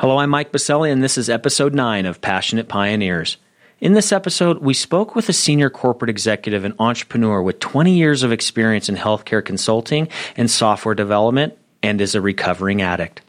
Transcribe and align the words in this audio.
Hello, 0.00 0.16
I'm 0.16 0.30
Mike 0.30 0.50
Biselli, 0.50 0.90
and 0.90 1.04
this 1.04 1.18
is 1.18 1.28
episode 1.28 1.74
9 1.74 2.06
of 2.06 2.22
Passionate 2.22 2.68
Pioneers. 2.68 3.36
In 3.80 3.92
this 3.92 4.12
episode, 4.12 4.60
we 4.62 4.72
spoke 4.72 5.14
with 5.14 5.28
a 5.28 5.34
senior 5.34 5.68
corporate 5.68 6.08
executive 6.08 6.64
and 6.64 6.72
entrepreneur 6.78 7.42
with 7.42 7.60
20 7.60 7.92
years 7.92 8.22
of 8.22 8.32
experience 8.32 8.88
in 8.88 8.96
healthcare 8.96 9.44
consulting 9.44 10.08
and 10.38 10.50
software 10.50 10.94
development 10.94 11.58
and 11.82 12.00
is 12.00 12.14
a 12.14 12.22
recovering 12.22 12.80
addict. 12.80 13.20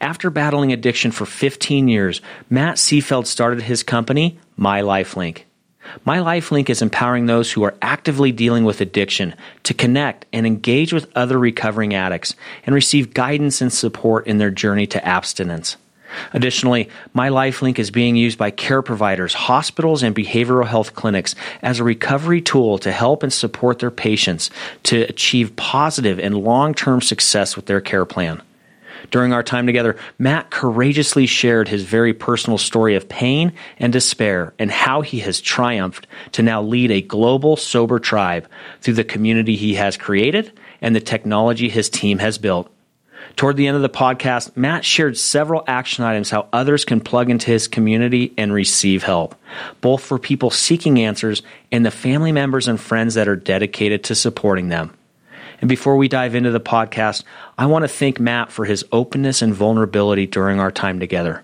After 0.00 0.30
battling 0.30 0.72
addiction 0.72 1.10
for 1.10 1.26
15 1.26 1.86
years, 1.86 2.22
Matt 2.48 2.76
Seefeld 2.76 3.26
started 3.26 3.60
his 3.60 3.82
company, 3.82 4.38
My 4.56 4.80
Lifelink. 4.80 5.42
My 6.06 6.16
Lifelink 6.16 6.70
is 6.70 6.80
empowering 6.80 7.26
those 7.26 7.52
who 7.52 7.62
are 7.62 7.76
actively 7.82 8.32
dealing 8.32 8.64
with 8.64 8.80
addiction 8.80 9.34
to 9.64 9.74
connect 9.74 10.24
and 10.32 10.46
engage 10.46 10.94
with 10.94 11.12
other 11.14 11.38
recovering 11.38 11.92
addicts 11.92 12.34
and 12.64 12.74
receive 12.74 13.12
guidance 13.12 13.60
and 13.60 13.70
support 13.70 14.26
in 14.26 14.38
their 14.38 14.50
journey 14.50 14.86
to 14.86 15.06
abstinence. 15.06 15.76
Additionally, 16.32 16.88
My 17.12 17.28
Lifelink 17.28 17.78
is 17.78 17.90
being 17.90 18.16
used 18.16 18.38
by 18.38 18.50
care 18.50 18.82
providers, 18.82 19.34
hospitals, 19.34 20.02
and 20.02 20.14
behavioral 20.14 20.66
health 20.66 20.94
clinics 20.94 21.34
as 21.62 21.78
a 21.78 21.84
recovery 21.84 22.40
tool 22.40 22.78
to 22.78 22.92
help 22.92 23.22
and 23.22 23.32
support 23.32 23.78
their 23.78 23.90
patients 23.90 24.50
to 24.84 25.02
achieve 25.02 25.56
positive 25.56 26.18
and 26.18 26.36
long 26.36 26.74
term 26.74 27.00
success 27.00 27.56
with 27.56 27.66
their 27.66 27.80
care 27.80 28.04
plan. 28.04 28.42
During 29.10 29.32
our 29.32 29.42
time 29.42 29.66
together, 29.66 29.96
Matt 30.18 30.50
courageously 30.50 31.26
shared 31.26 31.68
his 31.68 31.84
very 31.84 32.12
personal 32.12 32.58
story 32.58 32.96
of 32.96 33.08
pain 33.08 33.52
and 33.78 33.92
despair 33.92 34.54
and 34.58 34.70
how 34.70 35.02
he 35.02 35.20
has 35.20 35.40
triumphed 35.40 36.06
to 36.32 36.42
now 36.42 36.62
lead 36.62 36.90
a 36.90 37.02
global 37.02 37.56
sober 37.56 37.98
tribe 37.98 38.48
through 38.80 38.94
the 38.94 39.04
community 39.04 39.56
he 39.56 39.74
has 39.74 39.96
created 39.96 40.52
and 40.80 40.94
the 40.94 41.00
technology 41.00 41.68
his 41.68 41.88
team 41.88 42.18
has 42.18 42.38
built. 42.38 42.70
Toward 43.36 43.58
the 43.58 43.66
end 43.66 43.76
of 43.76 43.82
the 43.82 43.90
podcast, 43.90 44.56
Matt 44.56 44.82
shared 44.82 45.18
several 45.18 45.62
action 45.66 46.04
items 46.04 46.30
how 46.30 46.48
others 46.54 46.86
can 46.86 47.00
plug 47.00 47.28
into 47.28 47.48
his 47.48 47.68
community 47.68 48.32
and 48.38 48.50
receive 48.50 49.02
help, 49.02 49.34
both 49.82 50.02
for 50.02 50.18
people 50.18 50.50
seeking 50.50 50.98
answers 50.98 51.42
and 51.70 51.84
the 51.84 51.90
family 51.90 52.32
members 52.32 52.66
and 52.66 52.80
friends 52.80 53.12
that 53.12 53.28
are 53.28 53.36
dedicated 53.36 54.04
to 54.04 54.14
supporting 54.14 54.70
them. 54.70 54.96
And 55.60 55.68
before 55.68 55.98
we 55.98 56.08
dive 56.08 56.34
into 56.34 56.50
the 56.50 56.60
podcast, 56.60 57.24
I 57.58 57.66
want 57.66 57.82
to 57.82 57.88
thank 57.88 58.18
Matt 58.18 58.50
for 58.50 58.64
his 58.64 58.86
openness 58.90 59.42
and 59.42 59.52
vulnerability 59.52 60.26
during 60.26 60.58
our 60.58 60.72
time 60.72 60.98
together. 60.98 61.42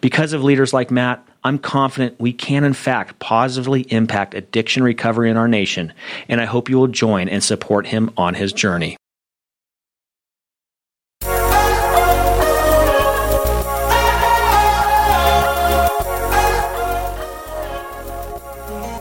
Because 0.00 0.32
of 0.32 0.42
leaders 0.42 0.72
like 0.72 0.90
Matt, 0.90 1.26
I'm 1.44 1.58
confident 1.58 2.18
we 2.18 2.32
can, 2.32 2.64
in 2.64 2.72
fact, 2.72 3.18
positively 3.18 3.82
impact 3.90 4.32
addiction 4.32 4.82
recovery 4.82 5.28
in 5.30 5.36
our 5.36 5.48
nation, 5.48 5.92
and 6.26 6.40
I 6.40 6.46
hope 6.46 6.70
you 6.70 6.78
will 6.78 6.88
join 6.88 7.28
and 7.28 7.44
support 7.44 7.86
him 7.86 8.10
on 8.16 8.32
his 8.32 8.54
journey. 8.54 8.96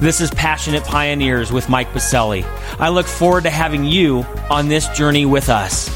This 0.00 0.20
is 0.20 0.30
Passionate 0.30 0.84
Pioneers 0.84 1.50
with 1.50 1.68
Mike 1.68 1.88
Biselli. 1.88 2.44
I 2.78 2.88
look 2.90 3.06
forward 3.06 3.42
to 3.42 3.50
having 3.50 3.82
you 3.82 4.22
on 4.48 4.68
this 4.68 4.86
journey 4.90 5.26
with 5.26 5.48
us. 5.48 5.90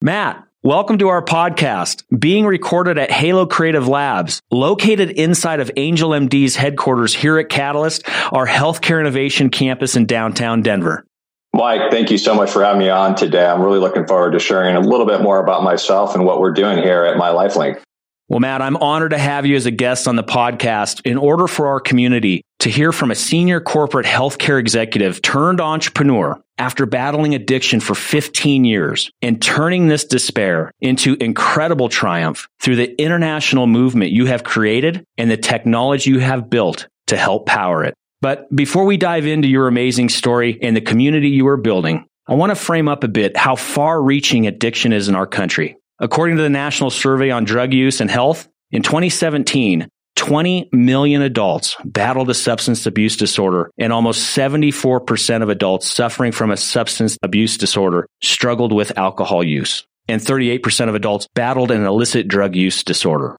Matt, 0.00 0.48
welcome 0.64 0.98
to 0.98 1.10
our 1.10 1.24
podcast, 1.24 2.02
being 2.18 2.44
recorded 2.44 2.98
at 2.98 3.12
Halo 3.12 3.46
Creative 3.46 3.86
Labs, 3.86 4.42
located 4.50 5.10
inside 5.10 5.60
of 5.60 5.70
Angel 5.76 6.10
MD's 6.10 6.56
headquarters 6.56 7.14
here 7.14 7.38
at 7.38 7.48
Catalyst, 7.48 8.02
our 8.32 8.48
healthcare 8.48 8.98
innovation 8.98 9.48
campus 9.48 9.94
in 9.94 10.06
downtown 10.06 10.62
Denver. 10.62 11.06
Mike, 11.54 11.90
thank 11.90 12.10
you 12.10 12.16
so 12.16 12.34
much 12.34 12.50
for 12.50 12.64
having 12.64 12.78
me 12.78 12.88
on 12.88 13.14
today. 13.14 13.44
I'm 13.44 13.60
really 13.60 13.78
looking 13.78 14.06
forward 14.06 14.32
to 14.32 14.38
sharing 14.38 14.74
a 14.74 14.80
little 14.80 15.04
bit 15.04 15.20
more 15.20 15.38
about 15.38 15.62
myself 15.62 16.14
and 16.14 16.24
what 16.24 16.40
we're 16.40 16.52
doing 16.52 16.78
here 16.78 17.04
at 17.04 17.18
My 17.18 17.28
Lifelink. 17.28 17.82
Well, 18.28 18.40
Matt, 18.40 18.62
I'm 18.62 18.78
honored 18.78 19.10
to 19.10 19.18
have 19.18 19.44
you 19.44 19.56
as 19.56 19.66
a 19.66 19.70
guest 19.70 20.08
on 20.08 20.16
the 20.16 20.24
podcast 20.24 21.02
in 21.04 21.18
order 21.18 21.46
for 21.46 21.66
our 21.66 21.80
community 21.80 22.40
to 22.60 22.70
hear 22.70 22.90
from 22.90 23.10
a 23.10 23.14
senior 23.14 23.60
corporate 23.60 24.06
healthcare 24.06 24.58
executive 24.58 25.20
turned 25.20 25.60
entrepreneur 25.60 26.40
after 26.56 26.86
battling 26.86 27.34
addiction 27.34 27.80
for 27.80 27.94
15 27.94 28.64
years 28.64 29.10
and 29.20 29.42
turning 29.42 29.88
this 29.88 30.06
despair 30.06 30.72
into 30.80 31.14
incredible 31.20 31.90
triumph 31.90 32.48
through 32.62 32.76
the 32.76 32.98
international 32.98 33.66
movement 33.66 34.12
you 34.12 34.24
have 34.24 34.44
created 34.44 35.04
and 35.18 35.30
the 35.30 35.36
technology 35.36 36.10
you 36.10 36.20
have 36.20 36.48
built 36.48 36.88
to 37.08 37.18
help 37.18 37.44
power 37.44 37.84
it. 37.84 37.92
But 38.22 38.54
before 38.54 38.84
we 38.84 38.96
dive 38.96 39.26
into 39.26 39.48
your 39.48 39.66
amazing 39.66 40.08
story 40.08 40.56
and 40.62 40.76
the 40.76 40.80
community 40.80 41.28
you 41.28 41.48
are 41.48 41.56
building, 41.56 42.06
I 42.28 42.34
want 42.34 42.50
to 42.50 42.56
frame 42.56 42.86
up 42.86 43.02
a 43.02 43.08
bit 43.08 43.36
how 43.36 43.56
far 43.56 44.00
reaching 44.00 44.46
addiction 44.46 44.92
is 44.92 45.08
in 45.08 45.16
our 45.16 45.26
country. 45.26 45.76
According 45.98 46.36
to 46.36 46.42
the 46.42 46.48
National 46.48 46.90
Survey 46.90 47.30
on 47.30 47.44
Drug 47.44 47.74
Use 47.74 48.00
and 48.00 48.08
Health, 48.08 48.48
in 48.70 48.82
2017, 48.82 49.88
20 50.14 50.68
million 50.72 51.20
adults 51.20 51.76
battled 51.84 52.30
a 52.30 52.34
substance 52.34 52.86
abuse 52.86 53.16
disorder, 53.16 53.72
and 53.76 53.92
almost 53.92 54.36
74% 54.36 55.42
of 55.42 55.48
adults 55.48 55.90
suffering 55.90 56.30
from 56.30 56.52
a 56.52 56.56
substance 56.56 57.18
abuse 57.24 57.56
disorder 57.58 58.06
struggled 58.22 58.72
with 58.72 58.96
alcohol 58.96 59.42
use, 59.42 59.84
and 60.06 60.20
38% 60.20 60.88
of 60.88 60.94
adults 60.94 61.26
battled 61.34 61.72
an 61.72 61.84
illicit 61.84 62.28
drug 62.28 62.54
use 62.54 62.84
disorder. 62.84 63.36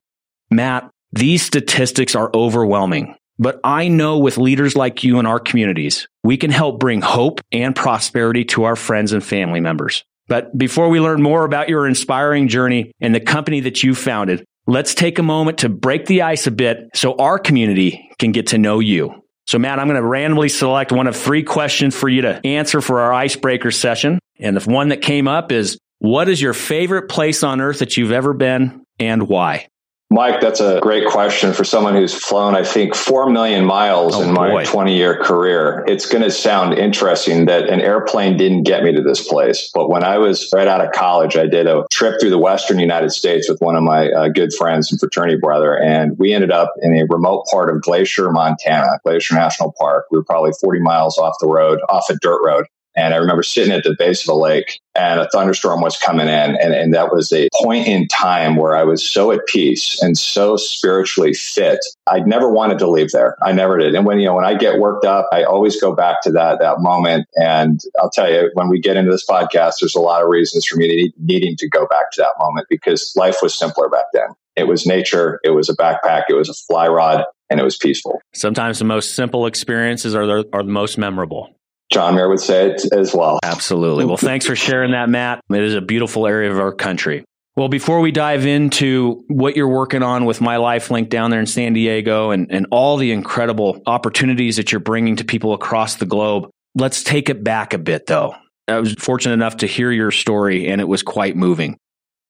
Matt, 0.52 0.90
these 1.14 1.42
statistics 1.42 2.16
are 2.16 2.30
overwhelming. 2.34 3.16
But 3.40 3.60
I 3.64 3.88
know 3.88 4.20
with 4.20 4.38
leaders 4.38 4.76
like 4.76 5.04
you 5.04 5.20
in 5.20 5.26
our 5.26 5.40
communities, 5.40 6.08
we 6.24 6.38
can 6.38 6.52
help 6.52 6.80
bring 6.80 7.02
hope 7.02 7.42
and 7.52 7.76
prosperity 7.76 8.46
to 8.46 8.66
our 8.66 8.76
friends 8.76 9.12
and 9.12 9.24
family 9.24 9.60
members. 9.60 10.04
But 10.28 10.58
before 10.58 10.90
we 10.90 11.00
learn 11.00 11.22
more 11.22 11.44
about 11.44 11.70
your 11.70 11.88
inspiring 11.88 12.48
journey 12.48 12.92
and 13.02 13.14
the 13.14 13.20
company 13.20 13.62
that 13.62 13.84
you 13.84 13.96
founded, 13.96 14.46
let's 14.68 14.96
take 14.96 15.20
a 15.20 15.24
moment 15.24 15.60
to 15.60 15.70
break 15.70 16.06
the 16.06 16.22
ice 16.22 16.48
a 16.48 16.52
bit 16.52 16.90
so 16.94 17.16
our 17.16 17.40
community 17.40 18.10
can 18.20 18.32
get 18.32 18.48
to 18.48 18.58
know 18.58 18.80
you. 18.80 19.14
So, 19.46 19.60
Matt, 19.60 19.80
I'm 19.80 19.88
going 19.88 20.02
to 20.02 20.08
randomly 20.08 20.48
select 20.48 20.94
one 20.94 21.08
of 21.08 21.18
three 21.18 21.44
questions 21.44 21.96
for 21.96 22.08
you 22.08 22.22
to 22.22 22.40
answer 22.46 22.80
for 22.80 23.02
our 23.02 23.12
icebreaker 23.12 23.72
session. 23.72 24.20
And 24.40 24.56
the 24.56 24.72
one 24.72 24.90
that 24.90 25.02
came 25.02 25.28
up 25.28 25.52
is 25.52 25.78
What 26.00 26.30
is 26.30 26.42
your 26.42 26.54
favorite 26.54 27.10
place 27.10 27.44
on 27.44 27.60
earth 27.60 27.80
that 27.80 27.98
you've 27.98 28.12
ever 28.12 28.34
been 28.34 28.86
and 29.00 29.28
why? 29.28 29.68
Mike, 30.14 30.42
that's 30.42 30.60
a 30.60 30.80
great 30.80 31.08
question 31.08 31.54
for 31.54 31.64
someone 31.64 31.96
who's 31.96 32.14
flown, 32.14 32.56
I 32.56 32.64
think, 32.64 32.94
4 32.94 33.32
million 33.32 33.66
miles 33.66 34.16
oh, 34.16 34.22
in 34.22 34.32
my 34.32 34.64
20 34.64 34.96
year 34.96 35.18
career. 35.18 35.84
It's 35.88 36.06
going 36.06 36.22
to 36.22 36.30
sound 36.30 36.78
interesting 36.78 37.46
that 37.46 37.68
an 37.68 37.82
airplane 37.82 38.38
didn't 38.38 38.62
get 38.62 38.84
me 38.84 38.94
to 38.94 39.02
this 39.02 39.28
place. 39.28 39.72
But 39.74 39.90
when 39.90 40.04
I 40.04 40.20
was 40.20 40.52
right 40.54 40.68
out 40.68 40.86
of 40.86 40.92
college, 40.92 41.36
I 41.36 41.48
did 41.48 41.66
a 41.66 41.86
trip 41.92 42.22
through 42.22 42.30
the 42.30 42.38
Western 42.38 42.78
United 42.78 43.10
States 43.10 43.50
with 43.50 43.60
one 43.60 43.76
of 43.76 43.82
my 43.82 44.12
uh, 44.12 44.28
good 44.28 44.54
friends 44.54 44.92
and 44.92 45.00
fraternity 45.00 45.40
brother. 45.42 45.76
And 45.76 46.16
we 46.20 46.32
ended 46.32 46.52
up 46.52 46.72
in 46.84 46.96
a 46.96 47.06
remote 47.10 47.48
part 47.50 47.76
of 47.76 47.82
Glacier, 47.82 48.32
Montana, 48.32 49.00
Glacier 49.04 49.34
National 49.34 49.74
Park. 49.80 50.06
We 50.12 50.20
were 50.20 50.26
probably 50.26 50.52
40 50.62 50.80
miles 50.82 51.18
off 51.18 51.38
the 51.42 51.48
road, 51.48 51.80
off 51.90 52.08
a 52.12 52.16
dirt 52.22 52.42
road. 52.46 52.68
And 52.96 53.14
I 53.14 53.18
remember 53.18 53.44
sitting 53.44 53.74
at 53.74 53.84
the 53.84 53.96
base 53.98 54.22
of 54.22 54.28
the 54.28 54.36
lake 54.36 54.80
and 54.96 55.20
a 55.20 55.28
thunderstorm 55.30 55.82
was 55.82 55.98
coming 55.98 56.28
in. 56.28 56.56
And, 56.56 56.74
and 56.74 56.94
that 56.94 57.12
was 57.12 57.32
a 57.34 57.50
point 57.62 57.88
in 57.88 58.08
time 58.08 58.56
where 58.56 58.76
I 58.76 58.84
was 58.84 59.08
so 59.08 59.32
at 59.32 59.46
peace 59.48 60.02
and 60.02 60.18
so 60.18 60.58
spiritually 60.58 61.34
fit. 61.34 61.80
I 62.08 62.20
never 62.20 62.50
wanted 62.50 62.80
to 62.80 62.90
leave 62.90 63.12
there. 63.12 63.36
I 63.42 63.52
never 63.52 63.78
did. 63.78 63.96
And 63.96 64.06
when, 64.06 64.20
you 64.20 64.28
know, 64.28 64.36
when 64.36 64.46
I 64.46 64.56
get 64.56 64.80
worked 64.80 65.06
up, 65.06 65.28
I 65.32 65.44
always 65.44 65.82
go 65.82 65.96
back 65.96 66.22
to 66.24 66.32
that, 66.34 66.60
that 66.60 66.80
moment. 66.80 67.28
And 67.36 67.82
I'll 68.00 68.12
tell 68.12 68.32
you, 68.32 68.52
when 68.54 68.70
we 68.70 68.80
get 68.80 68.98
into 68.98 69.12
this 69.12 69.26
podcast, 69.26 69.76
there's 69.82 69.96
a 69.96 70.02
lot 70.02 70.22
of 70.22 70.30
reasons 70.30 70.66
for 70.66 70.78
me 70.78 70.88
to 70.88 70.96
need, 70.96 71.14
needing 71.18 71.56
to 71.58 71.70
go 71.70 71.88
back 71.88 72.12
to 72.12 72.22
that 72.22 72.34
moment 72.40 72.68
because 72.70 73.14
life 73.16 73.38
was 73.42 73.56
simpler 73.56 73.90
back 73.90 74.06
then. 74.14 74.28
It 74.56 74.68
was 74.68 74.86
nature. 74.86 75.40
It 75.44 75.52
was 75.52 75.70
a 75.70 75.76
backpack. 75.76 76.26
It 76.30 76.36
was 76.36 76.50
a 76.50 76.54
fly 76.54 76.88
rod 76.88 77.26
and 77.50 77.60
it 77.60 77.64
was 77.64 77.78
peaceful. 77.78 78.22
Sometimes 78.34 78.78
the 78.78 78.86
most 78.86 79.16
simple 79.16 79.48
experiences 79.48 80.14
are 80.14 80.26
the, 80.28 80.50
are 80.54 80.62
the 80.62 80.72
most 80.72 80.98
memorable. 80.98 81.50
John 81.92 82.16
Mayer 82.16 82.30
would 82.30 82.40
say 82.40 82.72
it 82.72 82.82
as 82.94 83.14
well. 83.14 83.40
Absolutely. 83.44 84.06
Well, 84.06 84.18
thanks 84.18 84.46
for 84.46 84.56
sharing 84.56 84.92
that, 84.92 85.10
Matt. 85.10 85.42
It 85.50 85.62
is 85.62 85.76
a 85.76 85.82
beautiful 85.82 86.26
area 86.26 86.52
of 86.52 86.60
our 86.60 86.74
country. 86.74 87.24
Well, 87.56 87.70
before 87.70 88.00
we 88.00 88.12
dive 88.12 88.48
into 88.48 89.24
what 89.28 89.56
you're 89.56 89.68
working 89.68 90.02
on 90.02 90.26
with 90.26 90.42
My 90.42 90.58
Life 90.58 90.90
Link 90.90 91.10
down 91.10 91.30
there 91.30 91.40
in 91.40 91.46
San 91.46 91.74
Diego 91.74 92.32
and, 92.32 92.52
and 92.52 92.66
all 92.72 92.98
the 92.98 93.12
incredible 93.12 93.80
opportunities 93.86 94.56
that 94.56 94.72
you're 94.72 94.80
bringing 94.80 95.18
to 95.18 95.24
people 95.24 95.54
across 95.54 95.96
the 95.96 96.08
globe, 96.08 96.50
let's 96.74 97.04
take 97.04 97.30
it 97.30 97.44
back 97.44 97.76
a 97.76 97.78
bit, 97.78 98.08
though. 98.08 98.36
I 98.68 98.80
was 98.80 98.94
fortunate 98.94 99.34
enough 99.34 99.58
to 99.58 99.68
hear 99.68 99.92
your 99.92 100.10
story, 100.10 100.68
and 100.68 100.82
it 100.82 100.88
was 100.88 101.04
quite 101.04 101.36
moving. 101.36 101.78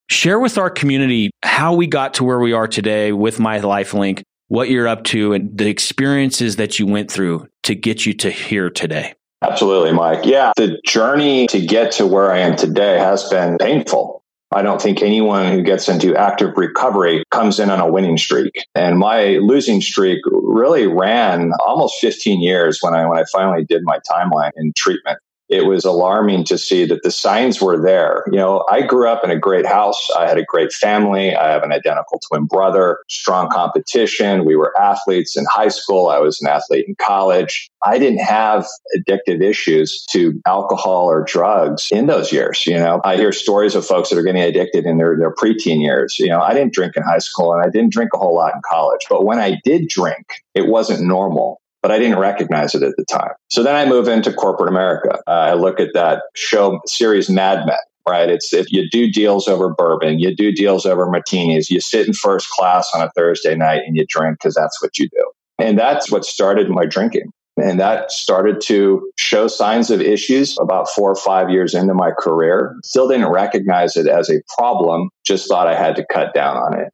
Share 0.10 0.40
with 0.40 0.58
our 0.58 0.70
community 0.70 1.32
how 1.42 1.74
we 1.74 1.88
got 1.88 2.16
to 2.16 2.26
where 2.26 2.40
we 2.40 2.52
are 2.52 2.68
today 2.68 3.14
with 3.14 3.40
My 3.40 3.60
Life 3.60 3.94
Link, 3.94 4.24
what 4.50 4.70
you're 4.70 4.90
up 4.90 5.06
to, 5.06 5.32
and 5.32 5.58
the 5.58 5.70
experiences 5.70 6.58
that 6.58 6.80
you 6.80 6.86
went 6.86 7.10
through 7.10 7.48
to 7.64 7.76
get 7.76 8.06
you 8.06 8.14
to 8.16 8.30
here 8.30 8.70
today. 8.70 9.14
Absolutely, 9.44 9.92
Mike. 9.92 10.26
Yeah, 10.26 10.54
the 10.56 10.80
journey 10.86 11.48
to 11.48 11.60
get 11.60 11.94
to 11.94 12.08
where 12.08 12.32
I 12.32 12.40
am 12.40 12.56
today 12.56 12.98
has 12.98 13.30
been 13.30 13.58
painful. 13.58 14.24
I 14.54 14.62
don't 14.62 14.82
think 14.82 15.02
anyone 15.02 15.52
who 15.52 15.64
gets 15.64 15.90
into 15.90 16.16
active 16.16 16.56
recovery 16.56 17.24
comes 17.32 17.60
in 17.60 17.70
on 17.70 17.80
a 17.80 17.92
winning 17.92 18.18
streak. 18.18 18.54
And 18.76 19.00
my 19.00 19.40
losing 19.42 19.82
streak 19.82 20.20
really 20.26 20.88
ran 20.88 21.52
almost 21.66 22.00
15 22.00 22.42
years 22.42 22.80
when 22.82 22.94
I 22.94 23.06
when 23.08 23.18
I 23.18 23.26
finally 23.32 23.66
did 23.66 23.82
my 23.84 24.00
timeline 24.10 24.52
in 24.56 24.72
treatment 24.78 25.20
it 25.50 25.66
was 25.66 25.86
alarming 25.86 26.46
to 26.46 26.58
see 26.58 26.86
that 26.86 27.04
the 27.04 27.12
signs 27.12 27.62
were 27.62 27.82
there. 27.82 28.24
You 28.28 28.38
know, 28.38 28.66
I 28.70 28.82
grew 28.82 29.08
up 29.08 29.24
in 29.24 29.32
a 29.32 29.38
great 29.38 29.66
house. 29.66 30.10
I 30.18 30.28
had 30.28 30.38
a 30.38 30.46
great 30.46 30.72
family. 30.72 31.36
I 31.36 31.52
have 31.52 31.64
an 31.64 31.72
identical 31.72 32.20
twin 32.28 32.46
brother, 32.46 33.00
strong 33.10 33.50
competition. 33.50 34.46
We 34.46 34.56
were 34.56 34.74
athletes 34.80 35.38
in 35.38 35.46
high 35.50 35.68
school. 35.68 36.08
I 36.08 36.20
was 36.20 36.42
an 36.42 36.48
athlete 36.48 36.86
in 36.88 36.96
college. 36.96 37.70
I 37.84 38.00
didn't 38.00 38.22
have 38.22 38.66
addictive 38.98 39.44
issues 39.44 40.06
to 40.12 40.42
alcohol 40.48 41.10
or 41.10 41.24
drugs 41.24 41.90
in 41.92 42.08
those 42.08 42.32
years. 42.32 42.66
You 42.66 42.80
know, 42.80 43.02
I 43.04 43.18
hear 43.18 43.32
stories 43.32 43.76
of 43.76 43.86
folks 43.86 44.10
that 44.10 44.18
are 44.18 44.24
getting 44.24 44.42
addicted 44.42 44.86
in 44.86 44.98
their, 44.98 45.18
their 45.18 45.34
preteen 45.34 45.82
years. 45.82 46.18
You 46.18 46.30
know, 46.30 46.42
I 46.42 46.54
didn't 46.54 46.74
drink 46.74 46.96
in 46.96 47.04
high 47.04 47.20
school 47.20 47.54
and 47.54 47.64
I 47.66 47.70
didn't 47.70 47.92
drink 47.92 48.12
a 48.14 48.18
whole 48.18 48.36
lot 48.36 48.56
in 48.56 48.62
college, 48.66 49.02
but 49.10 49.26
when 49.26 49.40
I 49.40 49.60
did 49.64 49.90
drink, 49.90 50.26
it 50.56 50.68
wasn't 50.68 51.02
normal 51.02 51.60
but 51.84 51.92
I 51.92 52.00
didn't 52.00 52.18
recognize 52.18 52.74
it 52.74 52.82
at 52.82 52.96
the 52.96 53.06
time. 53.06 53.34
So 53.50 53.62
then 53.62 53.76
I 53.76 53.86
move 53.86 54.08
into 54.08 54.34
corporate 54.34 54.70
America. 54.70 55.20
Uh, 55.28 55.32
I 55.32 55.54
look 55.54 55.80
at 55.80 55.94
that 55.94 56.24
show 56.34 56.80
series 56.88 57.30
Mad 57.30 57.66
Men. 57.68 57.76
Right. 58.08 58.30
It's 58.30 58.54
if 58.54 58.72
you 58.72 58.90
do 58.90 59.10
deals 59.10 59.48
over 59.48 59.70
bourbon, 59.70 60.20
you 60.20 60.36
do 60.36 60.52
deals 60.52 60.86
over 60.86 61.06
martinis, 61.06 61.70
you 61.70 61.80
sit 61.80 62.08
in 62.08 62.14
first 62.14 62.50
class 62.50 62.92
on 62.94 63.02
a 63.02 63.10
Thursday 63.12 63.56
night 63.56 63.84
and 63.86 63.96
you 63.96 64.06
drink 64.10 64.40
because 64.40 64.56
that's 64.56 64.82
what 64.82 64.98
you 64.98 65.08
do. 65.08 65.32
And 65.58 65.78
that's 65.78 66.12
what 66.12 66.26
started 66.26 66.70
my 66.70 66.86
drinking. 66.86 67.32
And 67.56 67.80
that 67.80 68.12
started 68.12 68.60
to 68.62 69.10
show 69.18 69.48
signs 69.48 69.90
of 69.90 70.02
issues 70.02 70.58
about 70.60 70.90
four 70.90 71.12
or 71.12 71.16
five 71.16 71.50
years 71.50 71.74
into 71.74 71.94
my 71.94 72.12
career. 72.12 72.76
Still 72.84 73.08
didn't 73.08 73.32
recognize 73.32 73.96
it 73.96 74.08
as 74.08 74.30
a 74.30 74.42
problem, 74.58 75.10
just 75.26 75.48
thought 75.48 75.68
I 75.68 75.76
had 75.76 75.96
to 75.96 76.06
cut 76.12 76.34
down 76.34 76.58
on 76.58 76.78
it 76.78 76.92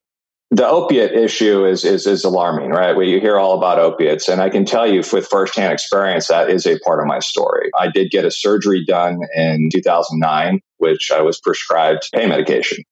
the 0.51 0.67
opiate 0.67 1.11
issue 1.11 1.65
is, 1.65 1.85
is, 1.85 2.07
is 2.07 2.23
alarming, 2.23 2.71
right? 2.71 2.95
Where 2.95 3.05
you 3.05 3.19
hear 3.19 3.37
all 3.37 3.57
about 3.57 3.77
opiates. 3.77 4.27
And 4.27 4.41
I 4.41 4.49
can 4.49 4.65
tell 4.65 4.89
you 4.89 5.03
with 5.13 5.27
firsthand 5.27 5.71
experience, 5.71 6.27
that 6.27 6.49
is 6.49 6.65
a 6.65 6.79
part 6.79 6.99
of 6.99 7.05
my 7.05 7.19
story. 7.19 7.69
I 7.77 7.89
did 7.89 8.09
get 8.09 8.25
a 8.25 8.31
surgery 8.31 8.83
done 8.83 9.19
in 9.35 9.69
2009, 9.71 10.59
which 10.77 11.11
I 11.11 11.21
was 11.21 11.39
prescribed 11.39 12.09
pain 12.13 12.29
medication. 12.29 12.83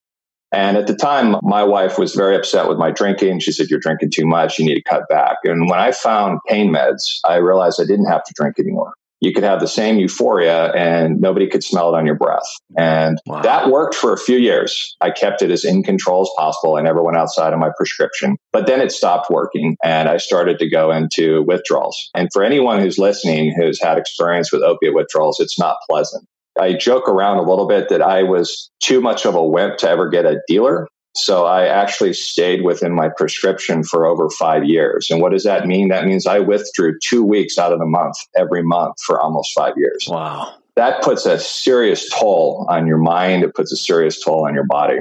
And 0.52 0.78
at 0.78 0.88
the 0.88 0.96
time, 0.96 1.36
my 1.42 1.64
wife 1.64 1.98
was 1.98 2.16
very 2.16 2.36
upset 2.36 2.70
with 2.70 2.78
my 2.78 2.92
drinking. 2.92 3.40
She 3.40 3.52
said, 3.52 3.68
You're 3.70 3.82
drinking 3.82 4.12
too 4.12 4.26
much. 4.26 4.58
You 4.58 4.66
need 4.66 4.76
to 4.76 4.84
cut 4.84 5.04
back. 5.10 5.38
And 5.44 5.70
when 5.70 5.80
I 5.80 5.92
found 5.92 6.40
pain 6.48 6.72
meds, 6.72 7.20
I 7.26 7.38
realized 7.38 7.82
I 7.82 7.86
didn't 7.86 8.06
have 8.06 8.24
to 8.24 8.34
drink 8.34 8.58
anymore 8.58 8.94
you 9.20 9.34
could 9.34 9.44
have 9.44 9.60
the 9.60 9.68
same 9.68 9.98
euphoria 9.98 10.72
and 10.74 11.20
nobody 11.20 11.48
could 11.48 11.64
smell 11.64 11.94
it 11.94 11.98
on 11.98 12.06
your 12.06 12.16
breath. 12.16 12.48
And 12.78 13.18
wow. 13.26 13.42
that 13.42 13.70
worked 13.70 13.96
for 13.96 14.14
a 14.14 14.18
few 14.18 14.38
years. 14.38 14.96
I 15.02 15.12
kept 15.12 15.42
it 15.42 15.52
as 15.52 15.66
in 15.66 15.84
control 15.84 16.22
as 16.22 16.30
possible. 16.38 16.76
I 16.76 16.82
never 16.82 17.04
went 17.04 17.18
outside 17.18 17.54
of 17.54 17.60
my 17.60 17.72
prescription, 17.76 18.38
but 18.52 18.68
then 18.68 18.82
it 18.82 18.92
stopped 18.92 19.30
working 19.30 19.78
and 19.84 20.08
I 20.08 20.18
started 20.18 20.60
to 20.60 20.70
go 20.70 20.92
into 20.92 21.44
withdrawals. 21.44 22.10
And 22.14 22.30
for 22.32 22.44
anyone 22.44 22.80
who's 22.80 22.98
listening 22.98 23.54
who's 23.58 23.82
had 23.82 23.98
experience 23.98 24.52
with 24.52 24.62
opiate 24.62 24.94
withdrawals, 24.94 25.40
it's 25.40 25.60
not 25.60 25.78
pleasant. 25.90 26.28
I 26.60 26.74
joke 26.74 27.08
around 27.08 27.38
a 27.38 27.48
little 27.48 27.68
bit 27.68 27.90
that 27.90 28.02
I 28.02 28.24
was 28.24 28.72
too 28.82 29.00
much 29.00 29.26
of 29.26 29.36
a 29.36 29.44
wimp 29.44 29.78
to 29.78 29.90
ever 29.90 30.10
get 30.10 30.26
a 30.26 30.42
dealer 30.48 30.88
so 31.18 31.46
I 31.46 31.68
actually 31.68 32.14
stayed 32.14 32.64
within 32.64 32.94
my 32.94 33.10
prescription 33.10 33.84
for 33.84 34.06
over 34.06 34.30
five 34.30 34.64
years. 34.66 35.10
And 35.10 35.22
what 35.22 35.32
does 35.32 35.44
that 35.44 35.68
mean? 35.68 35.90
That 35.90 36.06
means 36.06 36.28
I 36.28 36.40
withdrew 36.40 37.00
two 37.00 37.24
weeks 37.24 37.58
out 37.58 37.74
of 37.74 37.80
the 37.80 37.86
month 37.86 38.16
every 38.36 38.64
month 38.64 39.02
for 39.06 39.20
almost 39.20 39.54
five 39.54 39.74
years. 39.78 40.08
Wow. 40.08 40.56
That 40.76 41.02
puts 41.02 41.26
a 41.26 41.40
serious 41.40 42.10
toll 42.10 42.68
on 42.70 42.88
your 42.88 43.00
mind. 43.00 43.44
It 43.44 43.56
puts 43.56 43.72
a 43.72 43.78
serious 43.78 44.24
toll 44.24 44.46
on 44.46 44.54
your 44.54 44.66
body. 44.66 45.00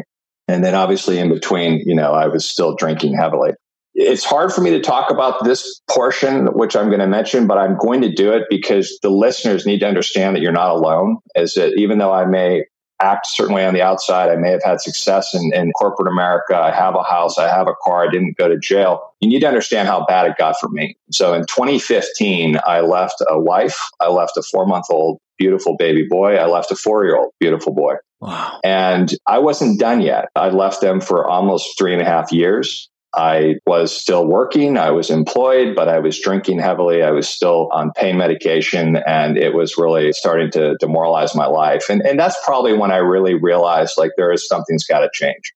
And 0.48 0.64
then 0.64 0.74
obviously 0.74 1.18
in 1.18 1.28
between, 1.28 1.82
you 1.86 1.94
know, 1.94 2.12
I 2.12 2.28
was 2.28 2.44
still 2.44 2.74
drinking 2.74 3.14
heavily. 3.14 3.52
It's 3.94 4.24
hard 4.24 4.52
for 4.52 4.60
me 4.60 4.70
to 4.70 4.80
talk 4.80 5.10
about 5.10 5.42
this 5.44 5.80
portion, 5.88 6.46
which 6.48 6.76
I'm 6.76 6.88
going 6.88 7.00
to 7.00 7.06
mention, 7.06 7.46
but 7.46 7.58
I'm 7.58 7.78
going 7.78 8.02
to 8.02 8.12
do 8.12 8.32
it 8.32 8.44
because 8.50 8.98
the 9.02 9.10
listeners 9.10 9.64
need 9.64 9.80
to 9.80 9.86
understand 9.86 10.36
that 10.36 10.42
you're 10.42 10.52
not 10.52 10.70
alone. 10.70 11.18
Is 11.34 11.54
that 11.54 11.72
even 11.78 11.98
though 11.98 12.12
I 12.12 12.26
may 12.26 12.64
act 13.00 13.26
certainly 13.26 13.64
on 13.64 13.74
the 13.74 13.82
outside. 13.82 14.30
I 14.30 14.36
may 14.36 14.50
have 14.50 14.62
had 14.64 14.80
success 14.80 15.34
in, 15.34 15.52
in, 15.54 15.72
corporate 15.72 16.08
America. 16.08 16.56
I 16.56 16.70
have 16.72 16.94
a 16.94 17.02
house. 17.02 17.38
I 17.38 17.48
have 17.48 17.68
a 17.68 17.74
car. 17.82 18.06
I 18.06 18.10
didn't 18.10 18.36
go 18.36 18.48
to 18.48 18.58
jail. 18.58 19.14
You 19.20 19.28
need 19.28 19.40
to 19.40 19.48
understand 19.48 19.88
how 19.88 20.04
bad 20.06 20.26
it 20.26 20.36
got 20.38 20.58
for 20.58 20.68
me. 20.68 20.96
So 21.10 21.34
in 21.34 21.42
2015, 21.42 22.58
I 22.66 22.80
left 22.80 23.22
a 23.28 23.38
wife. 23.38 23.78
I 24.00 24.08
left 24.08 24.36
a 24.36 24.42
four 24.42 24.66
month 24.66 24.86
old 24.90 25.20
beautiful 25.38 25.76
baby 25.76 26.06
boy. 26.08 26.36
I 26.36 26.46
left 26.46 26.70
a 26.70 26.76
four 26.76 27.04
year 27.04 27.16
old 27.16 27.32
beautiful 27.38 27.74
boy. 27.74 27.94
Wow. 28.20 28.60
And 28.64 29.12
I 29.26 29.38
wasn't 29.38 29.78
done 29.78 30.00
yet. 30.00 30.28
I 30.34 30.48
left 30.48 30.80
them 30.80 31.00
for 31.00 31.26
almost 31.26 31.76
three 31.78 31.92
and 31.92 32.00
a 32.00 32.06
half 32.06 32.32
years. 32.32 32.88
I 33.16 33.56
was 33.66 33.96
still 33.96 34.26
working. 34.26 34.76
I 34.76 34.90
was 34.90 35.10
employed, 35.10 35.74
but 35.74 35.88
I 35.88 35.98
was 35.98 36.20
drinking 36.20 36.58
heavily. 36.58 37.02
I 37.02 37.10
was 37.10 37.26
still 37.28 37.70
on 37.72 37.92
pain 37.92 38.18
medication 38.18 38.96
and 39.06 39.38
it 39.38 39.54
was 39.54 39.78
really 39.78 40.12
starting 40.12 40.50
to 40.52 40.76
demoralize 40.76 41.34
my 41.34 41.46
life. 41.46 41.88
And, 41.88 42.02
and 42.02 42.20
that's 42.20 42.36
probably 42.44 42.74
when 42.74 42.90
I 42.90 42.98
really 42.98 43.34
realized 43.34 43.94
like 43.96 44.12
there 44.18 44.32
is 44.32 44.46
something's 44.46 44.84
got 44.84 45.00
to 45.00 45.10
change. 45.12 45.54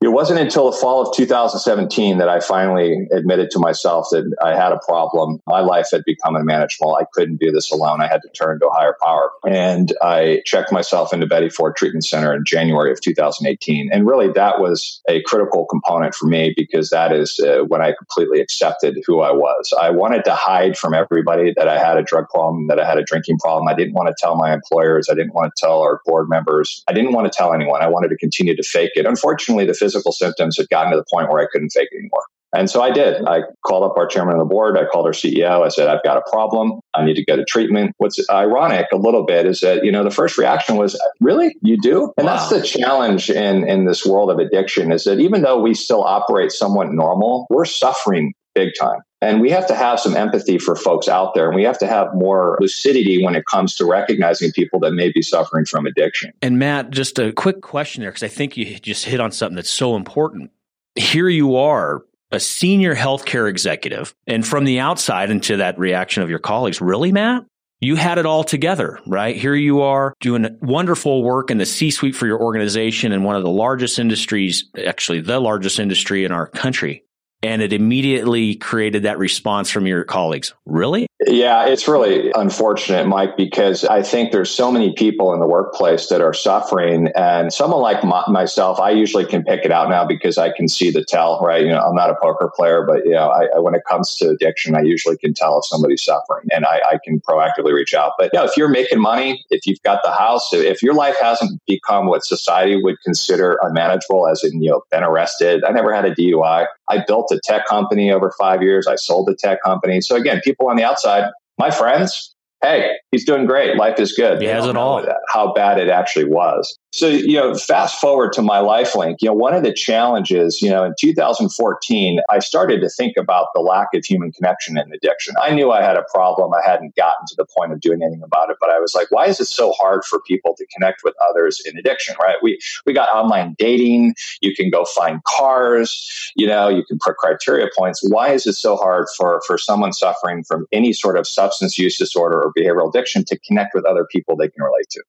It 0.00 0.12
wasn't 0.12 0.38
until 0.38 0.70
the 0.70 0.76
fall 0.76 1.02
of 1.02 1.14
2017 1.16 2.18
that 2.18 2.28
I 2.28 2.38
finally 2.38 3.08
admitted 3.10 3.50
to 3.50 3.58
myself 3.58 4.06
that 4.12 4.32
I 4.40 4.54
had 4.54 4.70
a 4.70 4.78
problem. 4.86 5.42
My 5.44 5.58
life 5.58 5.88
had 5.90 6.04
become 6.04 6.36
unmanageable. 6.36 6.94
I 6.94 7.04
couldn't 7.12 7.40
do 7.40 7.50
this 7.50 7.72
alone. 7.72 8.00
I 8.00 8.06
had 8.06 8.22
to 8.22 8.28
turn 8.28 8.60
to 8.60 8.68
a 8.68 8.72
higher 8.72 8.94
power. 9.02 9.32
And 9.48 9.92
I 10.00 10.42
checked 10.46 10.70
myself 10.70 11.12
into 11.12 11.26
Betty 11.26 11.48
Ford 11.48 11.74
Treatment 11.74 12.04
Center 12.04 12.32
in 12.32 12.44
January 12.44 12.92
of 12.92 13.00
2018. 13.00 13.90
And 13.92 14.06
really, 14.06 14.30
that 14.34 14.60
was 14.60 15.02
a 15.08 15.20
critical 15.22 15.66
component 15.66 16.14
for 16.14 16.26
me 16.28 16.54
because 16.56 16.90
that 16.90 17.12
is 17.12 17.40
uh, 17.40 17.64
when 17.64 17.82
I 17.82 17.92
completely 17.92 18.40
accepted 18.40 19.02
who 19.04 19.20
I 19.20 19.32
was. 19.32 19.74
I 19.80 19.90
wanted 19.90 20.24
to 20.26 20.34
hide 20.34 20.78
from 20.78 20.94
everybody 20.94 21.52
that 21.56 21.66
I 21.66 21.76
had 21.76 21.96
a 21.96 22.04
drug 22.04 22.28
problem, 22.28 22.68
that 22.68 22.78
I 22.78 22.86
had 22.86 22.98
a 22.98 23.04
drinking 23.04 23.38
problem. 23.38 23.66
I 23.66 23.74
didn't 23.74 23.94
want 23.94 24.06
to 24.08 24.14
tell 24.16 24.36
my 24.36 24.54
employers. 24.54 25.08
I 25.10 25.14
didn't 25.14 25.34
want 25.34 25.52
to 25.56 25.60
tell 25.60 25.80
our 25.80 26.00
board 26.06 26.28
members. 26.28 26.84
I 26.86 26.92
didn't 26.92 27.14
want 27.14 27.30
to 27.30 27.36
tell 27.36 27.52
anyone. 27.52 27.82
I 27.82 27.88
wanted 27.88 28.10
to 28.10 28.16
continue 28.16 28.54
to 28.54 28.62
fake 28.62 28.92
it. 28.94 29.04
Unfortunately, 29.04 29.66
the 29.66 29.87
physical 29.88 30.12
symptoms 30.12 30.56
had 30.56 30.68
gotten 30.68 30.92
to 30.92 30.98
the 30.98 31.04
point 31.10 31.30
where 31.30 31.42
I 31.42 31.46
couldn't 31.50 31.70
fake 31.70 31.88
anymore. 31.92 32.24
And 32.56 32.70
so 32.70 32.80
I 32.80 32.90
did. 32.90 33.26
I 33.26 33.40
called 33.66 33.84
up 33.84 33.98
our 33.98 34.06
chairman 34.06 34.34
of 34.34 34.38
the 34.38 34.46
board. 34.46 34.78
I 34.78 34.86
called 34.86 35.04
our 35.04 35.12
CEO. 35.12 35.64
I 35.64 35.68
said, 35.68 35.88
I've 35.88 36.02
got 36.02 36.16
a 36.16 36.30
problem. 36.30 36.80
I 36.94 37.04
need 37.04 37.16
to 37.16 37.24
go 37.24 37.36
to 37.36 37.44
treatment. 37.44 37.94
What's 37.98 38.18
ironic 38.30 38.86
a 38.90 38.96
little 38.96 39.26
bit 39.26 39.44
is 39.44 39.60
that, 39.60 39.84
you 39.84 39.92
know, 39.92 40.02
the 40.02 40.10
first 40.10 40.38
reaction 40.38 40.76
was, 40.76 40.98
really? 41.20 41.56
You 41.60 41.76
do? 41.78 42.12
And 42.16 42.26
wow. 42.26 42.36
that's 42.36 42.48
the 42.48 42.62
challenge 42.62 43.28
in, 43.28 43.68
in 43.68 43.84
this 43.84 44.06
world 44.06 44.30
of 44.30 44.38
addiction 44.38 44.92
is 44.92 45.04
that 45.04 45.20
even 45.20 45.42
though 45.42 45.60
we 45.60 45.74
still 45.74 46.02
operate 46.02 46.50
somewhat 46.50 46.90
normal, 46.90 47.46
we're 47.50 47.66
suffering 47.66 48.32
big 48.58 48.72
time. 48.78 49.00
And 49.20 49.40
we 49.40 49.50
have 49.50 49.66
to 49.66 49.74
have 49.74 49.98
some 49.98 50.16
empathy 50.16 50.58
for 50.58 50.76
folks 50.76 51.08
out 51.08 51.34
there. 51.34 51.48
And 51.48 51.56
we 51.56 51.64
have 51.64 51.78
to 51.78 51.86
have 51.86 52.08
more 52.14 52.56
lucidity 52.60 53.22
when 53.22 53.34
it 53.34 53.44
comes 53.46 53.74
to 53.76 53.84
recognizing 53.84 54.52
people 54.52 54.78
that 54.80 54.92
may 54.92 55.10
be 55.10 55.22
suffering 55.22 55.64
from 55.64 55.86
addiction. 55.86 56.32
And 56.40 56.58
Matt, 56.58 56.90
just 56.90 57.18
a 57.18 57.32
quick 57.32 57.60
question 57.60 58.02
there, 58.02 58.10
because 58.10 58.22
I 58.22 58.28
think 58.28 58.56
you 58.56 58.78
just 58.78 59.04
hit 59.04 59.20
on 59.20 59.32
something 59.32 59.56
that's 59.56 59.70
so 59.70 59.96
important. 59.96 60.50
Here 60.94 61.28
you 61.28 61.56
are, 61.56 62.02
a 62.30 62.38
senior 62.38 62.94
healthcare 62.94 63.48
executive. 63.48 64.14
And 64.26 64.46
from 64.46 64.64
the 64.64 64.80
outside 64.80 65.30
into 65.30 65.56
that 65.56 65.78
reaction 65.78 66.22
of 66.22 66.30
your 66.30 66.38
colleagues, 66.38 66.80
really, 66.80 67.12
Matt? 67.12 67.44
You 67.80 67.94
had 67.94 68.18
it 68.18 68.26
all 68.26 68.42
together, 68.42 68.98
right? 69.06 69.36
Here 69.36 69.54
you 69.54 69.82
are 69.82 70.12
doing 70.20 70.58
wonderful 70.60 71.22
work 71.22 71.52
in 71.52 71.58
the 71.58 71.66
C 71.66 71.92
suite 71.92 72.16
for 72.16 72.26
your 72.26 72.40
organization 72.40 73.12
and 73.12 73.24
one 73.24 73.36
of 73.36 73.44
the 73.44 73.50
largest 73.50 74.00
industries, 74.00 74.64
actually 74.84 75.20
the 75.20 75.38
largest 75.38 75.78
industry 75.78 76.24
in 76.24 76.32
our 76.32 76.48
country 76.48 77.04
and 77.42 77.62
it 77.62 77.72
immediately 77.72 78.56
created 78.56 79.04
that 79.04 79.18
response 79.18 79.70
from 79.70 79.86
your 79.86 80.04
colleagues. 80.04 80.54
Really? 80.66 81.06
Yeah, 81.26 81.66
it's 81.66 81.88
really 81.88 82.32
unfortunate, 82.32 83.06
Mike, 83.06 83.36
because 83.36 83.84
I 83.84 84.02
think 84.02 84.32
there's 84.32 84.50
so 84.50 84.70
many 84.70 84.92
people 84.94 85.32
in 85.34 85.40
the 85.40 85.46
workplace 85.46 86.08
that 86.08 86.20
are 86.20 86.32
suffering. 86.32 87.08
And 87.14 87.52
someone 87.52 87.80
like 87.80 88.02
my, 88.04 88.24
myself, 88.28 88.78
I 88.80 88.90
usually 88.90 89.24
can 89.24 89.44
pick 89.44 89.64
it 89.64 89.72
out 89.72 89.88
now 89.88 90.04
because 90.04 90.38
I 90.38 90.52
can 90.52 90.68
see 90.68 90.90
the 90.90 91.04
tell, 91.04 91.40
right? 91.40 91.62
You 91.62 91.70
know, 91.70 91.80
I'm 91.80 91.94
not 91.94 92.10
a 92.10 92.16
poker 92.20 92.50
player, 92.54 92.84
but, 92.86 93.04
you 93.04 93.12
know, 93.12 93.28
I, 93.28 93.58
when 93.58 93.74
it 93.74 93.82
comes 93.88 94.14
to 94.16 94.30
addiction, 94.30 94.74
I 94.76 94.82
usually 94.82 95.16
can 95.16 95.34
tell 95.34 95.58
if 95.58 95.66
somebody's 95.66 96.02
suffering 96.02 96.48
and 96.52 96.64
I, 96.64 96.80
I 96.92 96.98
can 97.04 97.20
proactively 97.20 97.72
reach 97.72 97.94
out. 97.94 98.12
But, 98.18 98.30
you 98.32 98.38
know, 98.38 98.44
if 98.44 98.56
you're 98.56 98.68
making 98.68 99.00
money, 99.00 99.44
if 99.50 99.66
you've 99.66 99.82
got 99.82 100.00
the 100.04 100.12
house, 100.12 100.52
if 100.52 100.82
your 100.82 100.94
life 100.94 101.16
hasn't 101.20 101.60
become 101.66 102.06
what 102.06 102.24
society 102.24 102.80
would 102.82 102.96
consider 103.04 103.58
unmanageable, 103.62 104.28
as 104.28 104.44
in, 104.44 104.62
you 104.62 104.70
know, 104.70 104.82
been 104.90 105.02
arrested, 105.02 105.64
I 105.64 105.72
never 105.72 105.94
had 105.94 106.04
a 106.04 106.14
DUI. 106.14 106.66
I 106.88 107.04
built 107.06 107.30
a 107.30 107.40
tech 107.42 107.66
company 107.66 108.10
over 108.10 108.32
five 108.38 108.62
years. 108.62 108.86
I 108.86 108.96
sold 108.96 109.28
a 109.28 109.34
tech 109.34 109.62
company. 109.62 110.00
So 110.00 110.16
again, 110.16 110.40
people 110.42 110.68
on 110.68 110.76
the 110.76 110.84
outside, 110.84 111.30
my 111.58 111.70
friends, 111.70 112.34
hey, 112.62 112.92
he's 113.12 113.24
doing 113.24 113.46
great. 113.46 113.76
Life 113.76 113.98
is 113.98 114.12
good. 114.12 114.40
He 114.40 114.48
has 114.48 114.66
it 114.66 114.76
all. 114.76 115.04
How 115.28 115.52
bad 115.52 115.78
it 115.78 115.88
actually 115.88 116.24
was. 116.24 116.78
So, 116.98 117.06
you 117.06 117.34
know, 117.34 117.54
fast 117.54 118.00
forward 118.00 118.32
to 118.32 118.42
my 118.42 118.58
LifeLink, 118.58 119.18
you 119.20 119.28
know, 119.28 119.32
one 119.32 119.54
of 119.54 119.62
the 119.62 119.72
challenges, 119.72 120.60
you 120.60 120.68
know, 120.68 120.82
in 120.82 120.94
2014, 120.98 122.20
I 122.28 122.40
started 122.40 122.80
to 122.80 122.88
think 122.88 123.16
about 123.16 123.50
the 123.54 123.60
lack 123.60 123.94
of 123.94 124.04
human 124.04 124.32
connection 124.32 124.76
in 124.76 124.92
addiction. 124.92 125.36
I 125.40 125.54
knew 125.54 125.70
I 125.70 125.80
had 125.80 125.96
a 125.96 126.04
problem. 126.12 126.52
I 126.52 126.68
hadn't 126.68 126.96
gotten 126.96 127.24
to 127.28 127.36
the 127.36 127.46
point 127.56 127.72
of 127.72 127.80
doing 127.80 128.02
anything 128.02 128.24
about 128.24 128.50
it, 128.50 128.56
but 128.60 128.70
I 128.70 128.80
was 128.80 128.96
like, 128.96 129.12
why 129.12 129.26
is 129.26 129.38
it 129.38 129.44
so 129.44 129.70
hard 129.70 130.04
for 130.04 130.20
people 130.26 130.56
to 130.58 130.66
connect 130.74 131.02
with 131.04 131.14
others 131.30 131.62
in 131.64 131.78
addiction, 131.78 132.16
right? 132.20 132.34
We, 132.42 132.58
we 132.84 132.94
got 132.94 133.10
online 133.10 133.54
dating. 133.56 134.16
You 134.40 134.52
can 134.56 134.68
go 134.68 134.84
find 134.84 135.22
cars, 135.22 136.32
you 136.34 136.48
know, 136.48 136.68
you 136.68 136.84
can 136.84 136.98
put 137.00 137.16
criteria 137.16 137.68
points. 137.78 138.02
Why 138.08 138.32
is 138.32 138.44
it 138.44 138.54
so 138.54 138.74
hard 138.74 139.06
for, 139.16 139.40
for 139.46 139.56
someone 139.56 139.92
suffering 139.92 140.42
from 140.42 140.66
any 140.72 140.92
sort 140.92 141.16
of 141.16 141.28
substance 141.28 141.78
use 141.78 141.96
disorder 141.96 142.42
or 142.42 142.52
behavioral 142.52 142.88
addiction 142.88 143.24
to 143.26 143.38
connect 143.46 143.72
with 143.72 143.84
other 143.84 144.04
people 144.10 144.36
they 144.36 144.48
can 144.48 144.64
relate 144.64 144.88
to? 144.90 145.02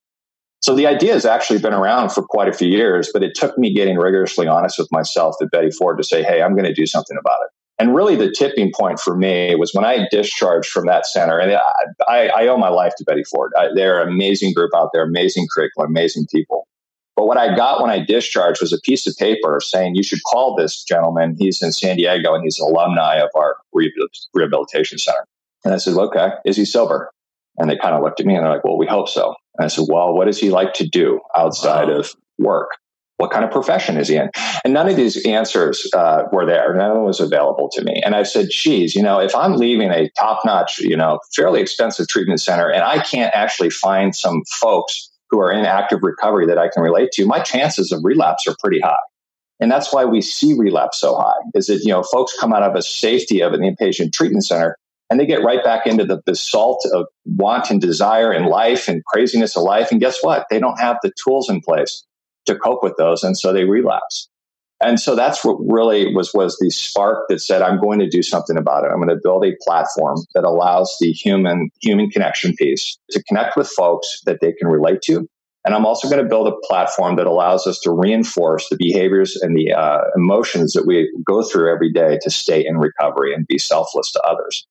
So 0.61 0.75
the 0.75 0.87
idea 0.87 1.13
has 1.13 1.25
actually 1.25 1.59
been 1.59 1.73
around 1.73 2.09
for 2.09 2.21
quite 2.21 2.49
a 2.49 2.53
few 2.53 2.67
years, 2.67 3.09
but 3.13 3.23
it 3.23 3.33
took 3.33 3.57
me 3.57 3.73
getting 3.73 3.97
rigorously 3.97 4.47
honest 4.47 4.77
with 4.77 4.91
myself 4.91 5.35
at 5.41 5.51
Betty 5.51 5.71
Ford 5.71 5.97
to 5.97 6.03
say, 6.03 6.21
hey, 6.21 6.41
I'm 6.41 6.51
going 6.51 6.65
to 6.65 6.73
do 6.73 6.85
something 6.85 7.17
about 7.17 7.39
it. 7.45 7.51
And 7.81 7.95
really, 7.95 8.17
the 8.17 8.29
tipping 8.29 8.73
point 8.75 8.99
for 8.99 9.15
me 9.15 9.55
was 9.55 9.73
when 9.73 9.85
I 9.85 10.05
discharged 10.11 10.69
from 10.69 10.85
that 10.87 11.05
center. 11.05 11.39
And 11.39 11.57
I, 12.09 12.27
I 12.27 12.47
owe 12.47 12.57
my 12.57 12.67
life 12.67 12.93
to 12.97 13.05
Betty 13.05 13.23
Ford. 13.23 13.53
I, 13.57 13.69
they're 13.73 14.01
an 14.01 14.09
amazing 14.09 14.53
group 14.53 14.71
out 14.75 14.89
there, 14.91 15.01
amazing 15.01 15.47
curriculum, 15.49 15.91
amazing 15.91 16.27
people. 16.29 16.67
But 17.15 17.25
what 17.25 17.37
I 17.37 17.55
got 17.55 17.81
when 17.81 17.89
I 17.89 18.03
discharged 18.03 18.61
was 18.61 18.73
a 18.73 18.81
piece 18.81 19.07
of 19.07 19.15
paper 19.17 19.59
saying, 19.61 19.95
you 19.95 20.03
should 20.03 20.23
call 20.23 20.55
this 20.55 20.83
gentleman. 20.83 21.37
He's 21.39 21.61
in 21.61 21.71
San 21.71 21.95
Diego 21.95 22.33
and 22.33 22.43
he's 22.43 22.59
an 22.59 22.69
alumni 22.69 23.15
of 23.15 23.29
our 23.33 23.57
rehabilitation 24.33 24.97
center. 24.97 25.25
And 25.63 25.73
I 25.73 25.77
said, 25.77 25.95
okay, 25.95 26.31
is 26.45 26.57
he 26.57 26.65
sober? 26.65 27.11
And 27.57 27.69
they 27.69 27.77
kind 27.77 27.95
of 27.95 28.01
looked 28.01 28.19
at 28.19 28.25
me 28.25 28.35
and 28.35 28.43
they're 28.43 28.53
like, 28.53 28.63
well, 28.63 28.77
we 28.77 28.87
hope 28.87 29.09
so. 29.09 29.35
And 29.59 29.65
I 29.65 29.67
said, 29.67 29.85
well, 29.89 30.13
what 30.13 30.25
does 30.25 30.39
he 30.39 30.49
like 30.49 30.73
to 30.75 30.87
do 30.87 31.19
outside 31.35 31.89
wow. 31.89 31.97
of 31.97 32.15
work? 32.37 32.69
What 33.17 33.31
kind 33.31 33.43
of 33.43 33.51
profession 33.51 33.97
is 33.97 34.07
he 34.07 34.15
in? 34.15 34.29
And 34.63 34.73
none 34.73 34.87
of 34.87 34.95
these 34.95 35.25
answers 35.25 35.85
uh, 35.93 36.23
were 36.31 36.45
there. 36.45 36.73
None 36.73 36.89
of 36.89 36.95
them 36.95 37.03
was 37.03 37.19
available 37.19 37.69
to 37.73 37.83
me. 37.83 38.01
And 38.05 38.15
I 38.15 38.23
said, 38.23 38.47
geez, 38.49 38.95
you 38.95 39.03
know, 39.03 39.19
if 39.19 39.35
I'm 39.35 39.57
leaving 39.57 39.91
a 39.91 40.09
top 40.17 40.45
notch, 40.45 40.79
you 40.79 40.95
know, 40.95 41.19
fairly 41.35 41.59
expensive 41.59 42.07
treatment 42.07 42.39
center 42.39 42.71
and 42.71 42.81
I 42.81 42.99
can't 42.99 43.35
actually 43.35 43.71
find 43.71 44.15
some 44.15 44.43
folks 44.61 45.11
who 45.29 45.41
are 45.41 45.51
in 45.51 45.65
active 45.65 45.99
recovery 46.01 46.47
that 46.47 46.57
I 46.57 46.69
can 46.69 46.81
relate 46.81 47.11
to, 47.11 47.25
my 47.25 47.39
chances 47.39 47.91
of 47.91 47.99
relapse 48.05 48.47
are 48.47 48.55
pretty 48.61 48.79
high. 48.79 48.95
And 49.59 49.69
that's 49.69 49.91
why 49.91 50.05
we 50.05 50.21
see 50.21 50.53
relapse 50.57 51.01
so 51.01 51.17
high 51.17 51.41
is 51.53 51.67
that, 51.67 51.81
you 51.83 51.89
know, 51.89 52.03
folks 52.03 52.33
come 52.39 52.53
out 52.53 52.63
of 52.63 52.75
a 52.75 52.81
safety 52.81 53.41
of 53.41 53.51
an 53.51 53.59
inpatient 53.59 54.13
treatment 54.13 54.45
center 54.45 54.77
and 55.09 55.19
they 55.19 55.25
get 55.25 55.43
right 55.43 55.63
back 55.63 55.87
into 55.87 56.05
the, 56.05 56.21
basalt 56.25 56.85
of 56.93 57.07
want 57.25 57.71
and 57.71 57.81
desire 57.81 58.31
and 58.31 58.45
life 58.45 58.87
and 58.87 59.03
craziness 59.05 59.55
of 59.55 59.63
life. 59.63 59.91
And 59.91 59.99
guess 59.99 60.19
what? 60.21 60.45
They 60.49 60.59
don't 60.59 60.79
have 60.79 60.97
the 61.01 61.11
tools 61.23 61.49
in 61.49 61.61
place 61.61 62.05
to 62.45 62.55
cope 62.55 62.83
with 62.83 62.95
those. 62.97 63.23
And 63.23 63.37
so 63.37 63.51
they 63.51 63.63
relapse. 63.63 64.29
And 64.81 64.99
so 64.99 65.15
that's 65.15 65.43
what 65.43 65.57
really 65.59 66.13
was, 66.15 66.33
was 66.33 66.57
the 66.57 66.69
spark 66.69 67.25
that 67.27 67.41
said, 67.41 67.61
I'm 67.61 67.81
going 67.81 67.99
to 67.99 68.09
do 68.09 68.21
something 68.23 68.55
about 68.55 68.85
it. 68.85 68.91
I'm 68.91 68.97
going 68.97 69.09
to 69.09 69.19
build 69.21 69.43
a 69.43 69.51
platform 69.61 70.17
that 70.35 70.45
allows 70.45 70.95
the 71.01 71.11
human, 71.11 71.69
human 71.81 72.09
connection 72.09 72.53
piece 72.55 72.97
to 73.11 73.21
connect 73.23 73.57
with 73.57 73.67
folks 73.67 74.21
that 74.25 74.39
they 74.39 74.53
can 74.53 74.69
relate 74.69 75.01
to. 75.03 75.27
And 75.65 75.75
I'm 75.75 75.85
also 75.85 76.09
going 76.09 76.23
to 76.23 76.29
build 76.29 76.47
a 76.47 76.55
platform 76.67 77.17
that 77.17 77.27
allows 77.27 77.67
us 77.67 77.79
to 77.81 77.91
reinforce 77.91 78.69
the 78.69 78.77
behaviors 78.77 79.35
and 79.35 79.57
the 79.57 79.73
uh, 79.73 79.99
emotions 80.15 80.71
that 80.73 80.87
we 80.87 81.11
go 81.25 81.43
through 81.43 81.73
every 81.73 81.91
day 81.91 82.17
to 82.21 82.29
stay 82.29 82.65
in 82.65 82.77
recovery 82.77 83.33
and 83.33 83.45
be 83.45 83.57
selfless 83.57 84.11
to 84.13 84.21
others. 84.21 84.65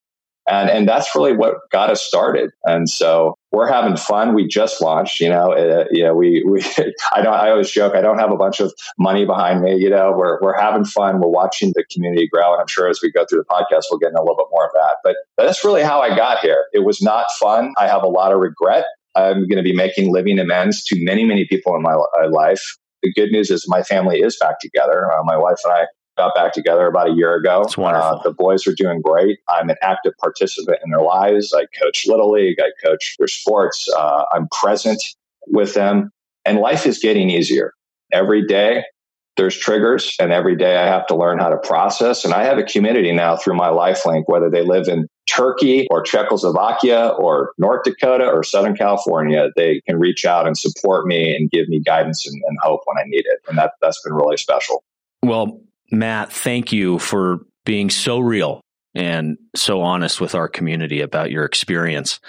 And, 0.49 0.69
and 0.69 0.87
that's 0.87 1.15
really 1.15 1.35
what 1.35 1.55
got 1.71 1.89
us 1.89 2.01
started. 2.01 2.51
And 2.63 2.89
so 2.89 3.35
we're 3.51 3.67
having 3.67 3.95
fun. 3.97 4.33
We 4.33 4.47
just 4.47 4.81
launched, 4.81 5.19
you 5.19 5.29
know, 5.29 5.51
uh, 5.53 5.85
you 5.91 6.03
know, 6.03 6.15
we, 6.15 6.43
we, 6.47 6.61
I 7.13 7.21
don't, 7.21 7.33
I 7.33 7.51
always 7.51 7.69
joke, 7.69 7.95
I 7.95 8.01
don't 8.01 8.17
have 8.17 8.31
a 8.31 8.37
bunch 8.37 8.59
of 8.59 8.73
money 8.97 9.25
behind 9.25 9.61
me, 9.61 9.75
you 9.75 9.89
know, 9.89 10.13
we're, 10.15 10.39
we're 10.41 10.59
having 10.59 10.85
fun. 10.85 11.21
We're 11.21 11.29
watching 11.29 11.71
the 11.75 11.85
community 11.91 12.27
grow. 12.27 12.53
And 12.53 12.61
I'm 12.61 12.67
sure 12.67 12.89
as 12.89 12.99
we 13.01 13.11
go 13.11 13.25
through 13.29 13.43
the 13.43 13.45
podcast, 13.45 13.85
we'll 13.91 13.99
get 13.99 14.09
in 14.09 14.15
a 14.15 14.21
little 14.21 14.37
bit 14.37 14.47
more 14.51 14.65
of 14.65 14.71
that. 14.73 14.97
But 15.03 15.15
that's 15.37 15.63
really 15.63 15.83
how 15.83 16.01
I 16.01 16.15
got 16.15 16.39
here. 16.39 16.65
It 16.73 16.83
was 16.83 17.01
not 17.01 17.27
fun. 17.39 17.73
I 17.77 17.87
have 17.87 18.03
a 18.03 18.07
lot 18.07 18.31
of 18.31 18.39
regret. 18.39 18.85
I'm 19.15 19.47
going 19.47 19.57
to 19.57 19.63
be 19.63 19.75
making 19.75 20.11
living 20.11 20.39
amends 20.39 20.83
to 20.85 21.03
many, 21.03 21.25
many 21.25 21.45
people 21.45 21.75
in 21.75 21.81
my 21.81 21.95
life. 22.29 22.77
The 23.01 23.13
good 23.13 23.31
news 23.31 23.49
is 23.49 23.65
my 23.67 23.81
family 23.83 24.19
is 24.19 24.37
back 24.37 24.59
together. 24.59 25.11
Uh, 25.11 25.23
my 25.23 25.37
wife 25.37 25.57
and 25.63 25.73
I 25.73 25.85
got 26.19 26.35
back 26.35 26.53
together 26.53 26.85
about 26.85 27.09
a 27.09 27.13
year 27.13 27.35
ago. 27.35 27.61
That's 27.63 27.77
wonderful. 27.77 28.19
Uh, 28.19 28.23
the 28.23 28.31
boys 28.31 28.67
are 28.67 28.75
doing 28.75 29.01
great. 29.01 29.39
I'm 29.47 29.69
an 29.69 29.77
active 29.81 30.13
participant 30.19 30.77
in 30.83 30.91
their 30.91 31.01
lives. 31.01 31.53
I 31.53 31.65
coach 31.81 32.05
Little 32.07 32.31
League, 32.31 32.57
I 32.59 32.71
coach 32.85 33.15
their 33.17 33.27
sports. 33.27 33.87
Uh, 33.97 34.25
I'm 34.33 34.47
present 34.49 35.01
with 35.47 35.73
them, 35.73 36.11
and 36.45 36.59
life 36.59 36.85
is 36.85 36.99
getting 36.99 37.29
easier. 37.29 37.73
Every 38.11 38.45
day, 38.45 38.83
there's 39.37 39.57
triggers, 39.57 40.15
and 40.19 40.33
every 40.33 40.57
day 40.57 40.77
I 40.77 40.85
have 40.87 41.07
to 41.07 41.15
learn 41.15 41.39
how 41.39 41.47
to 41.49 41.57
process. 41.57 42.25
And 42.25 42.33
I 42.33 42.43
have 42.43 42.57
a 42.57 42.63
community 42.63 43.13
now 43.13 43.37
through 43.37 43.55
my 43.55 43.69
LifeLink, 43.69 44.23
whether 44.27 44.49
they 44.49 44.63
live 44.63 44.89
in 44.89 45.07
Turkey 45.29 45.87
or 45.89 46.01
Czechoslovakia 46.01 47.09
or 47.09 47.53
North 47.57 47.83
Dakota 47.83 48.25
or 48.25 48.43
Southern 48.43 48.75
California, 48.75 49.49
they 49.55 49.81
can 49.87 49.97
reach 49.97 50.25
out 50.25 50.45
and 50.45 50.57
support 50.57 51.05
me 51.05 51.33
and 51.33 51.49
give 51.49 51.69
me 51.69 51.79
guidance 51.79 52.27
and, 52.27 52.41
and 52.47 52.57
hope 52.61 52.81
when 52.85 52.97
I 52.97 53.07
need 53.07 53.23
it. 53.25 53.39
And 53.47 53.57
that, 53.57 53.73
that's 53.81 54.01
been 54.03 54.13
really 54.13 54.37
special. 54.37 54.83
Well, 55.23 55.61
Matt, 55.91 56.31
thank 56.31 56.71
you 56.71 56.99
for 56.99 57.39
being 57.65 57.89
so 57.89 58.19
real 58.19 58.61
and 58.95 59.37
so 59.55 59.81
honest 59.81 60.19
with 60.19 60.35
our 60.35 60.47
community 60.47 61.01
about 61.01 61.31
your 61.31 61.45
experience. 61.45 62.19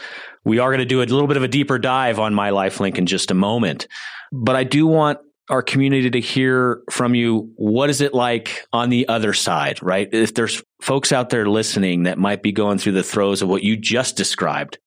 We 0.44 0.58
are 0.58 0.70
going 0.70 0.80
to 0.80 0.84
do 0.84 1.00
a 1.00 1.04
little 1.04 1.26
bit 1.26 1.36
of 1.36 1.42
a 1.42 1.48
deeper 1.48 1.78
dive 1.78 2.18
on 2.18 2.34
my 2.34 2.50
LifeLink 2.50 2.98
in 2.98 3.06
just 3.06 3.30
a 3.30 3.34
moment, 3.34 3.86
but 4.32 4.56
I 4.56 4.64
do 4.64 4.86
want 4.86 5.18
our 5.48 5.62
community 5.62 6.10
to 6.10 6.20
hear 6.20 6.82
from 6.90 7.14
you. 7.14 7.52
What 7.56 7.90
is 7.90 8.00
it 8.00 8.14
like 8.14 8.66
on 8.72 8.88
the 8.88 9.08
other 9.08 9.32
side, 9.32 9.82
right? 9.82 10.08
If 10.12 10.34
there's 10.34 10.62
folks 10.80 11.12
out 11.12 11.30
there 11.30 11.48
listening 11.48 12.04
that 12.04 12.18
might 12.18 12.42
be 12.42 12.52
going 12.52 12.78
through 12.78 12.92
the 12.92 13.02
throes 13.02 13.42
of 13.42 13.48
what 13.48 13.64
you 13.64 13.76
just 13.76 14.16
described, 14.16 14.78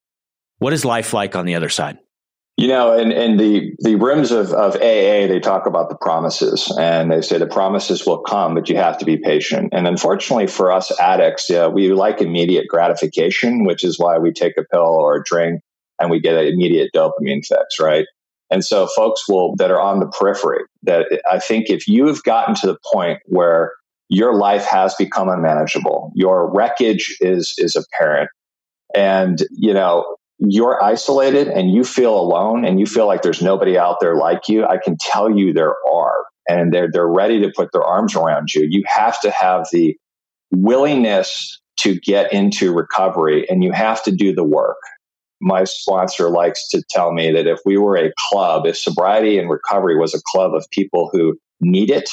what 0.59 0.71
is 0.71 0.85
life 0.85 1.13
like 1.13 1.35
on 1.35 1.45
the 1.45 1.55
other 1.55 1.69
side? 1.69 1.97
You 2.55 2.67
know, 2.67 2.95
in, 2.95 3.11
in 3.11 3.37
the, 3.37 3.73
the 3.79 3.95
rims 3.95 4.31
of, 4.31 4.53
of 4.53 4.75
AA, 4.75 5.25
they 5.27 5.39
talk 5.39 5.65
about 5.65 5.89
the 5.89 5.95
promises 5.95 6.71
and 6.77 7.11
they 7.11 7.21
say 7.21 7.39
the 7.39 7.47
promises 7.47 8.05
will 8.05 8.19
come, 8.19 8.53
but 8.53 8.69
you 8.69 8.77
have 8.77 8.97
to 8.99 9.05
be 9.05 9.17
patient. 9.17 9.69
And 9.73 9.87
unfortunately 9.87 10.45
for 10.45 10.71
us 10.71 10.97
addicts, 10.99 11.49
yeah, 11.49 11.67
we 11.67 11.91
like 11.91 12.21
immediate 12.21 12.67
gratification, 12.67 13.65
which 13.65 13.83
is 13.83 13.97
why 13.97 14.19
we 14.19 14.31
take 14.31 14.55
a 14.57 14.63
pill 14.63 14.81
or 14.81 15.15
a 15.15 15.23
drink 15.23 15.61
and 15.99 16.11
we 16.11 16.19
get 16.19 16.35
an 16.35 16.45
immediate 16.45 16.91
dopamine 16.95 17.43
fix, 17.43 17.79
right? 17.79 18.05
And 18.51 18.63
so 18.63 18.85
folks 18.85 19.27
will, 19.27 19.55
that 19.55 19.71
are 19.71 19.81
on 19.81 19.99
the 19.99 20.07
periphery, 20.07 20.63
that 20.83 21.07
I 21.29 21.39
think 21.39 21.71
if 21.71 21.87
you've 21.87 22.21
gotten 22.21 22.53
to 22.55 22.67
the 22.67 22.77
point 22.93 23.19
where 23.25 23.73
your 24.09 24.35
life 24.35 24.65
has 24.65 24.93
become 24.93 25.27
unmanageable, 25.27 26.11
your 26.13 26.53
wreckage 26.53 27.17
is, 27.19 27.55
is 27.57 27.75
apparent, 27.75 28.29
and 28.93 29.41
you 29.49 29.73
know 29.73 30.05
you're 30.39 30.83
isolated 30.83 31.47
and 31.47 31.71
you 31.71 31.83
feel 31.83 32.19
alone 32.19 32.65
and 32.65 32.79
you 32.79 32.85
feel 32.85 33.07
like 33.07 33.21
there's 33.21 33.41
nobody 33.41 33.77
out 33.77 33.99
there 33.99 34.15
like 34.15 34.49
you, 34.49 34.65
I 34.65 34.77
can 34.77 34.97
tell 34.99 35.35
you 35.35 35.53
there 35.53 35.75
are. 35.91 36.25
And 36.49 36.73
they're, 36.73 36.89
they're 36.91 37.07
ready 37.07 37.39
to 37.41 37.53
put 37.55 37.71
their 37.71 37.83
arms 37.83 38.15
around 38.15 38.53
you. 38.53 38.67
You 38.69 38.83
have 38.87 39.19
to 39.21 39.31
have 39.31 39.67
the 39.71 39.95
willingness 40.51 41.61
to 41.77 41.99
get 41.99 42.33
into 42.33 42.73
recovery 42.73 43.47
and 43.49 43.63
you 43.63 43.71
have 43.71 44.03
to 44.03 44.11
do 44.11 44.33
the 44.33 44.43
work. 44.43 44.77
My 45.41 45.63
sponsor 45.63 46.29
likes 46.29 46.67
to 46.69 46.83
tell 46.89 47.13
me 47.13 47.31
that 47.31 47.47
if 47.47 47.59
we 47.65 47.77
were 47.77 47.97
a 47.97 48.11
club, 48.29 48.65
if 48.65 48.77
sobriety 48.77 49.37
and 49.39 49.49
recovery 49.49 49.97
was 49.97 50.13
a 50.13 50.21
club 50.25 50.53
of 50.53 50.65
people 50.71 51.09
who 51.11 51.37
need 51.61 51.89
it 51.89 52.09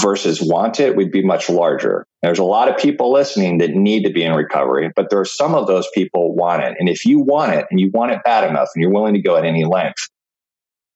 versus 0.00 0.40
want 0.42 0.80
it, 0.80 0.96
we'd 0.96 1.10
be 1.10 1.22
much 1.22 1.48
larger. 1.48 2.06
There's 2.22 2.38
a 2.38 2.44
lot 2.44 2.68
of 2.68 2.76
people 2.76 3.12
listening 3.12 3.58
that 3.58 3.70
need 3.70 4.04
to 4.04 4.12
be 4.12 4.22
in 4.22 4.32
recovery, 4.32 4.90
but 4.94 5.10
there 5.10 5.20
are 5.20 5.24
some 5.24 5.54
of 5.54 5.66
those 5.66 5.88
people 5.94 6.34
want 6.34 6.62
it. 6.62 6.76
And 6.78 6.88
if 6.88 7.04
you 7.04 7.20
want 7.20 7.52
it 7.52 7.66
and 7.70 7.80
you 7.80 7.90
want 7.92 8.12
it 8.12 8.20
bad 8.24 8.48
enough 8.48 8.68
and 8.74 8.82
you're 8.82 8.92
willing 8.92 9.14
to 9.14 9.20
go 9.22 9.36
at 9.36 9.44
any 9.44 9.64
length, 9.64 10.08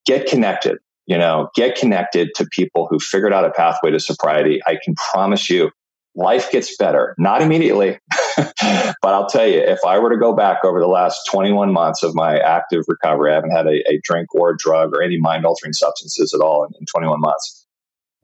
get 0.05 0.27
connected. 0.27 0.77
You 1.07 1.19
know, 1.19 1.49
get 1.53 1.75
connected 1.75 2.29
to 2.35 2.47
people 2.51 2.87
who 2.89 2.99
figured 2.99 3.31
out 3.31 3.45
a 3.45 3.51
pathway 3.51 3.91
to 3.91 3.99
sobriety. 3.99 4.59
I 4.65 4.77
can 4.83 4.95
promise 4.95 5.51
you 5.51 5.69
life 6.15 6.49
gets 6.49 6.75
better. 6.77 7.13
Not 7.19 7.43
immediately, 7.43 7.99
but 8.37 8.95
I'll 9.03 9.27
tell 9.27 9.45
you, 9.45 9.59
if 9.59 9.79
I 9.85 9.99
were 9.99 10.09
to 10.09 10.17
go 10.17 10.33
back 10.33 10.65
over 10.65 10.79
the 10.79 10.87
last 10.87 11.29
21 11.29 11.71
months 11.71 12.01
of 12.01 12.15
my 12.15 12.39
active 12.39 12.85
recovery, 12.87 13.31
I 13.31 13.35
haven't 13.35 13.51
had 13.51 13.67
a, 13.67 13.87
a 13.87 13.99
drink 14.03 14.33
or 14.33 14.51
a 14.51 14.57
drug 14.57 14.95
or 14.95 15.03
any 15.03 15.19
mind 15.19 15.45
altering 15.45 15.73
substances 15.73 16.33
at 16.33 16.41
all 16.43 16.63
in, 16.63 16.71
in 16.79 16.85
21 16.87 17.19
months 17.19 17.64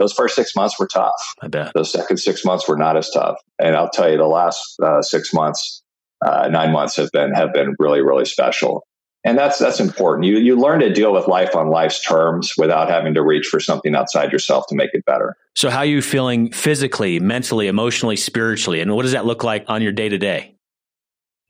those 0.01 0.13
first 0.13 0.35
six 0.35 0.55
months 0.55 0.79
were 0.79 0.87
tough. 0.87 1.35
I 1.41 1.47
bet. 1.47 1.73
Those 1.73 1.91
second 1.91 2.17
six 2.17 2.43
months 2.43 2.67
were 2.67 2.75
not 2.75 2.97
as 2.97 3.09
tough. 3.11 3.37
And 3.59 3.75
I'll 3.75 3.89
tell 3.89 4.09
you, 4.09 4.17
the 4.17 4.25
last 4.25 4.79
uh, 4.81 5.01
six 5.01 5.31
months, 5.31 5.83
uh, 6.25 6.47
nine 6.49 6.71
months 6.71 6.95
have 6.95 7.11
been 7.11 7.33
have 7.33 7.53
been 7.53 7.75
really 7.79 8.01
really 8.01 8.25
special. 8.25 8.85
And 9.23 9.37
that's 9.37 9.59
that's 9.59 9.79
important. 9.79 10.25
You 10.25 10.39
you 10.39 10.59
learn 10.59 10.79
to 10.79 10.91
deal 10.91 11.13
with 11.13 11.27
life 11.27 11.55
on 11.55 11.69
life's 11.69 12.01
terms 12.01 12.55
without 12.57 12.89
having 12.89 13.13
to 13.13 13.21
reach 13.21 13.45
for 13.45 13.59
something 13.59 13.95
outside 13.95 14.31
yourself 14.31 14.65
to 14.69 14.75
make 14.75 14.89
it 14.93 15.05
better. 15.05 15.37
So, 15.55 15.69
how 15.69 15.79
are 15.79 15.85
you 15.85 16.01
feeling 16.01 16.51
physically, 16.51 17.19
mentally, 17.19 17.67
emotionally, 17.67 18.15
spiritually, 18.15 18.81
and 18.81 18.95
what 18.95 19.03
does 19.03 19.11
that 19.11 19.27
look 19.27 19.43
like 19.43 19.65
on 19.67 19.83
your 19.83 19.91
day 19.91 20.09
to 20.09 20.17
day? 20.17 20.50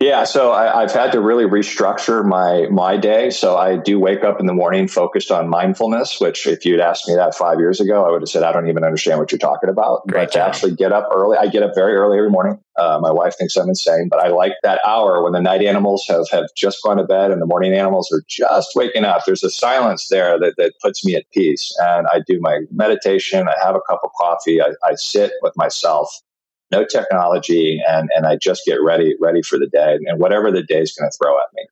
Yeah, 0.02 0.24
so 0.24 0.52
I, 0.52 0.82
have 0.82 0.92
had 0.92 1.12
to 1.12 1.22
really 1.22 1.44
restructure 1.44 2.26
my 2.26 2.66
my 2.72 2.98
day. 2.98 3.30
So 3.30 3.56
I 3.56 3.78
do 3.78 4.00
wake 4.00 4.24
up 4.24 4.40
in 4.40 4.48
the 4.48 4.54
morning 4.54 4.88
focused 4.88 5.30
on 5.30 5.48
mindfulness. 5.48 6.20
Which, 6.20 6.48
if 6.48 6.66
you'd 6.66 6.80
asked 6.80 7.08
me 7.08 7.14
that 7.14 7.36
five 7.36 7.60
years 7.60 7.80
ago, 7.80 8.04
I 8.04 8.10
would 8.10 8.24
have 8.24 8.30
said 8.30 8.42
I 8.42 8.52
don't 8.52 8.68
even 8.68 8.84
understand 8.84 9.20
what 9.20 9.32
you're 9.32 9.38
talking 9.38 9.70
about. 9.70 10.08
Great 10.08 10.30
but 10.30 10.34
job. 10.34 10.34
to 10.34 10.48
actually 10.48 10.76
get 10.76 10.92
up 10.92 11.10
early, 11.14 11.38
I 11.38 11.46
get 11.46 11.62
up 11.62 11.76
very 11.76 11.94
early 11.94 12.18
every 12.18 12.32
morning. 12.32 12.60
Uh, 12.76 12.98
my 13.00 13.12
wife 13.12 13.36
thinks 13.38 13.56
I'm 13.56 13.70
insane, 13.70 14.08
but 14.10 14.20
I 14.20 14.30
like 14.30 14.54
that 14.64 14.82
hour 14.88 15.22
when 15.22 15.34
the 15.34 15.40
night 15.42 15.62
animals 15.62 16.04
have 16.08 16.28
have 16.32 16.46
just 16.58 16.82
gone 16.82 16.98
to 16.98 17.04
bed 17.04 17.30
and 17.30 17.40
the 17.40 17.46
morning 17.46 17.74
animals 17.74 18.12
are 18.12 18.24
just 18.28 18.72
waking 18.76 19.06
up. 19.06 19.26
There's 19.28 19.44
a 19.44 19.52
silence 19.52 20.08
there 20.10 20.40
that 20.40 20.56
that 20.58 20.74
puts 20.82 21.06
me 21.06 21.14
at 21.14 21.30
peace, 21.32 21.76
and 21.80 22.08
I 22.12 22.22
do 22.26 22.40
my 22.42 22.62
meditation. 22.72 23.48
I 23.48 23.54
have 23.64 23.76
a 23.76 23.82
cup 23.88 24.02
of 24.04 24.10
coffee. 24.20 24.64
I, 24.64 24.70
I 24.84 24.96
sit 24.96 25.34
with 25.44 25.54
myself 25.56 26.12
no 26.72 26.86
technology, 26.86 27.82
and 27.88 28.10
and 28.16 28.26
I 28.26 28.36
just 28.36 28.64
get 28.66 28.82
ready 28.82 29.16
ready 29.20 29.42
for 29.42 29.60
the 29.60 29.68
day 29.68 29.98
and 30.06 30.20
whatever 30.20 30.52
the 30.52 30.64
day 30.64 30.82
is 30.82 30.94
going 30.94 31.10
to 31.10 31.18
throw 31.18 31.38
at 31.38 31.48
me. 31.54 31.68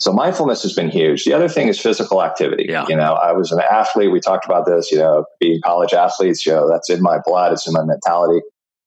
So 0.00 0.12
mindfulness 0.12 0.64
has 0.64 0.72
been 0.72 0.90
huge. 0.90 1.24
The 1.24 1.32
other 1.32 1.48
thing 1.48 1.68
is 1.68 1.78
physical 1.78 2.24
activity. 2.24 2.66
Yeah. 2.68 2.86
You 2.88 2.96
know, 2.96 3.14
I 3.14 3.32
was 3.32 3.52
an 3.52 3.60
athlete. 3.60 4.10
We 4.10 4.18
talked 4.18 4.44
about 4.44 4.66
this. 4.66 4.90
You 4.90 4.98
know, 4.98 5.26
being 5.38 5.60
college 5.64 5.92
athletes. 5.92 6.44
You 6.44 6.52
know, 6.52 6.68
that's 6.68 6.90
in 6.90 7.00
my 7.00 7.18
blood. 7.24 7.52
It's 7.52 7.66
in 7.68 7.72
my 7.72 7.84
mentality. 7.84 8.40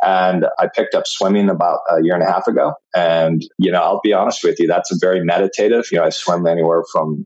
And 0.03 0.45
I 0.59 0.67
picked 0.67 0.93
up 0.93 1.07
swimming 1.07 1.49
about 1.49 1.79
a 1.89 2.03
year 2.03 2.15
and 2.15 2.23
a 2.23 2.31
half 2.31 2.47
ago. 2.47 2.73
And, 2.95 3.41
you 3.57 3.71
know, 3.71 3.79
I'll 3.79 4.01
be 4.03 4.13
honest 4.13 4.43
with 4.43 4.59
you, 4.59 4.67
that's 4.67 4.91
a 4.91 4.97
very 4.99 5.23
meditative. 5.23 5.85
You 5.91 5.99
know, 5.99 6.03
I 6.03 6.09
swim 6.09 6.45
anywhere 6.45 6.83
from 6.91 7.25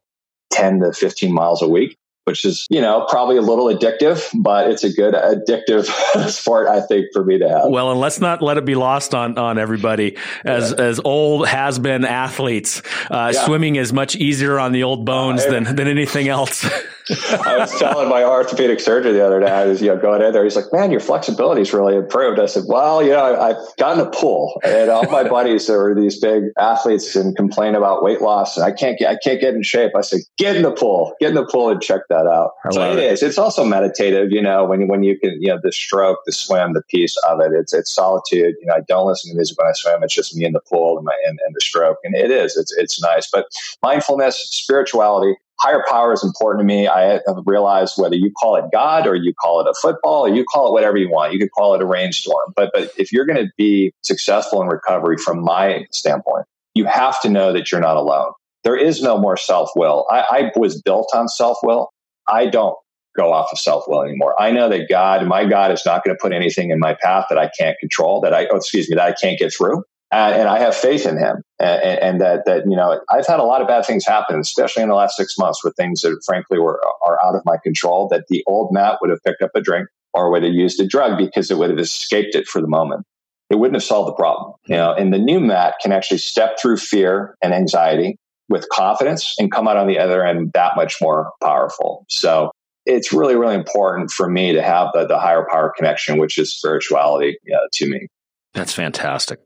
10 0.52 0.82
to 0.82 0.94
15 0.94 1.34
miles 1.34 1.62
a 1.62 1.68
week 1.68 1.98
which 2.30 2.46
is, 2.46 2.68
you 2.70 2.80
know, 2.80 3.08
probably 3.10 3.38
a 3.38 3.42
little 3.42 3.66
addictive, 3.66 4.30
but 4.36 4.70
it's 4.70 4.84
a 4.84 4.94
good 4.94 5.16
addictive 5.16 5.86
sport, 6.30 6.68
I 6.68 6.80
think, 6.80 7.08
for 7.12 7.26
me 7.26 7.40
to 7.40 7.50
have. 7.50 7.70
Well, 7.70 7.90
and 7.90 8.00
let's 8.00 8.22
not 8.22 8.44
let 8.44 8.58
it 8.60 8.66
be 8.66 8.76
lost 8.76 9.16
on, 9.16 9.36
on 9.40 9.58
everybody. 9.58 10.16
As, 10.46 10.70
yeah. 10.78 10.86
as 10.86 11.02
old 11.04 11.48
has 11.48 11.80
been 11.80 12.06
athletes, 12.06 12.84
uh, 13.10 13.32
yeah. 13.34 13.46
swimming 13.46 13.78
is 13.78 13.92
much 13.92 14.16
easier 14.16 14.60
on 14.60 14.74
the 14.74 14.84
old 14.84 15.06
bones 15.06 15.44
uh, 15.44 15.50
than, 15.50 15.76
than 15.76 15.88
anything 15.88 16.28
else. 16.28 16.70
I 17.10 17.58
was 17.58 17.78
telling 17.80 18.08
my 18.08 18.24
orthopedic 18.24 18.80
surgeon 18.80 19.14
the 19.14 19.26
other 19.26 19.40
day, 19.40 19.50
I 19.50 19.66
was, 19.66 19.82
you 19.82 19.88
know, 19.88 19.98
going 19.98 20.22
in 20.22 20.32
there. 20.32 20.44
He's 20.44 20.56
like, 20.56 20.72
man, 20.72 20.92
your 20.92 21.00
flexibility's 21.00 21.74
really 21.74 21.96
improved. 21.96 22.40
I 22.40 22.46
said, 22.46 22.64
well, 22.68 23.04
you 23.04 23.12
know, 23.12 23.40
I, 23.40 23.48
have 23.50 23.58
gotten 23.78 24.06
a 24.06 24.10
pool 24.10 24.60
and 24.64 24.90
all 24.90 25.10
my 25.10 25.24
buddies 25.30 25.70
are 25.70 25.96
these 25.96 26.20
big 26.20 26.44
athletes 26.58 27.16
and 27.16 27.36
complain 27.36 27.76
about 27.76 28.04
weight 28.04 28.22
loss 28.22 28.58
and 28.58 28.66
I 28.66 28.72
can't 28.72 28.98
get, 29.00 29.10
I 29.10 29.18
can't 29.18 29.42
get 29.42 29.56
in 29.56 29.64
shape. 29.64 29.92
I 29.96 30.02
said, 30.02 30.22
get 30.38 30.56
in 30.56 30.62
the 30.62 30.72
pool, 30.72 31.16
get 31.20 31.30
in 31.30 31.36
the 31.36 31.46
pool 31.46 31.70
and 31.70 31.82
check 31.82 32.02
that 32.10 32.28
out. 32.28 32.52
So 32.72 32.92
it, 32.92 33.00
it 33.00 33.14
is. 33.14 33.24
It's 33.24 33.38
also 33.38 33.66
meditative, 33.66 34.32
you 34.32 34.42
know, 34.42 34.66
when, 34.66 34.88
when 34.88 35.04
you 35.04 35.18
can, 35.20 35.42
you 35.42 35.50
know, 35.50 35.60
the 35.62 35.72
stroke, 35.72 36.20
the 36.26 36.32
swim, 36.32 36.74
the 36.74 36.84
piece 36.84 37.18
of 37.28 37.40
it, 37.40 37.52
it's, 37.54 37.74
it's 37.74 37.92
solitude. 37.92 38.56
You 38.60 38.68
know, 38.68 38.76
I 38.76 38.82
don't 38.88 39.08
listen 39.08 39.32
to 39.32 39.36
music 39.36 39.58
when 39.58 39.68
I 39.68 39.74
swim. 39.74 40.04
It's 40.04 40.14
just 40.14 40.36
me 40.36 40.46
in 40.46 40.54
the 40.54 40.62
pool 40.62 40.98
and, 40.98 41.06
my, 41.06 41.16
and, 41.26 41.40
and 41.46 41.56
the 41.56 41.62
stroke. 41.62 41.98
And 42.04 42.16
it 42.16 42.32
is, 42.32 42.56
it's, 42.56 42.76
it's 42.78 43.02
nice, 43.02 43.30
but 43.32 43.48
mindfulness, 43.82 44.38
spirituality, 44.52 45.36
higher 45.62 45.84
power 45.90 46.14
is 46.14 46.24
important 46.24 46.62
to 46.62 46.66
me. 46.66 46.88
I 46.88 47.20
have 47.28 47.44
realized 47.46 47.96
whether 47.98 48.16
you 48.16 48.32
call 48.32 48.56
it 48.56 48.66
God 48.72 49.08
or 49.08 49.16
you 49.16 49.34
call 49.34 49.62
it 49.62 49.68
a 49.68 49.74
football 49.82 50.26
or 50.26 50.30
you 50.30 50.44
call 50.46 50.70
it 50.70 50.74
whatever 50.74 50.98
you 50.98 51.10
want. 51.10 51.34
You 51.34 51.40
could 51.40 51.52
call 51.52 51.76
it 51.76 51.82
a 51.82 51.86
rainstorm. 51.86 52.54
But 52.56 52.72
but 52.74 52.92
if 52.98 53.12
you're 53.12 53.26
going 53.26 53.44
to 53.44 53.52
be 53.58 53.94
successful 54.04 54.62
in 54.62 54.68
recovery 54.68 55.18
from 55.18 55.44
my 55.44 55.86
standpoint, 55.92 56.46
you 56.74 56.86
have 56.86 57.22
to 57.22 57.30
know 57.30 57.54
that 57.54 57.72
you're 57.72 57.82
not 57.82 57.98
alone. 57.98 58.32
There 58.64 58.78
is 58.78 59.02
no 59.02 59.18
more 59.18 59.38
self 59.38 59.70
will. 59.76 60.06
I, 60.10 60.20
I 60.20 60.52
was 60.56 60.82
built 60.82 61.12
on 61.14 61.28
self 61.28 61.58
will. 61.64 61.90
I 62.28 62.48
don't 62.48 62.76
go 63.18 63.34
off 63.34 63.50
of 63.52 63.60
self 63.60 63.86
will 63.88 64.04
anymore. 64.04 64.40
I 64.40 64.52
know 64.52 64.70
that 64.70 64.88
God, 64.90 65.26
my 65.28 65.46
God, 65.46 65.72
is 65.72 65.84
not 65.86 66.04
going 66.04 66.16
to 66.16 66.22
put 66.22 66.32
anything 66.32 66.70
in 66.70 66.80
my 66.80 66.96
path 67.02 67.26
that 67.30 67.38
I 67.38 67.50
can't 67.58 67.78
control, 67.80 68.22
that 68.22 68.34
I, 68.34 68.48
oh, 68.48 68.58
excuse 68.58 68.90
me, 68.90 68.96
that 68.96 69.06
I 69.06 69.14
can't 69.14 69.40
get 69.40 69.54
through. 69.54 69.84
Uh, 70.12 70.34
and 70.36 70.50
I 70.50 70.58
have 70.60 70.76
faith 70.76 71.06
in 71.06 71.18
him, 71.18 71.44
and, 71.60 72.00
and, 72.00 72.22
that 72.22 72.46
that 72.46 72.64
you 72.66 72.76
know 72.76 73.00
I've 73.12 73.28
had 73.28 73.40
a 73.40 73.44
lot 73.44 73.62
of 73.62 73.68
bad 73.68 73.86
things 73.86 74.06
happen, 74.08 74.40
especially 74.40 74.82
in 74.82 74.90
the 74.90 74.96
last 74.96 75.16
six 75.16 75.38
months, 75.38 75.64
with 75.64 75.76
things 75.76 76.02
that 76.02 76.20
frankly 76.26 76.58
were 76.58 76.82
are 77.06 77.24
out 77.24 77.36
of 77.36 77.44
my 77.46 77.58
control. 77.64 78.08
That 78.08 78.26
the 78.28 78.44
old 78.48 78.74
Matt 78.74 78.98
would 79.02 79.12
have 79.12 79.24
picked 79.24 79.44
up 79.44 79.52
a 79.56 79.62
drink 79.62 79.88
or 80.14 80.32
would 80.32 80.44
have 80.44 80.54
used 80.54 80.80
a 80.80 80.88
drug 80.88 81.20
because 81.20 81.52
it 81.52 81.58
would 81.60 81.70
have 81.70 81.78
escaped 81.78 82.34
it 82.34 82.48
for 82.48 82.60
the 82.60 82.68
moment. 82.68 83.06
It 83.52 83.56
wouldn't 83.56 83.76
have 83.76 83.84
solved 83.84 84.10
the 84.10 84.16
problem, 84.16 84.54
you 84.66 84.76
know. 84.76 84.94
And 84.94 85.14
the 85.14 85.20
new 85.20 85.40
Matt 85.40 85.76
can 85.80 85.92
actually 85.92 86.20
step 86.20 86.60
through 86.60 86.78
fear 86.78 87.36
and 87.44 87.54
anxiety 87.54 88.18
with 88.48 88.68
confidence 88.70 89.36
and 89.38 89.52
come 89.52 89.68
out 89.68 89.78
on 89.78 89.88
the 89.88 90.00
other 90.00 90.26
end 90.26 90.52
that 90.54 90.76
much 90.76 90.98
more 91.00 91.32
powerful. 91.42 92.06
So 92.10 92.52
it's 92.86 93.14
really, 93.14 93.36
really 93.36 93.56
important 93.56 94.10
for 94.10 94.28
me 94.28 94.54
to 94.54 94.62
have 94.62 94.90
the, 94.94 95.06
the 95.06 95.20
higher 95.20 95.46
power 95.50 95.72
connection, 95.76 96.18
which 96.18 96.40
is 96.40 96.52
spirituality, 96.52 97.38
you 97.44 97.54
know, 97.54 97.68
to 97.74 97.90
me. 97.90 98.08
That's 98.54 98.74
fantastic. 98.74 99.40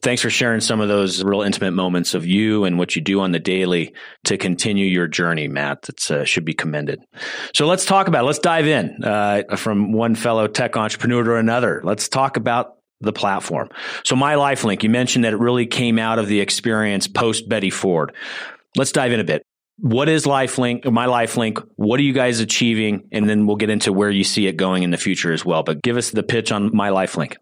Thanks 0.00 0.20
for 0.20 0.30
sharing 0.30 0.60
some 0.60 0.80
of 0.80 0.88
those 0.88 1.22
real 1.22 1.42
intimate 1.42 1.70
moments 1.70 2.14
of 2.14 2.26
you 2.26 2.64
and 2.64 2.76
what 2.76 2.96
you 2.96 3.02
do 3.02 3.20
on 3.20 3.30
the 3.30 3.38
daily 3.38 3.94
to 4.24 4.36
continue 4.36 4.84
your 4.84 5.06
journey, 5.06 5.46
Matt. 5.46 5.82
That 5.82 6.10
uh, 6.10 6.24
should 6.24 6.44
be 6.44 6.54
commended. 6.54 7.00
So 7.54 7.66
let's 7.66 7.84
talk 7.84 8.08
about 8.08 8.24
it. 8.24 8.26
Let's 8.26 8.40
dive 8.40 8.66
in 8.66 9.04
uh, 9.04 9.56
from 9.56 9.92
one 9.92 10.16
fellow 10.16 10.48
tech 10.48 10.76
entrepreneur 10.76 11.22
to 11.22 11.36
another. 11.36 11.80
Let's 11.84 12.08
talk 12.08 12.36
about 12.36 12.74
the 13.00 13.12
platform. 13.12 13.68
So 14.04 14.16
my 14.16 14.34
LifeLink, 14.34 14.82
you 14.82 14.90
mentioned 14.90 15.24
that 15.24 15.34
it 15.34 15.38
really 15.38 15.66
came 15.66 16.00
out 16.00 16.18
of 16.18 16.26
the 16.26 16.40
experience 16.40 17.06
post 17.06 17.48
Betty 17.48 17.70
Ford. 17.70 18.12
Let's 18.76 18.90
dive 18.90 19.12
in 19.12 19.20
a 19.20 19.24
bit. 19.24 19.42
What 19.80 20.08
is 20.08 20.26
LifeLink, 20.26 20.90
my 20.90 21.06
LifeLink? 21.06 21.64
What 21.76 22.00
are 22.00 22.02
you 22.02 22.12
guys 22.12 22.40
achieving? 22.40 23.08
And 23.12 23.28
then 23.30 23.46
we'll 23.46 23.54
get 23.54 23.70
into 23.70 23.92
where 23.92 24.10
you 24.10 24.24
see 24.24 24.48
it 24.48 24.56
going 24.56 24.82
in 24.82 24.90
the 24.90 24.96
future 24.96 25.32
as 25.32 25.44
well. 25.44 25.62
But 25.62 25.80
give 25.80 25.96
us 25.96 26.10
the 26.10 26.24
pitch 26.24 26.50
on 26.50 26.74
my 26.74 26.90
LifeLink. 26.90 27.36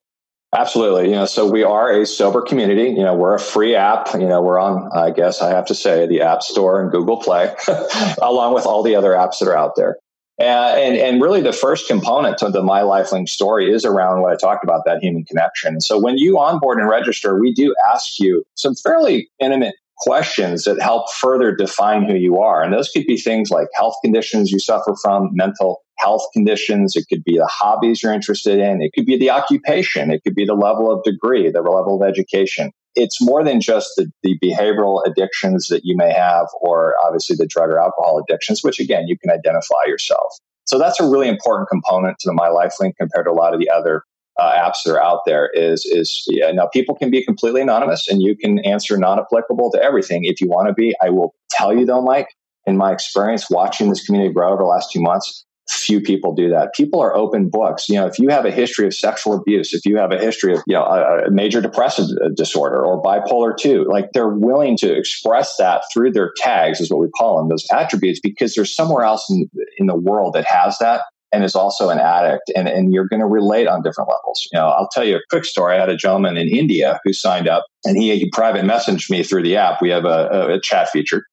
Absolutely. 0.55 1.11
You 1.11 1.17
know, 1.17 1.27
so 1.27 1.51
we 1.51 1.65
are 1.65 1.91
a 2.01 2.07
sober 2.07 2.41
community. 2.41 2.91
You 2.91 3.03
know, 3.03 3.15
we're 3.15 3.35
a 3.35 3.41
free 3.41 3.75
app. 3.75 4.15
You 4.15 4.27
know, 4.27 4.41
we're 4.41 4.59
on, 4.59 4.91
I 4.95 5.11
guess 5.11 5.43
I 5.43 5.51
have 5.51 5.67
to 5.67 5.75
say, 5.75 6.07
the 6.07 6.23
App 6.23 6.43
Store 6.43 6.81
and 6.81 6.91
Google 6.91 7.19
Play, 7.19 7.55
along 8.23 8.55
with 8.55 8.65
all 8.65 8.83
the 8.83 8.95
other 8.95 9.11
apps 9.11 9.41
that 9.41 9.49
are 9.49 9.57
out 9.57 9.77
there. 9.77 9.97
Uh, 10.39 10.75
and, 10.77 10.97
and 10.97 11.23
really 11.23 11.41
the 11.41 11.53
first 11.53 11.89
component 11.89 12.39
to 12.39 12.51
the 12.51 12.63
My 12.63 12.83
LifeLink 12.83 13.29
story 13.29 13.73
is 13.73 13.87
around 13.87 14.21
what 14.21 14.33
I 14.33 14.37
talked 14.37 14.65
about, 14.65 14.83
that 14.85 15.03
human 15.03 15.25
connection. 15.25 15.81
So 15.81 15.99
when 15.99 16.19
you 16.19 16.39
onboard 16.39 16.79
and 16.79 16.89
register, 16.89 17.39
we 17.41 17.55
do 17.55 17.75
ask 17.93 18.21
you 18.21 18.45
some 18.55 18.75
fairly 18.75 19.31
intimate 19.41 19.75
questions 19.99 20.65
that 20.65 20.81
help 20.81 21.13
further 21.13 21.55
define 21.55 22.05
who 22.05 22.15
you 22.15 22.39
are. 22.39 22.63
And 22.63 22.73
those 22.73 22.91
could 22.91 23.07
be 23.07 23.17
things 23.17 23.51
like 23.51 23.69
health 23.75 23.95
conditions 24.03 24.51
you 24.51 24.59
suffer 24.59 24.95
from, 25.03 25.31
mental 25.33 25.83
health 25.99 26.23
conditions. 26.33 26.95
It 26.97 27.07
could 27.09 27.25
be 27.25 27.39
the 27.39 27.47
hobbies 27.47 28.03
you're 28.03 28.13
interested 28.13 28.59
in. 28.59 28.83
It 28.83 28.93
could 28.95 29.07
be 29.07 29.17
the 29.17 29.31
occupation. 29.31 30.11
It 30.11 30.23
could 30.23 30.35
be 30.35 30.45
the 30.45 30.55
level 30.55 30.93
of 30.93 31.03
degree, 31.03 31.51
the 31.51 31.63
level 31.63 32.03
of 32.03 32.09
education. 32.09 32.73
It's 32.95 33.21
more 33.21 33.45
than 33.45 33.61
just 33.61 33.91
the, 33.97 34.11
the 34.23 34.39
behavioral 34.43 35.03
addictions 35.07 35.69
that 35.69 35.83
you 35.85 35.97
may 35.97 36.13
have, 36.13 36.47
or 36.61 36.95
obviously 37.05 37.37
the 37.37 37.47
drug 37.47 37.71
or 37.71 37.79
alcohol 37.79 38.23
addictions, 38.27 38.63
which 38.63 38.81
again, 38.81 39.07
you 39.07 39.19
can 39.19 39.31
identify 39.31 39.85
yourself. 39.87 40.39
So 40.67 40.79
that's 40.79 40.99
a 40.99 41.09
really 41.09 41.29
important 41.29 41.69
component 41.69 42.19
to 42.21 42.29
the 42.29 42.35
My 42.35 42.49
Life 42.49 42.75
Link 42.81 42.97
compared 42.99 43.27
to 43.27 43.31
a 43.31 43.35
lot 43.35 43.55
of 43.55 43.61
the 43.61 43.71
other 43.71 44.03
uh, 44.39 44.53
apps 44.53 44.83
that 44.85 44.93
are 44.93 45.03
out 45.03 45.21
there 45.27 45.51
is 45.55 45.85
is 45.87 46.25
yeah, 46.29 46.51
now 46.53 46.67
people 46.67 46.95
can 46.95 47.11
be 47.11 47.25
completely 47.25 47.63
anonymous 47.63 48.09
and 48.09 48.23
you 48.23 48.37
can 48.37 48.59
answer 48.61 48.97
not 48.97 49.19
applicable 49.19 49.71
to 49.73 49.83
everything 49.83 50.25
if 50.25 50.41
you 50.41 50.49
want 50.49 50.69
to 50.69 50.75
be. 50.75 50.95
I 51.03 51.11
will 51.11 51.35
tell 51.51 51.77
you 51.77 51.87
though, 51.87 52.03
Mike, 52.03 52.29
in 52.67 52.77
my 52.77 52.93
experience 52.93 53.49
watching 53.51 53.89
this 53.89 54.05
community 54.05 54.33
grow 54.33 54.53
over 54.53 54.63
the 54.63 54.69
last 54.69 54.93
two 54.93 55.01
months, 55.01 55.47
few 55.69 56.01
people 56.01 56.35
do 56.35 56.51
that. 56.51 56.75
People 56.75 57.01
are 57.01 57.15
open 57.15 57.49
books. 57.49 57.89
You 57.89 57.97
know, 57.97 58.07
if 58.07 58.19
you 58.19 58.29
have 58.29 58.45
a 58.45 58.51
history 58.51 58.87
of 58.87 58.95
sexual 58.95 59.35
abuse, 59.35 59.75
if 59.75 59.85
you 59.85 59.97
have 59.97 60.13
a 60.13 60.19
history 60.19 60.53
of, 60.53 60.63
you 60.67 60.75
know, 60.75 60.85
a, 60.85 61.27
a 61.27 61.31
major 61.31 61.61
depressive 61.61 62.07
disorder 62.37 62.85
or 62.85 63.03
bipolar 63.03 63.57
two, 63.57 63.85
like 63.85 64.13
they're 64.13 64.29
willing 64.29 64.77
to 64.79 64.97
express 64.97 65.57
that 65.57 65.83
through 65.93 66.13
their 66.13 66.33
tags 66.37 66.81
is 66.81 66.91
what 66.91 67.01
we 67.01 67.09
call 67.09 67.39
them, 67.39 67.49
those 67.49 67.67
attributes, 67.73 68.21
because 68.21 68.55
there's 68.55 68.75
somewhere 68.75 69.05
else 69.05 69.29
in, 69.31 69.51
in 69.79 69.87
the 69.87 69.97
world 69.97 70.35
that 70.35 70.45
has 70.45 70.79
that 70.79 71.03
and 71.37 71.45
is 71.45 71.55
also 71.55 71.91
an 71.91 71.99
addict 71.99 72.51
and, 72.57 72.67
and 72.67 72.95
you're 72.95 73.07
going 73.07 73.21
to 73.21 73.27
relate 73.27 73.69
on 73.69 73.83
different 73.83 74.09
levels. 74.09 74.49
You 74.51 74.59
know, 74.59 74.69
I'll 74.69 74.89
tell 74.89 75.05
you 75.05 75.17
a 75.17 75.21
quick 75.29 75.45
story. 75.45 75.77
I 75.77 75.81
had 75.81 75.91
a 75.91 75.97
gentleman 75.97 76.39
in 76.39 76.49
India 76.49 76.99
who 77.05 77.13
signed 77.13 77.47
up 77.47 77.67
and 77.85 77.95
he, 77.95 78.17
he 78.17 78.31
private 78.31 78.65
messaged 78.65 79.11
me 79.11 79.23
through 79.23 79.43
the 79.43 79.55
app. 79.55 79.83
We 79.83 79.91
have 79.91 80.07
a, 80.07 80.55
a 80.55 80.61
chat 80.63 80.89
feature 80.89 81.27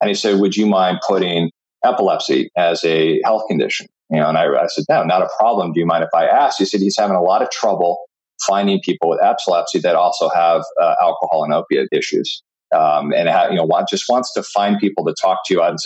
and 0.00 0.08
he 0.08 0.14
said, 0.14 0.38
would 0.38 0.56
you 0.56 0.66
mind 0.66 1.00
putting 1.04 1.50
epilepsy 1.84 2.50
as 2.56 2.84
a 2.84 3.20
health 3.24 3.42
condition? 3.48 3.88
You 4.10 4.20
know, 4.20 4.28
and 4.28 4.38
I, 4.38 4.46
I 4.46 4.68
said, 4.68 4.84
no, 4.88 5.02
not 5.02 5.22
a 5.22 5.28
problem. 5.40 5.72
Do 5.72 5.80
you 5.80 5.86
mind 5.86 6.04
if 6.04 6.10
I 6.14 6.26
ask? 6.26 6.58
He 6.58 6.64
said 6.64 6.80
he's 6.80 6.96
having 6.96 7.16
a 7.16 7.22
lot 7.22 7.42
of 7.42 7.50
trouble 7.50 7.98
finding 8.46 8.80
people 8.80 9.08
with 9.08 9.18
epilepsy 9.20 9.80
that 9.80 9.96
also 9.96 10.28
have 10.28 10.62
uh, 10.80 10.94
alcohol 11.00 11.42
and 11.42 11.52
opiate 11.52 11.88
issues. 11.90 12.44
Um, 12.72 13.12
and 13.12 13.28
you 13.50 13.56
know, 13.56 13.84
just 13.90 14.04
wants 14.08 14.32
to 14.34 14.44
find 14.44 14.78
people 14.78 15.04
to 15.06 15.14
talk 15.20 15.40
to 15.46 15.62
uh, 15.62 15.76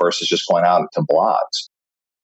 versus 0.00 0.28
just 0.28 0.46
going 0.48 0.64
out 0.64 0.92
to 0.92 1.00
blogs 1.00 1.68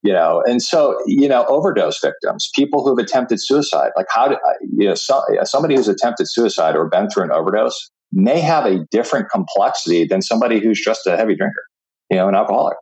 you 0.02 0.12
know 0.12 0.42
and 0.46 0.62
so 0.62 0.98
you 1.06 1.28
know 1.28 1.44
overdose 1.46 2.00
victims 2.00 2.50
people 2.54 2.84
who've 2.84 2.98
attempted 2.98 3.40
suicide 3.40 3.90
like 3.96 4.06
how 4.10 4.28
do 4.28 4.36
you 4.76 4.88
know 4.88 4.94
so, 4.94 5.22
somebody 5.44 5.74
who's 5.74 5.88
attempted 5.88 6.28
suicide 6.28 6.76
or 6.76 6.88
been 6.88 7.08
through 7.08 7.24
an 7.24 7.30
overdose 7.30 7.90
may 8.12 8.40
have 8.40 8.66
a 8.66 8.84
different 8.90 9.30
complexity 9.30 10.04
than 10.04 10.20
somebody 10.20 10.60
who's 10.60 10.80
just 10.80 11.06
a 11.06 11.16
heavy 11.16 11.34
drinker 11.34 11.64
you 12.12 12.18
know 12.18 12.28
an 12.28 12.34
alcoholic. 12.34 12.76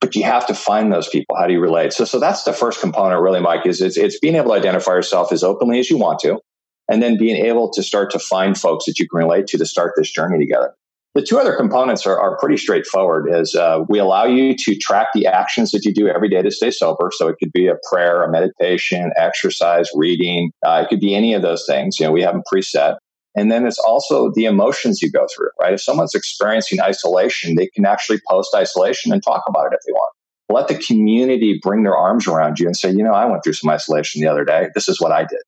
But 0.00 0.16
you 0.16 0.24
have 0.24 0.48
to 0.48 0.54
find 0.54 0.92
those 0.92 1.08
people. 1.08 1.36
How 1.36 1.46
do 1.46 1.52
you 1.52 1.60
relate? 1.60 1.92
So 1.92 2.04
so 2.04 2.18
that's 2.18 2.42
the 2.42 2.52
first 2.52 2.80
component 2.80 3.22
really 3.22 3.40
mike 3.40 3.64
is 3.66 3.80
it's, 3.80 3.96
it's 3.96 4.18
being 4.18 4.34
able 4.34 4.48
to 4.48 4.56
identify 4.56 4.92
yourself 4.92 5.32
as 5.32 5.44
openly 5.44 5.78
as 5.78 5.88
you 5.88 5.96
want 5.96 6.18
to 6.20 6.40
and 6.88 7.00
then 7.00 7.16
being 7.16 7.36
able 7.46 7.70
to 7.70 7.82
start 7.82 8.10
to 8.10 8.18
find 8.18 8.58
folks 8.58 8.86
that 8.86 8.98
you 8.98 9.08
can 9.08 9.18
relate 9.18 9.46
to 9.46 9.58
to 9.58 9.64
start 9.64 9.92
this 9.96 10.10
journey 10.10 10.38
together. 10.38 10.74
The 11.14 11.22
two 11.22 11.38
other 11.38 11.54
components 11.54 12.06
are, 12.06 12.18
are 12.18 12.38
pretty 12.38 12.56
straightforward 12.56 13.28
is 13.30 13.54
uh, 13.54 13.80
we 13.86 13.98
allow 13.98 14.24
you 14.24 14.56
to 14.56 14.74
track 14.76 15.08
the 15.12 15.26
actions 15.26 15.70
that 15.72 15.84
you 15.84 15.92
do 15.92 16.08
every 16.08 16.30
day 16.30 16.40
to 16.40 16.50
stay 16.50 16.70
sober. 16.70 17.10
So 17.12 17.28
it 17.28 17.36
could 17.38 17.52
be 17.52 17.68
a 17.68 17.74
prayer, 17.90 18.22
a 18.22 18.30
meditation, 18.30 19.12
exercise, 19.16 19.90
reading. 19.94 20.52
Uh, 20.64 20.82
it 20.84 20.88
could 20.88 21.00
be 21.00 21.14
any 21.14 21.34
of 21.34 21.42
those 21.42 21.66
things. 21.66 22.00
You 22.00 22.06
know, 22.06 22.12
we 22.12 22.22
have 22.22 22.32
them 22.32 22.42
preset. 22.50 22.96
And 23.34 23.52
then 23.52 23.66
it's 23.66 23.78
also 23.78 24.30
the 24.34 24.46
emotions 24.46 25.02
you 25.02 25.10
go 25.10 25.26
through, 25.34 25.50
right? 25.60 25.74
If 25.74 25.82
someone's 25.82 26.14
experiencing 26.14 26.80
isolation, 26.80 27.56
they 27.56 27.66
can 27.66 27.84
actually 27.84 28.20
post 28.28 28.54
isolation 28.54 29.12
and 29.12 29.22
talk 29.22 29.42
about 29.46 29.66
it 29.66 29.74
if 29.74 29.80
they 29.86 29.92
want. 29.92 30.14
Let 30.48 30.68
the 30.68 30.76
community 30.76 31.58
bring 31.62 31.82
their 31.82 31.96
arms 31.96 32.26
around 32.26 32.58
you 32.58 32.66
and 32.66 32.76
say, 32.76 32.90
you 32.90 33.02
know, 33.02 33.14
I 33.14 33.24
went 33.26 33.44
through 33.44 33.54
some 33.54 33.70
isolation 33.70 34.20
the 34.20 34.28
other 34.28 34.44
day. 34.44 34.68
This 34.74 34.88
is 34.88 35.00
what 35.00 35.12
I 35.12 35.22
did. 35.22 35.40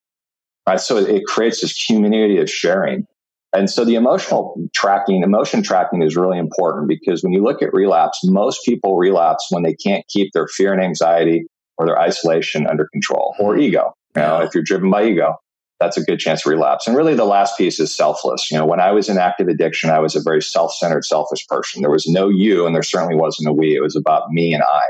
Right. 0.66 0.81
So 0.81 0.96
it 0.96 1.24
creates 1.27 1.61
this 1.61 1.87
community 1.87 2.38
of 2.38 2.50
sharing. 2.50 3.07
And 3.54 3.70
so 3.70 3.84
the 3.84 3.94
emotional 3.94 4.56
tracking, 4.74 5.22
emotion 5.22 5.62
tracking 5.62 6.02
is 6.02 6.16
really 6.16 6.38
important 6.38 6.88
because 6.88 7.22
when 7.22 7.32
you 7.32 7.42
look 7.42 7.62
at 7.62 7.72
relapse, 7.72 8.20
most 8.24 8.64
people 8.64 8.96
relapse 8.96 9.46
when 9.50 9.62
they 9.62 9.74
can't 9.74 10.04
keep 10.08 10.32
their 10.32 10.48
fear 10.48 10.72
and 10.72 10.82
anxiety 10.82 11.46
or 11.78 11.86
their 11.86 11.98
isolation 11.98 12.66
under 12.66 12.88
control 12.92 13.34
or 13.38 13.52
mm-hmm. 13.52 13.62
ego. 13.62 13.94
You 14.16 14.22
know, 14.22 14.42
if 14.42 14.54
you're 14.54 14.64
driven 14.64 14.90
by 14.90 15.06
ego 15.06 15.36
that's 15.80 15.96
a 15.96 16.02
good 16.02 16.18
chance 16.18 16.42
to 16.42 16.50
relapse. 16.50 16.86
And 16.86 16.96
really 16.96 17.14
the 17.14 17.24
last 17.24 17.58
piece 17.58 17.80
is 17.80 17.94
selfless. 17.94 18.50
You 18.50 18.58
know, 18.58 18.66
when 18.66 18.80
I 18.80 18.92
was 18.92 19.08
in 19.08 19.18
active 19.18 19.48
addiction, 19.48 19.90
I 19.90 19.98
was 19.98 20.16
a 20.16 20.22
very 20.22 20.40
self-centered, 20.40 21.04
selfish 21.04 21.46
person. 21.46 21.82
There 21.82 21.90
was 21.90 22.06
no 22.06 22.28
you 22.28 22.66
and 22.66 22.74
there 22.74 22.82
certainly 22.82 23.16
wasn't 23.16 23.48
a 23.48 23.52
we. 23.52 23.74
It 23.74 23.82
was 23.82 23.96
about 23.96 24.30
me 24.30 24.54
and 24.54 24.62
I. 24.62 24.82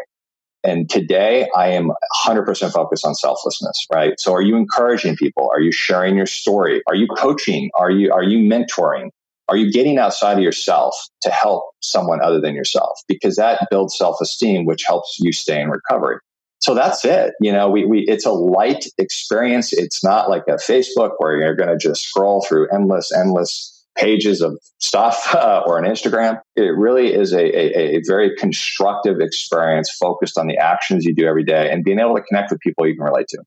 And 0.64 0.88
today 0.88 1.48
I 1.54 1.68
am 1.68 1.90
100% 2.24 2.72
focused 2.72 3.04
on 3.04 3.14
selflessness, 3.14 3.86
right? 3.92 4.18
So 4.18 4.32
are 4.32 4.42
you 4.42 4.56
encouraging 4.56 5.16
people? 5.16 5.50
Are 5.52 5.60
you 5.60 5.72
sharing 5.72 6.16
your 6.16 6.26
story? 6.26 6.82
Are 6.88 6.94
you 6.94 7.06
coaching? 7.06 7.70
Are 7.74 7.90
you, 7.90 8.12
are 8.12 8.22
you 8.22 8.38
mentoring? 8.38 9.10
Are 9.48 9.56
you 9.56 9.70
getting 9.70 9.98
outside 9.98 10.38
of 10.38 10.42
yourself 10.42 10.96
to 11.20 11.30
help 11.30 11.64
someone 11.80 12.22
other 12.22 12.40
than 12.40 12.54
yourself? 12.54 12.98
Because 13.06 13.36
that 13.36 13.68
builds 13.70 13.96
self-esteem, 13.96 14.64
which 14.64 14.84
helps 14.86 15.18
you 15.20 15.32
stay 15.32 15.60
in 15.60 15.68
recovery 15.68 16.18
so 16.64 16.74
that's 16.74 17.04
it. 17.04 17.34
You 17.40 17.52
know, 17.52 17.68
we, 17.68 17.84
we, 17.84 18.00
it's 18.08 18.24
a 18.24 18.32
light 18.32 18.86
experience. 18.96 19.74
It's 19.74 20.02
not 20.02 20.30
like 20.30 20.44
a 20.48 20.52
Facebook 20.52 21.12
where 21.18 21.36
you're 21.36 21.54
going 21.54 21.68
to 21.68 21.76
just 21.76 22.04
scroll 22.04 22.42
through 22.48 22.68
endless, 22.72 23.12
endless 23.12 23.73
pages 23.96 24.40
of 24.40 24.58
stuff 24.78 25.28
uh, 25.34 25.62
or 25.66 25.78
an 25.78 25.84
Instagram. 25.84 26.40
It 26.56 26.76
really 26.76 27.12
is 27.12 27.32
a, 27.32 27.38
a, 27.38 27.96
a, 27.96 28.02
very 28.06 28.36
constructive 28.36 29.20
experience 29.20 29.90
focused 29.90 30.38
on 30.38 30.46
the 30.46 30.58
actions 30.58 31.04
you 31.04 31.14
do 31.14 31.26
every 31.26 31.44
day 31.44 31.70
and 31.70 31.84
being 31.84 32.00
able 32.00 32.16
to 32.16 32.22
connect 32.22 32.50
with 32.50 32.60
people 32.60 32.86
you 32.86 32.94
can 32.94 33.04
relate 33.04 33.28
to. 33.28 33.38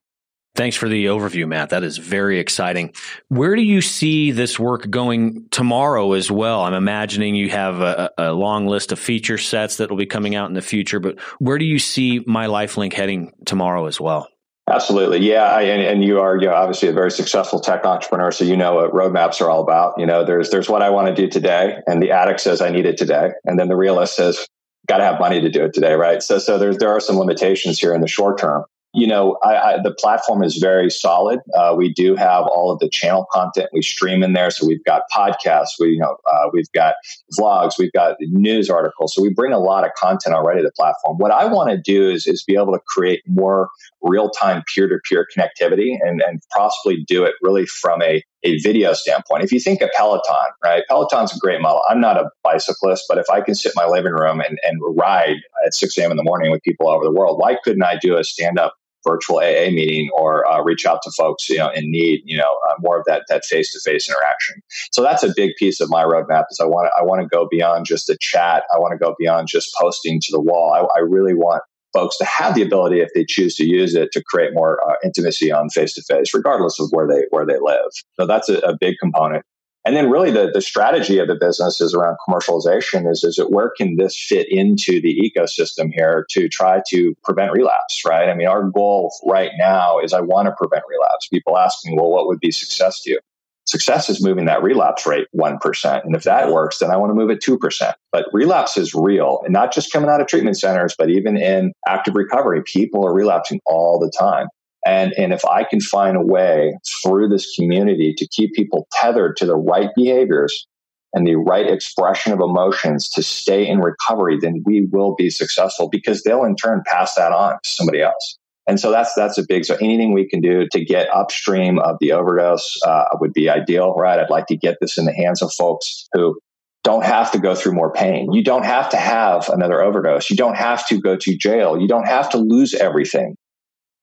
Thanks 0.56 0.76
for 0.76 0.90
the 0.90 1.06
overview, 1.06 1.48
Matt. 1.48 1.70
That 1.70 1.84
is 1.84 2.00
very 2.00 2.40
exciting. 2.40 2.96
Where 3.28 3.56
do 3.56 3.62
you 3.62 3.80
see 3.80 4.32
this 4.32 4.58
work 4.58 4.90
going 4.90 5.48
tomorrow 5.52 6.14
as 6.14 6.32
well? 6.32 6.62
I'm 6.62 6.74
imagining 6.74 7.36
you 7.36 7.52
have 7.52 7.80
a, 7.80 8.10
a, 8.18 8.32
long 8.34 8.66
list 8.66 8.92
of 8.92 8.98
feature 8.98 9.38
sets 9.38 9.78
that 9.78 9.92
will 9.92 9.98
be 9.98 10.08
coming 10.08 10.34
out 10.34 10.48
in 10.48 10.56
the 10.56 10.64
future, 10.64 11.00
but 11.00 11.20
where 11.38 11.60
do 11.60 11.66
you 11.66 11.78
see 11.78 12.24
My 12.26 12.48
Lifelink 12.48 12.94
heading 12.94 13.34
tomorrow 13.46 13.86
as 13.86 14.02
well? 14.02 14.30
Absolutely. 14.70 15.20
Yeah. 15.20 15.44
I, 15.44 15.62
and, 15.62 15.82
and, 15.82 16.04
you 16.04 16.20
are, 16.20 16.36
you 16.36 16.48
know, 16.48 16.54
obviously 16.54 16.90
a 16.90 16.94
very 16.94 17.10
successful 17.10 17.62
tech 17.62 17.86
entrepreneur. 17.86 18.32
So 18.32 18.44
you 18.44 18.58
know 18.58 18.76
what 18.76 18.92
roadmaps 18.92 19.40
are 19.40 19.50
all 19.50 19.62
about. 19.62 19.94
You 19.98 20.06
know, 20.06 20.26
there's, 20.26 20.50
there's 20.50 20.68
what 20.68 20.82
I 20.82 20.90
want 20.90 21.08
to 21.08 21.16
do 21.16 21.30
today. 21.30 21.78
And 21.88 22.04
the 22.04 22.12
addict 22.12 22.42
says 22.42 22.60
I 22.60 22.70
need 22.70 22.86
it 22.86 22.98
today. 22.98 23.30
And 23.46 23.58
then 23.58 23.70
the 23.70 23.78
realist 23.78 24.18
says, 24.18 24.46
got 24.86 24.98
to 24.98 25.06
have 25.06 25.22
money 25.22 25.40
to 25.40 25.50
do 25.50 25.64
it 25.64 25.74
today. 25.74 25.94
Right. 25.94 26.22
So, 26.22 26.38
so 26.38 26.58
there's, 26.58 26.78
there 26.78 26.90
are 26.90 27.00
some 27.00 27.16
limitations 27.18 27.80
here 27.80 27.94
in 27.96 28.02
the 28.02 28.08
short 28.08 28.40
term 28.40 28.66
you 28.98 29.06
know, 29.06 29.38
I, 29.44 29.56
I, 29.58 29.82
the 29.84 29.94
platform 29.94 30.44
is 30.44 30.58
very 30.58 30.90
solid. 30.90 31.40
Uh, 31.56 31.76
we 31.78 31.94
do 31.94 32.16
have 32.16 32.46
all 32.48 32.72
of 32.72 32.80
the 32.80 32.90
channel 32.90 33.28
content 33.32 33.70
we 33.72 33.84
stream 33.84 34.24
in 34.24 34.34
there. 34.34 34.50
So 34.50 34.66
we've 34.66 34.84
got 34.86 35.04
podcasts, 35.16 35.74
we 35.80 35.90
you 35.90 36.00
know, 36.00 36.18
uh, 36.26 36.50
we've 36.52 36.72
got 36.74 36.96
vlogs, 37.40 37.74
we've 37.78 37.92
got 37.92 38.16
news 38.22 38.72
articles. 38.72 39.14
So 39.14 39.22
we 39.22 39.32
bring 39.32 39.54
a 39.54 39.60
lot 39.60 39.86
of 39.86 39.92
content 39.96 40.34
already 40.34 40.62
to 40.62 40.68
the 40.68 40.72
platform. 40.72 41.18
What 41.20 41.30
I 41.30 41.46
want 41.46 41.70
to 41.70 41.78
do 41.78 42.10
is 42.10 42.26
is 42.26 42.44
be 42.44 42.56
able 42.56 42.74
to 42.74 42.82
create 42.88 43.22
more 43.28 43.70
real 44.02 44.32
time 44.32 44.64
peer 44.74 44.88
to 44.88 44.98
peer 45.08 45.28
connectivity 45.36 45.98
and 46.02 46.24
and 46.24 46.42
possibly 46.52 47.04
do 47.08 47.24
it 47.24 47.36
really 47.44 47.68
from 47.68 48.02
a 48.02 48.24
a 48.44 48.58
video 48.60 48.94
standpoint. 48.94 49.44
If 49.44 49.52
you 49.52 49.60
think 49.60 49.82
of 49.82 49.90
Peloton, 49.96 50.52
right? 50.64 50.84
Peloton's 50.88 51.36
a 51.36 51.40
great 51.40 51.62
model. 51.62 51.82
I'm 51.90 52.00
not 52.00 52.18
a 52.18 52.30
bicyclist, 52.44 53.06
but 53.10 53.18
if 53.18 53.26
I 53.32 53.42
can 53.42 53.56
sit 53.56 53.74
in 53.76 53.84
my 53.84 53.88
living 53.92 54.14
room 54.14 54.40
and, 54.42 54.60
and 54.64 54.80
ride 54.96 55.38
at 55.66 55.74
6 55.74 55.98
a.m. 55.98 56.12
in 56.12 56.18
the 56.18 56.24
morning 56.24 56.52
with 56.52 56.62
people 56.62 56.88
all 56.88 56.96
over 56.96 57.04
the 57.04 57.12
world, 57.12 57.40
why 57.40 57.58
couldn't 57.64 57.84
I 57.84 57.98
do 57.98 58.16
a 58.16 58.24
stand 58.24 58.60
up 58.60 58.76
virtual 59.08 59.38
AA 59.38 59.70
meeting 59.72 60.10
or 60.18 60.48
uh, 60.50 60.62
reach 60.62 60.86
out 60.86 61.02
to 61.04 61.12
folks, 61.12 61.50
you 61.50 61.58
know, 61.58 61.70
in 61.70 61.90
need, 61.90 62.22
you 62.26 62.38
know, 62.38 62.60
uh, 62.70 62.74
more 62.80 63.00
of 63.00 63.06
that 63.06 63.24
that 63.30 63.46
face 63.46 63.72
to 63.74 63.80
face 63.80 64.10
interaction. 64.10 64.62
So 64.92 65.02
that's 65.02 65.24
a 65.24 65.34
big 65.36 65.52
piece 65.58 65.80
of 65.80 65.90
my 65.90 66.04
roadmap. 66.04 66.46
Is 66.52 66.60
I 66.62 66.66
want 66.66 66.92
I 66.98 67.04
want 67.04 67.22
to 67.22 67.28
go 67.28 67.48
beyond 67.50 67.86
just 67.86 68.10
a 68.10 68.18
chat. 68.20 68.64
I 68.74 68.80
want 68.80 68.92
to 68.92 68.98
go 68.98 69.16
beyond 69.18 69.48
just 69.48 69.74
posting 69.80 70.20
to 70.22 70.32
the 70.32 70.42
wall. 70.42 70.74
I, 70.74 71.00
I, 71.00 71.02
really 71.02 71.34
want 71.34 71.64
folks 71.94 72.18
to 72.18 72.26
have 72.26 72.54
the 72.54 72.62
ability, 72.62 73.00
if 73.00 73.10
they 73.16 73.26
choose 73.26 73.56
to 73.56 73.66
use 73.66 73.96
it, 73.96 74.12
to 74.12 74.24
create 74.24 74.54
more 74.54 74.78
uh, 74.88 74.96
intimacy 75.04 75.52
on 75.52 75.70
face 75.70 75.94
to 75.94 76.04
face, 76.04 76.34
regardless 76.34 76.80
of 76.80 76.90
where 76.92 77.08
they 77.08 77.26
where 77.30 77.46
they 77.46 77.58
live. 77.60 77.92
So 78.20 78.26
that's 78.26 78.50
a, 78.50 78.58
a 78.60 78.78
big 78.80 78.96
component. 79.00 79.44
And 79.88 79.96
then 79.96 80.10
really 80.10 80.32
the, 80.32 80.52
the 80.54 80.60
strategy 80.62 81.18
of 81.18 81.30
the 81.30 81.36
business 81.36 81.80
is 81.80 81.94
around 81.94 82.18
commercialization 82.28 83.10
is, 83.10 83.24
is 83.24 83.40
it 83.40 83.52
where 83.52 83.72
can 83.78 83.96
this 83.96 84.22
fit 84.22 84.46
into 84.52 85.00
the 85.00 85.18
ecosystem 85.18 85.94
here 85.94 86.26
to 86.32 86.50
try 86.50 86.82
to 86.90 87.16
prevent 87.24 87.54
relapse, 87.54 88.04
right? 88.06 88.28
I 88.28 88.34
mean, 88.34 88.50
our 88.50 88.64
goal 88.64 89.14
right 89.26 89.52
now 89.58 90.00
is 90.00 90.12
I 90.12 90.20
want 90.20 90.48
to 90.48 90.52
prevent 90.58 90.84
relapse. 90.90 91.30
People 91.30 91.58
ask 91.58 91.86
me, 91.86 91.94
well, 91.96 92.10
what 92.10 92.28
would 92.28 92.42
be 92.42 92.52
success 92.52 93.02
to 93.04 93.12
you? 93.12 93.20
Success 93.66 94.10
is 94.10 94.22
moving 94.22 94.44
that 94.48 94.62
relapse 94.62 95.08
rate 95.08 95.28
1%. 95.34 96.04
And 96.04 96.18
if 96.18 96.24
that 96.24 96.44
mm-hmm. 96.44 96.54
works, 96.54 96.80
then 96.80 96.92
I 96.92 96.98
want 96.98 97.12
to 97.12 97.16
move 97.16 97.30
it 97.30 97.40
2%. 97.40 97.94
But 98.12 98.26
relapse 98.34 98.76
is 98.76 98.94
real 98.94 99.40
and 99.46 99.54
not 99.54 99.72
just 99.72 99.94
coming 99.94 100.10
out 100.10 100.20
of 100.20 100.28
treatment 100.28 100.60
centers, 100.60 100.96
but 100.98 101.10
even 101.10 101.38
in 101.38 101.72
active 101.88 102.16
recovery, 102.16 102.62
people 102.62 103.06
are 103.06 103.14
relapsing 103.14 103.62
all 103.66 104.00
the 104.00 104.12
time. 104.20 104.48
And, 104.88 105.14
and 105.18 105.34
if 105.34 105.44
I 105.44 105.66
can 105.66 105.82
find 105.82 106.16
a 106.16 106.26
way 106.26 106.78
through 107.04 107.28
this 107.28 107.54
community 107.56 108.14
to 108.18 108.28
keep 108.28 108.54
people 108.54 108.88
tethered 108.94 109.36
to 109.38 109.46
the 109.46 109.58
right 109.58 109.90
behaviors 109.96 110.66
and 111.14 111.28
the 111.28 111.36
right 111.36 111.70
expression 111.70 112.32
of 112.32 112.40
emotions 112.40 113.10
to 113.10 113.24
stay 113.24 113.68
in 113.68 113.80
recovery, 113.80 114.38
then 114.42 114.64
we 114.66 114.88
will 114.90 115.14
be 115.16 115.30
successful 115.30 115.90
because 115.90 116.24
they'll 116.24 116.46
in 116.46 116.56
turn 116.56 116.84
pass 116.86 117.16
that 117.16 117.34
on 117.34 117.54
to 117.64 117.70
somebody 117.70 118.02
else. 118.02 118.38
And 118.66 118.80
so 118.80 118.92
that's 118.92 119.14
that's 119.14 119.38
a 119.38 119.44
big. 119.48 119.66
So 119.66 119.76
anything 119.76 120.14
we 120.14 120.28
can 120.28 120.42
do 120.42 120.68
to 120.72 120.84
get 120.84 121.14
upstream 121.14 121.80
of 121.80 121.98
the 122.00 122.14
overdose 122.14 122.78
uh, 122.86 123.06
would 123.20 123.34
be 123.34 123.50
ideal, 123.50 123.94
right? 123.94 124.20
I'd 124.20 124.30
like 124.30 124.48
to 124.48 124.58
get 124.58 124.78
this 124.80 124.98
in 124.98 125.06
the 125.06 125.14
hands 125.14 125.42
of 125.42 125.54
folks 125.54 126.08
who 126.14 126.40
don't 126.84 127.06
have 127.06 127.32
to 127.32 127.40
go 127.40 127.56
through 127.56 127.74
more 127.74 127.92
pain. 127.92 128.32
You 128.32 128.44
don't 128.44 128.66
have 128.66 128.90
to 128.90 128.98
have 128.98 129.50
another 129.50 129.82
overdose. 129.82 130.30
You 130.30 130.38
don't 130.38 130.56
have 130.56 130.88
to 130.88 131.00
go 131.00 131.18
to 131.18 131.38
jail. 131.38 131.80
You 131.80 131.88
don't 131.88 132.08
have 132.08 132.30
to 132.32 132.38
lose 132.38 132.74
everything. 132.74 133.36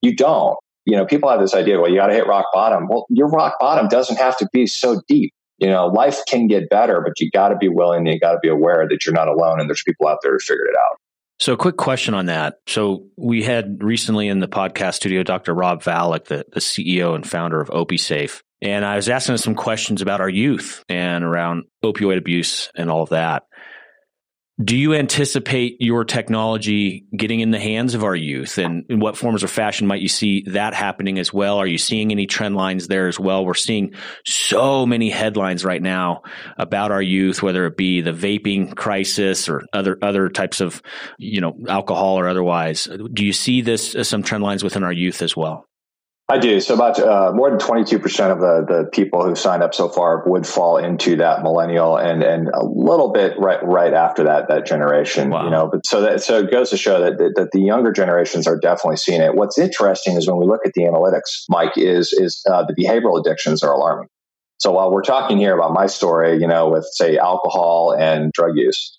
You 0.02 0.16
don't 0.16 0.56
you 0.84 0.96
know, 0.96 1.06
people 1.06 1.30
have 1.30 1.40
this 1.40 1.54
idea, 1.54 1.80
well, 1.80 1.90
you 1.90 1.96
got 1.96 2.08
to 2.08 2.14
hit 2.14 2.26
rock 2.26 2.46
bottom. 2.52 2.88
Well, 2.88 3.06
your 3.08 3.28
rock 3.28 3.58
bottom 3.58 3.88
doesn't 3.88 4.16
have 4.16 4.36
to 4.38 4.48
be 4.52 4.66
so 4.66 5.00
deep. 5.08 5.32
You 5.58 5.68
know, 5.68 5.86
life 5.86 6.20
can 6.26 6.46
get 6.46 6.68
better, 6.68 7.00
but 7.00 7.20
you 7.20 7.30
got 7.30 7.48
to 7.48 7.56
be 7.56 7.68
willing 7.68 8.06
you 8.06 8.18
got 8.18 8.32
to 8.32 8.38
be 8.42 8.48
aware 8.48 8.86
that 8.88 9.06
you're 9.06 9.14
not 9.14 9.28
alone 9.28 9.60
and 9.60 9.68
there's 9.68 9.82
people 9.84 10.08
out 10.08 10.18
there 10.22 10.32
who 10.32 10.38
figured 10.38 10.68
it 10.68 10.76
out. 10.76 10.98
So, 11.40 11.52
a 11.52 11.56
quick 11.56 11.76
question 11.76 12.14
on 12.14 12.26
that. 12.26 12.60
So, 12.66 13.06
we 13.16 13.42
had 13.42 13.82
recently 13.82 14.28
in 14.28 14.40
the 14.40 14.48
podcast 14.48 14.94
studio 14.94 15.22
Dr. 15.22 15.54
Rob 15.54 15.82
Valuck, 15.82 16.26
the, 16.26 16.44
the 16.52 16.60
CEO 16.60 17.14
and 17.14 17.28
founder 17.28 17.60
of 17.60 17.68
OpiSafe. 17.70 18.42
And 18.62 18.84
I 18.84 18.96
was 18.96 19.08
asking 19.08 19.34
him 19.34 19.38
some 19.38 19.54
questions 19.54 20.00
about 20.00 20.20
our 20.20 20.28
youth 20.28 20.82
and 20.88 21.22
around 21.22 21.64
opioid 21.84 22.18
abuse 22.18 22.70
and 22.74 22.90
all 22.90 23.02
of 23.02 23.10
that. 23.10 23.44
Do 24.62 24.76
you 24.76 24.94
anticipate 24.94 25.78
your 25.80 26.04
technology 26.04 27.06
getting 27.16 27.40
in 27.40 27.50
the 27.50 27.58
hands 27.58 27.94
of 27.94 28.04
our 28.04 28.14
youth? 28.14 28.56
And 28.56 28.84
in 28.88 29.00
what 29.00 29.16
forms 29.16 29.42
or 29.42 29.48
fashion 29.48 29.88
might 29.88 30.00
you 30.00 30.08
see 30.08 30.44
that 30.46 30.74
happening 30.74 31.18
as 31.18 31.34
well? 31.34 31.58
Are 31.58 31.66
you 31.66 31.76
seeing 31.76 32.12
any 32.12 32.26
trend 32.26 32.54
lines 32.54 32.86
there 32.86 33.08
as 33.08 33.18
well? 33.18 33.44
We're 33.44 33.54
seeing 33.54 33.94
so 34.24 34.86
many 34.86 35.10
headlines 35.10 35.64
right 35.64 35.82
now 35.82 36.22
about 36.56 36.92
our 36.92 37.02
youth, 37.02 37.42
whether 37.42 37.66
it 37.66 37.76
be 37.76 38.00
the 38.00 38.12
vaping 38.12 38.76
crisis 38.76 39.48
or 39.48 39.62
other 39.72 39.98
other 40.00 40.28
types 40.28 40.60
of, 40.60 40.80
you 41.18 41.40
know, 41.40 41.56
alcohol 41.68 42.16
or 42.16 42.28
otherwise. 42.28 42.84
Do 43.12 43.24
you 43.24 43.32
see 43.32 43.60
this 43.60 43.96
as 43.96 44.08
some 44.08 44.22
trend 44.22 44.44
lines 44.44 44.62
within 44.62 44.84
our 44.84 44.92
youth 44.92 45.20
as 45.20 45.36
well? 45.36 45.66
I 46.26 46.38
do. 46.38 46.58
So 46.58 46.74
about 46.74 46.98
uh, 46.98 47.32
more 47.34 47.50
than 47.50 47.58
22% 47.58 47.96
of 48.32 48.40
the, 48.40 48.64
the 48.66 48.88
people 48.90 49.22
who 49.22 49.34
signed 49.34 49.62
up 49.62 49.74
so 49.74 49.90
far 49.90 50.22
would 50.26 50.46
fall 50.46 50.78
into 50.78 51.16
that 51.16 51.42
millennial 51.42 51.98
and, 51.98 52.22
and 52.22 52.48
a 52.48 52.64
little 52.64 53.12
bit 53.12 53.38
right, 53.38 53.62
right 53.62 53.92
after 53.92 54.24
that, 54.24 54.48
that 54.48 54.64
generation, 54.64 55.28
wow. 55.28 55.44
you 55.44 55.50
know, 55.50 55.68
but 55.70 55.84
so 55.84 56.00
that, 56.00 56.22
so 56.22 56.38
it 56.38 56.50
goes 56.50 56.70
to 56.70 56.78
show 56.78 56.98
that, 57.02 57.18
that, 57.18 57.34
that, 57.36 57.50
the 57.52 57.60
younger 57.60 57.92
generations 57.92 58.46
are 58.46 58.58
definitely 58.58 58.96
seeing 58.96 59.20
it. 59.20 59.34
What's 59.34 59.58
interesting 59.58 60.16
is 60.16 60.26
when 60.26 60.38
we 60.38 60.46
look 60.46 60.62
at 60.64 60.72
the 60.72 60.84
analytics, 60.84 61.44
Mike, 61.50 61.76
is, 61.76 62.14
is 62.14 62.42
uh, 62.50 62.64
the 62.64 62.74
behavioral 62.74 63.20
addictions 63.20 63.62
are 63.62 63.74
alarming. 63.74 64.08
So 64.60 64.72
while 64.72 64.90
we're 64.90 65.02
talking 65.02 65.36
here 65.36 65.54
about 65.54 65.74
my 65.74 65.84
story, 65.84 66.40
you 66.40 66.46
know, 66.46 66.70
with 66.70 66.86
say 66.92 67.18
alcohol 67.18 67.94
and 67.98 68.32
drug 68.32 68.52
use, 68.54 68.96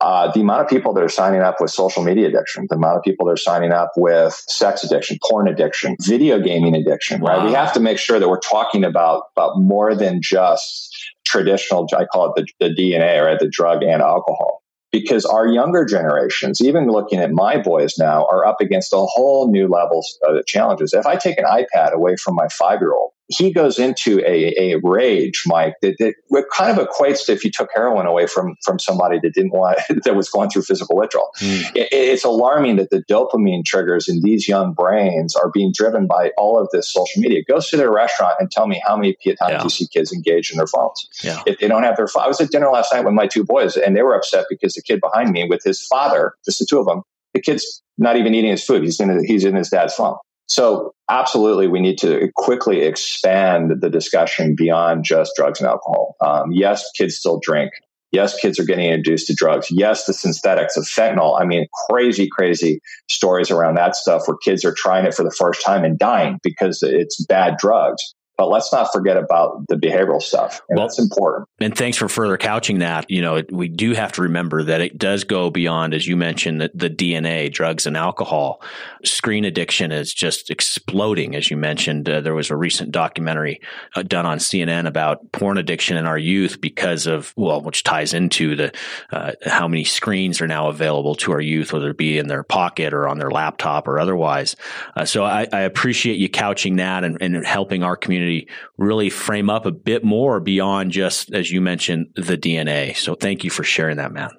uh, 0.00 0.32
the 0.32 0.40
amount 0.40 0.62
of 0.62 0.68
people 0.68 0.94
that 0.94 1.04
are 1.04 1.10
signing 1.10 1.42
up 1.42 1.60
with 1.60 1.70
social 1.70 2.02
media 2.02 2.28
addiction, 2.28 2.66
the 2.70 2.76
amount 2.76 2.96
of 2.96 3.02
people 3.02 3.26
that 3.26 3.32
are 3.32 3.36
signing 3.36 3.70
up 3.70 3.92
with 3.96 4.32
sex 4.48 4.82
addiction, 4.82 5.18
porn 5.22 5.46
addiction, 5.46 5.96
video 6.00 6.40
gaming 6.40 6.74
addiction, 6.74 7.20
wow. 7.20 7.36
right? 7.36 7.46
We 7.46 7.52
have 7.52 7.72
to 7.74 7.80
make 7.80 7.98
sure 7.98 8.18
that 8.18 8.28
we're 8.28 8.40
talking 8.40 8.82
about, 8.82 9.24
about 9.36 9.60
more 9.60 9.94
than 9.94 10.22
just 10.22 10.90
traditional, 11.26 11.86
I 11.96 12.06
call 12.06 12.32
it 12.32 12.46
the, 12.58 12.68
the 12.68 12.74
DNA, 12.74 13.24
right? 13.24 13.38
The 13.38 13.48
drug 13.48 13.82
and 13.82 14.00
alcohol. 14.00 14.62
Because 14.90 15.24
our 15.24 15.46
younger 15.46 15.84
generations, 15.84 16.60
even 16.60 16.88
looking 16.88 17.20
at 17.20 17.30
my 17.30 17.58
boys 17.58 17.96
now, 17.96 18.26
are 18.26 18.44
up 18.44 18.56
against 18.60 18.92
a 18.92 18.96
whole 18.96 19.48
new 19.48 19.68
levels 19.68 20.18
of 20.26 20.44
challenges. 20.46 20.92
If 20.92 21.06
I 21.06 21.14
take 21.14 21.38
an 21.38 21.44
iPad 21.44 21.92
away 21.92 22.16
from 22.16 22.34
my 22.34 22.48
five 22.48 22.80
year 22.80 22.92
old, 22.92 23.12
he 23.30 23.52
goes 23.52 23.78
into 23.78 24.18
a, 24.26 24.72
a 24.72 24.80
rage, 24.82 25.44
Mike, 25.46 25.74
that, 25.82 25.96
that 25.98 26.44
kind 26.52 26.76
of 26.76 26.88
equates 26.88 27.26
to 27.26 27.32
if 27.32 27.44
you 27.44 27.50
took 27.50 27.70
heroin 27.72 28.06
away 28.06 28.26
from, 28.26 28.56
from 28.64 28.80
somebody 28.80 29.20
that 29.22 29.32
didn't 29.34 29.52
want, 29.52 29.78
that 30.04 30.16
was 30.16 30.28
going 30.28 30.50
through 30.50 30.62
physical 30.62 30.96
withdrawal. 30.96 31.30
Mm. 31.38 31.76
It, 31.76 31.88
it's 31.92 32.24
alarming 32.24 32.76
that 32.76 32.90
the 32.90 33.04
dopamine 33.04 33.64
triggers 33.64 34.08
in 34.08 34.20
these 34.22 34.48
young 34.48 34.72
brains 34.72 35.36
are 35.36 35.48
being 35.48 35.72
driven 35.72 36.08
by 36.08 36.32
all 36.36 36.60
of 36.60 36.68
this 36.72 36.92
social 36.92 37.22
media. 37.22 37.42
Go 37.46 37.60
to 37.60 37.76
their 37.76 37.92
restaurant 37.92 38.34
and 38.40 38.50
tell 38.50 38.66
me 38.66 38.82
how 38.84 38.96
many 38.96 39.16
times 39.24 39.38
yeah. 39.48 39.62
you 39.62 39.70
see 39.70 39.86
kids 39.86 40.12
engaged 40.12 40.50
in 40.52 40.58
their 40.58 40.66
phones. 40.66 41.08
Yeah. 41.22 41.40
If 41.46 41.60
they 41.60 41.68
don't 41.68 41.84
have 41.84 41.96
their 41.96 42.08
phone, 42.08 42.24
I 42.24 42.28
was 42.28 42.40
at 42.40 42.50
dinner 42.50 42.70
last 42.70 42.92
night 42.92 43.04
with 43.04 43.14
my 43.14 43.28
two 43.28 43.44
boys 43.44 43.76
and 43.76 43.96
they 43.96 44.02
were 44.02 44.16
upset 44.16 44.46
because 44.50 44.74
the 44.74 44.82
kid 44.82 45.00
behind 45.00 45.30
me 45.30 45.46
with 45.48 45.62
his 45.62 45.86
father, 45.86 46.34
just 46.44 46.58
the 46.58 46.66
two 46.68 46.80
of 46.80 46.86
them, 46.86 47.02
the 47.32 47.40
kid's 47.40 47.80
not 47.96 48.16
even 48.16 48.34
eating 48.34 48.50
his 48.50 48.64
food. 48.64 48.82
He's 48.82 48.98
in, 48.98 49.24
he's 49.24 49.44
in 49.44 49.54
his 49.54 49.68
dad's 49.68 49.94
phone. 49.94 50.16
So 50.50 50.94
absolutely, 51.08 51.68
we 51.68 51.80
need 51.80 51.98
to 51.98 52.28
quickly 52.34 52.80
expand 52.80 53.80
the 53.80 53.88
discussion 53.88 54.56
beyond 54.56 55.04
just 55.04 55.32
drugs 55.36 55.60
and 55.60 55.68
alcohol. 55.68 56.16
Um, 56.20 56.50
yes, 56.50 56.90
kids 56.98 57.16
still 57.16 57.38
drink. 57.40 57.70
Yes, 58.10 58.36
kids 58.36 58.58
are 58.58 58.64
getting 58.64 58.86
introduced 58.86 59.28
to 59.28 59.34
drugs. 59.34 59.68
Yes, 59.70 60.06
the 60.06 60.12
synthetics 60.12 60.76
of 60.76 60.82
fentanyl. 60.82 61.40
I 61.40 61.44
mean, 61.44 61.68
crazy, 61.88 62.28
crazy 62.28 62.80
stories 63.08 63.52
around 63.52 63.76
that 63.76 63.94
stuff 63.94 64.26
where 64.26 64.36
kids 64.36 64.64
are 64.64 64.74
trying 64.74 65.06
it 65.06 65.14
for 65.14 65.22
the 65.22 65.30
first 65.30 65.64
time 65.64 65.84
and 65.84 65.96
dying 65.96 66.40
because 66.42 66.82
it's 66.82 67.24
bad 67.26 67.56
drugs. 67.56 68.12
But 68.40 68.48
let's 68.48 68.72
not 68.72 68.90
forget 68.90 69.18
about 69.18 69.66
the 69.68 69.74
behavioral 69.74 70.22
stuff. 70.22 70.62
And 70.70 70.78
well, 70.78 70.86
that's 70.86 70.98
important. 70.98 71.46
And 71.60 71.76
thanks 71.76 71.98
for 71.98 72.08
further 72.08 72.38
couching 72.38 72.78
that. 72.78 73.10
You 73.10 73.20
know, 73.20 73.42
we 73.50 73.68
do 73.68 73.92
have 73.92 74.12
to 74.12 74.22
remember 74.22 74.62
that 74.62 74.80
it 74.80 74.96
does 74.96 75.24
go 75.24 75.50
beyond, 75.50 75.92
as 75.92 76.06
you 76.06 76.16
mentioned, 76.16 76.62
the, 76.62 76.70
the 76.72 76.88
DNA, 76.88 77.52
drugs 77.52 77.86
and 77.86 77.98
alcohol. 77.98 78.62
Screen 79.04 79.44
addiction 79.44 79.92
is 79.92 80.14
just 80.14 80.48
exploding. 80.48 81.36
As 81.36 81.50
you 81.50 81.58
mentioned, 81.58 82.08
uh, 82.08 82.22
there 82.22 82.32
was 82.32 82.48
a 82.48 82.56
recent 82.56 82.92
documentary 82.92 83.60
uh, 83.94 84.04
done 84.04 84.24
on 84.24 84.38
CNN 84.38 84.86
about 84.86 85.32
porn 85.32 85.58
addiction 85.58 85.98
in 85.98 86.06
our 86.06 86.16
youth 86.16 86.62
because 86.62 87.06
of, 87.06 87.34
well, 87.36 87.60
which 87.60 87.84
ties 87.84 88.14
into 88.14 88.56
the, 88.56 88.72
uh, 89.12 89.32
how 89.44 89.68
many 89.68 89.84
screens 89.84 90.40
are 90.40 90.46
now 90.46 90.68
available 90.68 91.14
to 91.16 91.32
our 91.32 91.42
youth, 91.42 91.74
whether 91.74 91.90
it 91.90 91.98
be 91.98 92.16
in 92.16 92.26
their 92.26 92.42
pocket 92.42 92.94
or 92.94 93.06
on 93.06 93.18
their 93.18 93.30
laptop 93.30 93.86
or 93.86 93.98
otherwise. 93.98 94.56
Uh, 94.96 95.04
so 95.04 95.24
I, 95.24 95.46
I, 95.52 95.60
appreciate 95.60 96.18
you 96.18 96.30
couching 96.30 96.76
that 96.76 97.04
and, 97.04 97.20
and 97.20 97.44
helping 97.44 97.82
our 97.82 97.96
community 97.96 98.29
really 98.78 99.10
frame 99.10 99.50
up 99.50 99.66
a 99.66 99.70
bit 99.70 100.04
more 100.04 100.40
beyond 100.40 100.92
just, 100.92 101.32
as 101.32 101.50
you 101.50 101.60
mentioned, 101.60 102.08
the 102.14 102.36
DNA. 102.36 102.96
So 102.96 103.14
thank 103.14 103.44
you 103.44 103.50
for 103.50 103.64
sharing 103.64 103.96
that, 103.96 104.12
Matt. 104.12 104.32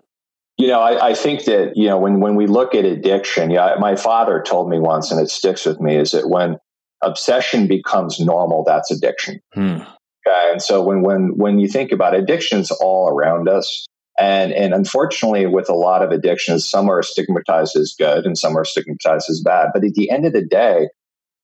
You 0.58 0.68
know, 0.68 0.80
I, 0.80 1.10
I, 1.10 1.14
think 1.16 1.46
that, 1.46 1.76
you 1.76 1.88
know, 1.88 1.98
when, 1.98 2.20
when 2.20 2.36
we 2.36 2.46
look 2.46 2.76
at 2.76 2.86
addiction, 2.86 3.50
yeah, 3.50 3.76
my 3.80 3.96
father 3.96 4.44
told 4.46 4.70
me 4.70 4.80
once, 4.80 5.12
and 5.12 5.20
it 5.20 5.30
sticks 5.30 5.66
with 5.66 5.80
me, 5.80 5.96
is 5.96 6.12
that 6.12 6.30
when 6.30 6.58
obsession 7.02 7.68
becomes 7.68 8.20
normal, 8.20 8.64
that's 8.64 8.92
addiction. 8.92 9.40
Hmm. 9.54 9.80
Okay. 10.28 10.50
And 10.52 10.62
so 10.62 10.84
when, 10.84 11.02
when, 11.02 11.38
when 11.38 11.58
you 11.58 11.68
think 11.68 11.92
about 11.92 12.14
it, 12.14 12.22
addictions 12.22 12.70
all 12.70 13.10
around 13.10 13.50
us, 13.50 13.88
and, 14.20 14.52
and 14.52 14.74
unfortunately, 14.74 15.48
with 15.48 15.68
a 15.68 15.74
lot 15.74 16.04
of 16.04 16.12
addictions, 16.12 16.70
some 16.70 16.90
are 16.90 17.02
stigmatized 17.02 17.76
as 17.76 17.96
good 17.98 18.26
and 18.26 18.38
some 18.38 18.56
are 18.56 18.66
stigmatized 18.66 19.30
as 19.30 19.42
bad. 19.44 19.70
But 19.74 19.84
at 19.84 19.94
the 19.94 20.12
end 20.12 20.28
of 20.28 20.34
the 20.34 20.46
day, 20.46 20.90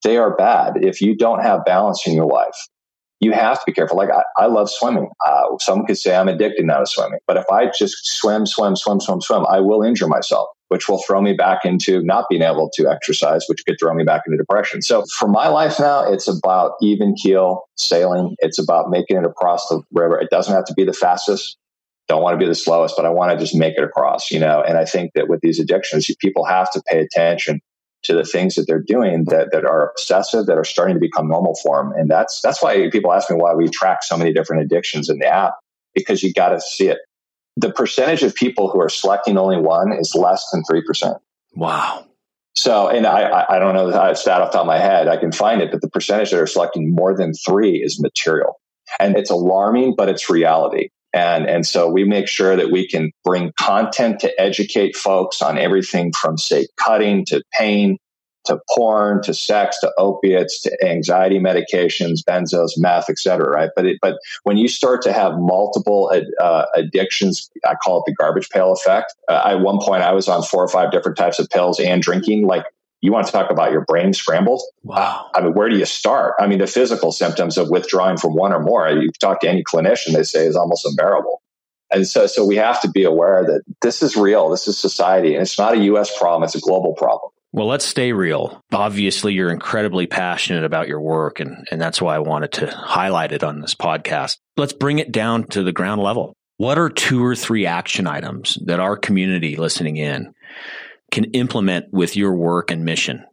they 0.03 0.17
are 0.17 0.35
bad. 0.35 0.83
If 0.83 1.01
you 1.01 1.15
don't 1.15 1.41
have 1.41 1.65
balance 1.65 2.05
in 2.07 2.13
your 2.13 2.27
life, 2.27 2.57
you 3.19 3.31
have 3.31 3.59
to 3.59 3.63
be 3.65 3.73
careful. 3.73 3.97
Like 3.97 4.09
I, 4.11 4.23
I 4.37 4.45
love 4.45 4.69
swimming. 4.69 5.09
Uh, 5.25 5.57
some 5.59 5.85
could 5.85 5.97
say 5.97 6.15
I'm 6.15 6.27
addicted 6.27 6.65
now 6.65 6.79
to 6.79 6.85
swimming, 6.85 7.19
but 7.25 7.37
if 7.37 7.45
I 7.51 7.71
just 7.77 8.05
swim, 8.05 8.45
swim, 8.45 8.75
swim, 8.75 8.99
swim, 8.99 9.21
swim, 9.21 9.45
I 9.49 9.59
will 9.59 9.81
injure 9.81 10.07
myself, 10.07 10.49
which 10.67 10.87
will 10.87 11.01
throw 11.01 11.21
me 11.21 11.33
back 11.33 11.65
into 11.65 12.03
not 12.03 12.25
being 12.29 12.43
able 12.43 12.69
to 12.75 12.87
exercise, 12.87 13.45
which 13.47 13.65
could 13.65 13.77
throw 13.79 13.93
me 13.93 14.03
back 14.03 14.23
into 14.27 14.37
depression. 14.37 14.81
So 14.81 15.03
for 15.17 15.27
my 15.27 15.47
life 15.47 15.79
now, 15.79 16.01
it's 16.01 16.27
about 16.27 16.73
even 16.81 17.15
keel 17.15 17.63
sailing. 17.75 18.35
It's 18.39 18.59
about 18.59 18.89
making 18.89 19.17
it 19.17 19.25
across 19.25 19.67
the 19.67 19.81
river. 19.91 20.19
It 20.19 20.29
doesn't 20.29 20.53
have 20.53 20.65
to 20.65 20.73
be 20.73 20.83
the 20.83 20.93
fastest. 20.93 21.57
Don't 22.07 22.21
want 22.21 22.35
to 22.35 22.37
be 22.37 22.47
the 22.47 22.55
slowest, 22.55 22.95
but 22.95 23.05
I 23.05 23.09
want 23.09 23.31
to 23.31 23.37
just 23.37 23.55
make 23.55 23.77
it 23.77 23.83
across, 23.83 24.31
you 24.31 24.39
know? 24.39 24.61
And 24.61 24.77
I 24.77 24.85
think 24.85 25.11
that 25.15 25.27
with 25.27 25.41
these 25.41 25.59
addictions, 25.59 26.09
people 26.19 26.45
have 26.45 26.71
to 26.71 26.81
pay 26.87 26.99
attention 26.99 27.59
to 28.03 28.13
the 28.13 28.23
things 28.23 28.55
that 28.55 28.65
they're 28.67 28.81
doing 28.81 29.25
that, 29.25 29.51
that 29.51 29.65
are 29.65 29.89
obsessive, 29.89 30.45
that 30.45 30.57
are 30.57 30.63
starting 30.63 30.95
to 30.95 30.99
become 30.99 31.27
normal 31.27 31.55
for 31.61 31.83
them. 31.83 31.93
And 31.93 32.09
that's, 32.09 32.41
that's 32.41 32.61
why 32.61 32.89
people 32.89 33.11
ask 33.11 33.29
me 33.29 33.35
why 33.37 33.53
we 33.53 33.67
track 33.67 34.03
so 34.03 34.17
many 34.17 34.33
different 34.33 34.63
addictions 34.63 35.09
in 35.09 35.19
the 35.19 35.27
app, 35.27 35.55
because 35.93 36.23
you 36.23 36.33
got 36.33 36.49
to 36.49 36.61
see 36.61 36.87
it. 36.87 36.99
The 37.55 37.71
percentage 37.71 38.23
of 38.23 38.35
people 38.35 38.69
who 38.69 38.79
are 38.79 38.89
selecting 38.89 39.37
only 39.37 39.57
one 39.57 39.91
is 39.91 40.13
less 40.15 40.47
than 40.51 40.63
3%. 40.63 41.19
Wow. 41.55 42.05
So, 42.55 42.87
and 42.87 43.05
I, 43.05 43.45
I 43.49 43.59
don't 43.59 43.73
know 43.73 43.91
the 43.91 44.13
stat 44.15 44.41
off 44.41 44.51
the 44.51 44.57
top 44.57 44.61
of 44.61 44.67
my 44.67 44.79
head. 44.79 45.07
I 45.07 45.17
can 45.17 45.31
find 45.31 45.61
it, 45.61 45.71
but 45.71 45.81
the 45.81 45.89
percentage 45.89 46.31
that 46.31 46.39
are 46.39 46.47
selecting 46.47 46.93
more 46.93 47.15
than 47.15 47.33
three 47.33 47.77
is 47.83 48.01
material. 48.01 48.59
And 48.99 49.17
it's 49.17 49.29
alarming, 49.29 49.95
but 49.95 50.09
it's 50.09 50.29
reality. 50.29 50.89
And, 51.13 51.45
and 51.47 51.65
so 51.65 51.89
we 51.89 52.03
make 52.03 52.27
sure 52.27 52.55
that 52.55 52.71
we 52.71 52.87
can 52.87 53.11
bring 53.23 53.51
content 53.57 54.19
to 54.21 54.41
educate 54.41 54.95
folks 54.95 55.41
on 55.41 55.57
everything 55.57 56.11
from, 56.13 56.37
say, 56.37 56.67
cutting 56.77 57.25
to 57.25 57.41
pain 57.53 57.97
to 58.47 58.59
porn 58.75 59.21
to 59.21 59.33
sex 59.33 59.79
to 59.79 59.91
opiates 59.97 60.61
to 60.61 60.85
anxiety 60.85 61.37
medications, 61.37 62.19
benzos, 62.27 62.71
meth, 62.77 63.09
etc. 63.09 63.49
Right? 63.49 63.69
But 63.75 63.85
it, 63.85 63.97
but 64.01 64.17
when 64.43 64.57
you 64.57 64.67
start 64.67 65.01
to 65.03 65.13
have 65.13 65.33
multiple 65.37 66.11
uh, 66.39 66.65
addictions, 66.73 67.49
I 67.65 67.75
call 67.75 67.99
it 67.99 68.03
the 68.07 68.15
garbage 68.15 68.49
pail 68.49 68.71
effect. 68.71 69.13
Uh, 69.27 69.41
at 69.45 69.59
one 69.59 69.79
point, 69.81 70.01
I 70.01 70.13
was 70.13 70.27
on 70.27 70.43
four 70.43 70.63
or 70.63 70.69
five 70.69 70.91
different 70.91 71.17
types 71.17 71.39
of 71.39 71.49
pills 71.49 71.79
and 71.79 72.01
drinking. 72.01 72.47
Like 72.47 72.63
you 73.01 73.11
want 73.11 73.27
to 73.27 73.31
talk 73.31 73.51
about 73.51 73.71
your 73.71 73.85
brain 73.85 74.13
scrambled? 74.13 74.61
Wow. 74.83 75.29
I 75.35 75.41
mean, 75.41 75.53
where 75.53 75.69
do 75.69 75.77
you 75.77 75.85
start? 75.85 76.35
I 76.39 76.47
mean, 76.47 76.59
the 76.59 76.67
physical 76.67 77.11
symptoms 77.11 77.57
of 77.57 77.69
withdrawing 77.69 78.17
from 78.17 78.33
one 78.33 78.53
or 78.53 78.59
more, 78.59 78.89
you 78.89 79.11
talk 79.19 79.41
to 79.41 79.49
any 79.49 79.63
clinician, 79.63 80.13
they 80.13 80.23
say 80.23 80.45
is 80.45 80.55
almost 80.55 80.85
unbearable. 80.85 81.41
And 81.91 82.07
so, 82.07 82.27
so 82.27 82.45
we 82.45 82.57
have 82.57 82.81
to 82.81 82.89
be 82.89 83.03
aware 83.03 83.45
that 83.45 83.61
this 83.81 84.01
is 84.01 84.17
real. 84.17 84.49
This 84.49 84.67
is 84.67 84.77
society 84.77 85.33
and 85.33 85.41
it's 85.41 85.57
not 85.57 85.75
a 85.75 85.83
U.S. 85.85 86.17
problem. 86.17 86.43
It's 86.43 86.55
a 86.55 86.59
global 86.59 86.93
problem. 86.95 87.31
Well, 87.53 87.67
let's 87.67 87.85
stay 87.85 88.11
real. 88.11 88.61
Obviously, 88.73 89.33
you're 89.33 89.51
incredibly 89.51 90.05
passionate 90.05 90.65
about 90.65 90.89
your 90.89 90.99
work, 90.99 91.39
and, 91.39 91.65
and 91.71 91.79
that's 91.81 92.01
why 92.01 92.15
I 92.15 92.19
wanted 92.19 92.51
to 92.53 92.67
highlight 92.67 93.31
it 93.31 93.43
on 93.43 93.61
this 93.61 93.73
podcast. 93.73 94.37
Let's 94.57 94.73
bring 94.73 94.99
it 94.99 95.13
down 95.13 95.45
to 95.47 95.63
the 95.63 95.71
ground 95.71 96.03
level. 96.03 96.35
What 96.57 96.77
are 96.77 96.89
two 96.89 97.23
or 97.23 97.35
three 97.35 97.65
action 97.65 98.05
items 98.05 98.57
that 98.65 98.79
our 98.79 98.97
community 98.97 99.55
listening 99.55 99.97
in 99.97 100.33
can 101.17 101.31
implement 101.31 101.91
with 101.91 102.15
your 102.15 102.35
work 102.35 102.69
and 102.69 102.85
mission? 102.85 103.25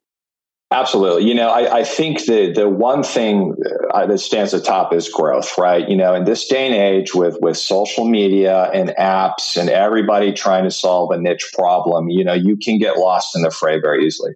Absolutely. 0.70 1.28
You 1.28 1.34
know, 1.34 1.50
I, 1.50 1.80
I 1.80 1.84
think 1.84 2.24
the 2.24 2.50
the 2.50 2.66
one 2.66 3.02
thing 3.02 3.54
uh, 3.92 4.06
that 4.06 4.18
stands 4.18 4.54
at 4.54 4.64
top 4.64 4.94
is 4.94 5.10
growth, 5.10 5.58
right? 5.58 5.86
You 5.86 5.94
know, 5.94 6.14
in 6.14 6.24
this 6.24 6.48
day 6.48 6.66
and 6.66 6.74
age 6.74 7.14
with 7.14 7.36
with 7.42 7.58
social 7.58 8.06
media 8.06 8.70
and 8.72 8.88
apps 8.98 9.58
and 9.58 9.68
everybody 9.68 10.32
trying 10.32 10.64
to 10.64 10.70
solve 10.70 11.10
a 11.10 11.20
niche 11.20 11.50
problem, 11.52 12.08
you 12.08 12.24
know, 12.24 12.32
you 12.32 12.56
can 12.56 12.78
get 12.78 12.96
lost 12.96 13.36
in 13.36 13.42
the 13.42 13.50
fray 13.50 13.78
very 13.78 14.06
easily. 14.06 14.32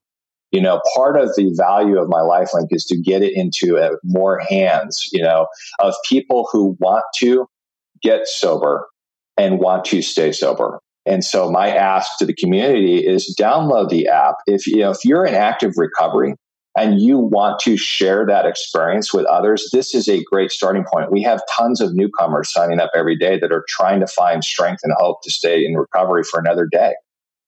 You 0.52 0.60
know, 0.60 0.82
part 0.94 1.18
of 1.18 1.34
the 1.34 1.50
value 1.56 1.98
of 1.98 2.10
my 2.10 2.20
lifelink 2.20 2.68
is 2.70 2.84
to 2.86 3.00
get 3.00 3.22
it 3.22 3.34
into 3.34 3.78
uh, 3.78 3.96
more 4.04 4.40
hands, 4.40 5.08
you 5.10 5.22
know, 5.22 5.46
of 5.78 5.94
people 6.04 6.48
who 6.52 6.76
want 6.78 7.04
to 7.16 7.48
get 8.02 8.28
sober 8.28 8.86
and 9.38 9.58
want 9.58 9.86
to 9.86 10.02
stay 10.02 10.32
sober. 10.32 10.80
And 11.08 11.24
so 11.24 11.50
my 11.50 11.68
ask 11.68 12.18
to 12.18 12.26
the 12.26 12.34
community 12.34 12.98
is 12.98 13.34
download 13.38 13.88
the 13.88 14.08
app. 14.08 14.36
If 14.46 14.66
you 14.66 14.78
know 14.78 14.90
if 14.90 15.04
you're 15.04 15.24
in 15.24 15.34
active 15.34 15.72
recovery 15.76 16.34
and 16.76 17.00
you 17.00 17.18
want 17.18 17.60
to 17.60 17.78
share 17.78 18.26
that 18.26 18.44
experience 18.44 19.12
with 19.12 19.24
others, 19.24 19.70
this 19.72 19.94
is 19.94 20.06
a 20.06 20.22
great 20.24 20.50
starting 20.50 20.84
point. 20.92 21.10
We 21.10 21.22
have 21.22 21.40
tons 21.50 21.80
of 21.80 21.94
newcomers 21.94 22.52
signing 22.52 22.78
up 22.78 22.90
every 22.94 23.16
day 23.16 23.38
that 23.38 23.50
are 23.50 23.64
trying 23.68 24.00
to 24.00 24.06
find 24.06 24.44
strength 24.44 24.80
and 24.84 24.92
hope 24.98 25.22
to 25.22 25.30
stay 25.30 25.64
in 25.64 25.74
recovery 25.74 26.24
for 26.24 26.38
another 26.38 26.66
day. 26.70 26.92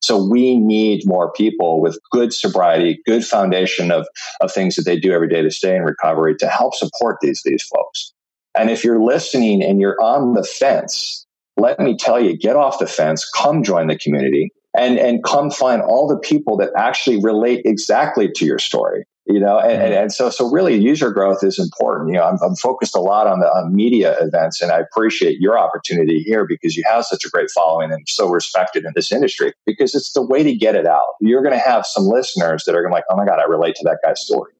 So 0.01 0.27
we 0.27 0.57
need 0.57 1.05
more 1.05 1.31
people 1.31 1.79
with 1.79 1.99
good 2.11 2.33
sobriety, 2.33 2.99
good 3.05 3.23
foundation 3.23 3.91
of, 3.91 4.07
of 4.41 4.51
things 4.51 4.75
that 4.75 4.83
they 4.83 4.99
do 4.99 5.13
every 5.13 5.29
day 5.29 5.43
to 5.43 5.51
stay 5.51 5.75
in 5.75 5.83
recovery 5.83 6.35
to 6.37 6.47
help 6.47 6.73
support 6.73 7.17
these, 7.21 7.43
these 7.45 7.61
folks. 7.63 8.11
And 8.57 8.71
if 8.71 8.83
you're 8.83 9.01
listening 9.01 9.63
and 9.63 9.79
you're 9.79 10.01
on 10.01 10.33
the 10.33 10.43
fence, 10.43 11.20
let 11.61 11.79
me 11.79 11.95
tell 11.95 12.19
you, 12.19 12.35
get 12.35 12.55
off 12.55 12.79
the 12.79 12.87
fence, 12.87 13.29
come 13.29 13.63
join 13.63 13.87
the 13.87 13.97
community 13.97 14.51
and, 14.77 14.97
and 14.97 15.23
come 15.23 15.51
find 15.51 15.81
all 15.81 16.07
the 16.07 16.17
people 16.17 16.57
that 16.57 16.71
actually 16.75 17.21
relate 17.21 17.61
exactly 17.65 18.29
to 18.35 18.45
your 18.45 18.59
story. 18.59 19.05
you 19.27 19.39
know, 19.39 19.59
and, 19.59 19.81
and, 19.81 19.93
and, 19.93 20.11
so, 20.11 20.29
so 20.29 20.49
really 20.49 20.75
user 20.75 21.11
growth 21.11 21.43
is 21.43 21.59
important. 21.59 22.09
You 22.09 22.15
know, 22.15 22.23
I'm, 22.23 22.37
I'm 22.41 22.55
focused 22.55 22.95
a 22.95 22.99
lot 22.99 23.27
on 23.27 23.39
the 23.39 23.47
on 23.47 23.75
media 23.75 24.15
events 24.19 24.61
and 24.61 24.71
I 24.71 24.79
appreciate 24.79 25.39
your 25.39 25.59
opportunity 25.59 26.19
here 26.19 26.45
because 26.45 26.75
you 26.75 26.83
have 26.89 27.05
such 27.05 27.25
a 27.25 27.29
great 27.29 27.51
following 27.51 27.91
and 27.91 28.07
so 28.07 28.27
respected 28.27 28.83
in 28.85 28.91
this 28.95 29.11
industry 29.11 29.53
because 29.65 29.93
it's 29.93 30.13
the 30.13 30.25
way 30.25 30.41
to 30.43 30.55
get 30.55 30.75
it 30.75 30.87
out. 30.87 31.05
You're 31.19 31.43
going 31.43 31.57
to 31.57 31.69
have 31.69 31.85
some 31.85 32.05
listeners 32.05 32.63
that 32.65 32.75
are 32.75 32.81
going 32.81 32.91
to 32.91 32.95
like, 32.95 33.05
oh 33.09 33.15
my 33.15 33.25
God, 33.25 33.39
I 33.39 33.43
relate 33.43 33.75
to 33.75 33.83
that 33.85 33.99
guy's 34.03 34.21
story. 34.21 34.53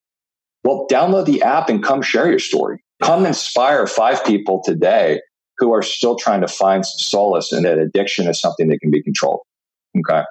Well, 0.62 0.86
download 0.88 1.26
the 1.26 1.42
app 1.42 1.68
and 1.68 1.82
come 1.82 2.02
share 2.02 2.30
your 2.30 2.38
story. 2.38 2.84
Come 3.02 3.26
inspire 3.26 3.88
five 3.88 4.24
people 4.24 4.62
today 4.64 5.20
who 5.58 5.72
are 5.72 5.82
still 5.82 6.16
trying 6.16 6.40
to 6.40 6.48
find 6.48 6.84
some 6.84 6.98
solace 6.98 7.52
in 7.52 7.62
that 7.62 7.78
addiction 7.78 8.28
is 8.28 8.40
something 8.40 8.68
that 8.68 8.80
can 8.80 8.90
be 8.90 9.02
controlled. 9.02 9.40
Okay. 9.98 10.22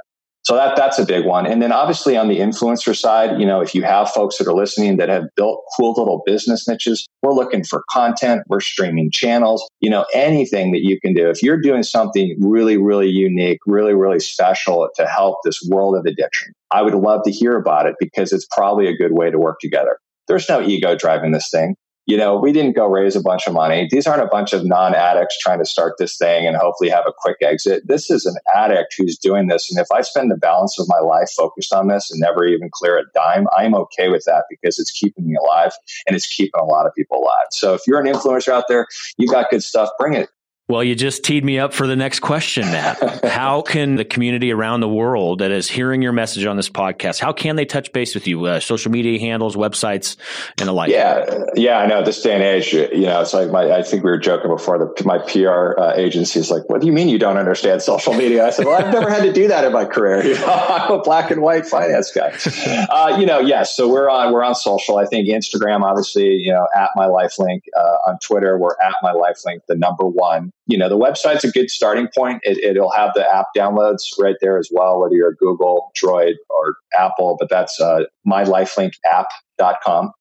So 0.44 0.56
that 0.56 0.76
that's 0.76 0.98
a 0.98 1.06
big 1.06 1.26
one. 1.26 1.46
And 1.46 1.62
then 1.62 1.72
obviously 1.72 2.18
on 2.18 2.28
the 2.28 2.40
influencer 2.40 2.96
side, 2.96 3.40
you 3.40 3.46
know, 3.46 3.62
if 3.62 3.76
you 3.76 3.84
have 3.84 4.10
folks 4.10 4.38
that 4.38 4.48
are 4.48 4.56
listening 4.56 4.98
that 4.98 5.08
have 5.08 5.26
built 5.36 5.62
cool 5.78 5.94
little 5.96 6.24
business 6.26 6.68
niches, 6.68 7.08
we're 7.22 7.34
looking 7.34 7.64
for 7.64 7.84
content, 7.92 8.42
we're 8.48 8.60
streaming 8.60 9.12
channels, 9.12 9.68
you 9.82 9.90
know, 9.90 10.06
anything 10.16 10.72
that 10.72 10.82
you 10.82 11.00
can 11.00 11.14
do. 11.14 11.30
If 11.30 11.44
you're 11.44 11.62
doing 11.62 11.84
something 11.84 12.36
really, 12.40 12.78
really 12.78 13.08
unique, 13.08 13.60
really, 13.68 13.94
really 13.94 14.20
special 14.20 14.90
to 14.96 15.06
help 15.06 15.38
this 15.44 15.62
world 15.70 15.96
of 15.96 16.06
addiction, 16.06 16.54
I 16.72 16.82
would 16.82 16.96
love 16.96 17.22
to 17.26 17.32
hear 17.32 17.56
about 17.56 17.86
it 17.86 17.96
because 18.00 18.34
it's 18.34 18.48
probably 18.50 18.88
a 18.88 18.98
good 18.98 19.12
way 19.12 19.30
to 19.30 19.38
work 19.38 19.60
together. 19.60 20.00
There's 20.28 20.50
no 20.50 20.62
ego 20.62 20.96
driving 20.96 21.34
this 21.34 21.52
thing 21.52 21.76
you 22.08 22.18
know, 22.18 22.38
we 22.38 22.52
didn't 22.52 22.76
go 22.76 22.88
raise 22.88 23.16
a 23.16 23.22
bunch 23.22 23.48
of 23.48 23.54
money. 23.54 23.88
These 23.90 24.08
aren't 24.08 24.24
a 24.24 24.28
bunch 24.28 24.54
of 24.54 24.66
non 24.66 24.96
addicts 24.96 25.38
trying 25.38 25.60
to 25.60 25.66
start 25.66 25.96
this 25.98 26.18
thing 26.18 26.48
and 26.48 26.58
hopefully 26.58 26.90
have 26.90 27.06
a 27.08 27.14
quick 27.16 27.38
exit. 27.42 27.88
This 27.88 28.10
is 28.10 28.26
an 28.26 28.36
addict 28.56 28.96
who's 28.98 29.18
doing 29.18 29.48
this. 29.48 29.72
And 29.72 29.80
if 29.80 29.88
I 29.92 30.02
spend 30.02 30.32
the 30.32 30.38
balance 30.38 30.80
of 30.80 30.88
my 30.90 31.00
life 31.00 31.30
focused 31.30 31.74
on 31.74 31.88
this 31.88 32.12
and 32.12 32.20
never 32.20 32.46
even 32.46 32.70
clear 32.72 32.98
a 32.98 33.04
dime, 33.14 33.48
I'm 33.56 33.76
okay 33.76 34.10
with 34.10 34.26
that 34.26 34.46
because 34.50 34.80
it's 34.80 34.92
keeping 34.92 35.28
me 35.28 35.36
alive 35.36 35.74
and 36.08 36.16
it's 36.16 36.28
keeping 36.28 36.60
a 36.60 36.66
lot 36.66 36.88
of 36.88 36.94
people 36.96 37.20
alive. 37.20 37.48
So 37.52 37.74
if 37.74 37.82
you're 37.86 38.00
an 38.00 38.12
influencer 38.12 38.52
out 38.52 38.66
there, 38.68 38.88
you 39.18 39.28
got 39.28 39.50
good 39.52 39.64
stuff, 39.64 39.90
bring 40.00 40.14
it. 40.14 40.30
Well, 40.72 40.86
you 40.86 40.96
just 40.96 41.26
teed 41.26 41.44
me 41.44 41.60
up 41.60 41.74
for 41.74 41.86
the 41.86 41.98
next 41.98 42.22
question, 42.22 42.64
Matt. 42.64 43.26
how 43.26 43.62
can 43.62 43.96
the 43.98 44.06
community 44.06 44.54
around 44.54 44.80
the 44.80 44.88
world 44.88 45.40
that 45.40 45.52
is 45.52 45.70
hearing 45.70 46.02
your 46.02 46.14
message 46.14 46.46
on 46.46 46.56
this 46.56 46.70
podcast, 46.70 47.20
how 47.20 47.34
can 47.34 47.58
they 47.58 47.66
touch 47.66 47.92
base 47.92 48.16
with 48.16 48.26
you? 48.26 48.46
Uh, 48.46 48.62
social 48.62 48.90
media 48.90 49.20
handles, 49.20 49.58
websites, 49.58 50.16
and 50.60 50.70
the 50.70 50.72
like. 50.72 50.90
Yeah, 50.90 51.44
yeah, 51.56 51.78
I 51.80 51.88
know. 51.88 52.06
This 52.06 52.22
day 52.22 52.36
and 52.36 52.42
age, 52.42 52.72
you 52.72 53.02
know, 53.02 53.20
it's 53.20 53.34
like 53.34 53.52
my. 53.52 53.70
I 53.70 53.84
think 53.84 54.06
we 54.06 54.12
were 54.12 54.18
joking 54.18 54.50
before. 54.50 54.78
The, 54.78 55.04
my 55.04 55.18
PR 55.18 55.78
uh, 55.78 55.94
agency 55.98 56.40
is 56.40 56.50
like, 56.50 56.70
"What 56.70 56.80
do 56.80 56.88
you 56.88 56.94
mean 56.94 57.10
you 57.10 57.20
don't 57.20 57.38
understand 57.38 57.82
social 57.82 58.14
media?" 58.14 58.48
I 58.48 58.52
said, 58.52 58.66
"Well, 58.66 58.82
I've 58.82 58.94
never 58.94 59.10
had 59.10 59.24
to 59.24 59.34
do 59.34 59.50
that 59.50 59.66
in 59.66 59.74
my 59.74 59.84
career. 59.84 60.26
You 60.26 60.36
know, 60.36 60.46
I'm 60.70 60.90
a 60.90 61.02
black 61.02 61.32
and 61.32 61.42
white 61.42 61.66
finance 61.66 62.12
guy." 62.12 62.32
Uh, 62.92 63.18
you 63.20 63.26
know, 63.26 63.40
yes. 63.40 63.76
So 63.76 63.88
we're 63.88 64.10
on 64.10 64.32
we're 64.32 64.44
on 64.44 64.56
social. 64.56 64.98
I 64.98 65.06
think 65.06 65.28
Instagram, 65.28 65.82
obviously, 65.82 66.30
you 66.30 66.54
know, 66.54 66.68
at 66.76 66.90
my 66.96 67.06
lifelink. 67.06 67.64
Uh, 67.78 67.98
on 68.08 68.20
Twitter, 68.20 68.58
we're 68.58 68.76
at 68.84 68.96
my 69.02 69.14
lifelink, 69.14 69.62
the 69.68 69.76
number 69.76 70.06
one 70.06 70.52
you 70.68 70.78
know, 70.78 70.90
the 70.90 70.98
website's 70.98 71.44
a 71.44 71.52
good 71.52 71.70
starting 71.70 72.08
point. 72.16 72.40
It, 72.44 72.80
will 72.80 72.92
have 72.92 73.12
the 73.14 73.28
app 73.28 73.48
downloads 73.56 74.04
right 74.20 74.36
there 74.42 74.58
as 74.58 74.70
well, 74.72 75.02
whether 75.02 75.16
you're 75.16 75.34
Google, 75.34 75.92
Droid, 76.02 76.36
or 76.50 76.76
Apple, 76.98 77.36
but 77.40 77.50
that's 77.50 77.80
uh, 77.80 78.04
mylifelinkapp.com. 78.28 80.12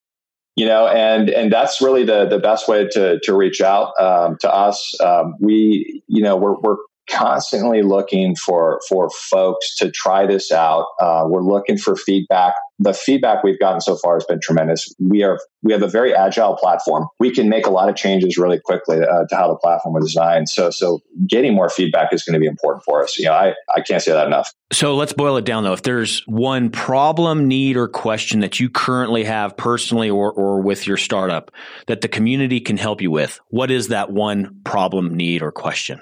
You 0.56 0.66
know, 0.66 0.88
and 0.88 1.30
and 1.30 1.52
that's 1.52 1.80
really 1.80 2.04
the 2.04 2.26
the 2.26 2.38
best 2.38 2.68
way 2.68 2.86
to 2.88 3.20
to 3.20 3.34
reach 3.34 3.60
out 3.60 3.92
um, 4.00 4.36
to 4.40 4.52
us. 4.52 4.98
Um, 5.00 5.36
we, 5.40 6.02
you 6.08 6.22
know, 6.22 6.36
we're 6.36 6.58
we're 6.60 6.76
constantly 7.10 7.82
looking 7.82 8.36
for 8.36 8.80
for 8.88 9.10
folks 9.10 9.76
to 9.76 9.90
try 9.90 10.26
this 10.26 10.52
out. 10.52 10.86
Uh, 11.00 11.24
we're 11.26 11.42
looking 11.42 11.76
for 11.76 11.96
feedback. 11.96 12.54
The 12.78 12.94
feedback 12.94 13.44
we've 13.44 13.58
gotten 13.58 13.80
so 13.80 13.96
far 13.96 14.14
has 14.14 14.24
been 14.24 14.40
tremendous. 14.40 14.94
We 14.98 15.22
are 15.22 15.38
we 15.62 15.72
have 15.72 15.82
a 15.82 15.88
very 15.88 16.14
agile 16.14 16.56
platform. 16.56 17.08
We 17.18 17.30
can 17.30 17.48
make 17.48 17.66
a 17.66 17.70
lot 17.70 17.88
of 17.88 17.96
changes 17.96 18.38
really 18.38 18.58
quickly 18.58 18.98
uh, 18.98 19.26
to 19.28 19.36
how 19.36 19.48
the 19.48 19.56
platform 19.56 19.94
was 19.94 20.06
designed. 20.06 20.48
So 20.48 20.70
so 20.70 21.00
getting 21.26 21.54
more 21.54 21.68
feedback 21.68 22.12
is 22.12 22.22
going 22.22 22.34
to 22.34 22.40
be 22.40 22.46
important 22.46 22.84
for 22.84 23.02
us. 23.02 23.18
You 23.18 23.26
know, 23.26 23.34
I 23.34 23.54
I 23.74 23.80
can't 23.82 24.02
say 24.02 24.12
that 24.12 24.26
enough. 24.26 24.52
So 24.72 24.96
let's 24.96 25.12
boil 25.12 25.36
it 25.36 25.44
down 25.44 25.64
though. 25.64 25.72
If 25.72 25.82
there's 25.82 26.22
one 26.26 26.70
problem, 26.70 27.48
need, 27.48 27.76
or 27.76 27.88
question 27.88 28.40
that 28.40 28.60
you 28.60 28.70
currently 28.70 29.24
have 29.24 29.56
personally 29.56 30.08
or 30.08 30.32
or 30.32 30.60
with 30.60 30.86
your 30.86 30.96
startup 30.96 31.50
that 31.86 32.00
the 32.00 32.08
community 32.08 32.60
can 32.60 32.76
help 32.76 33.02
you 33.02 33.10
with, 33.10 33.40
what 33.48 33.70
is 33.70 33.88
that 33.88 34.10
one 34.10 34.60
problem, 34.64 35.14
need, 35.16 35.42
or 35.42 35.52
question? 35.52 36.00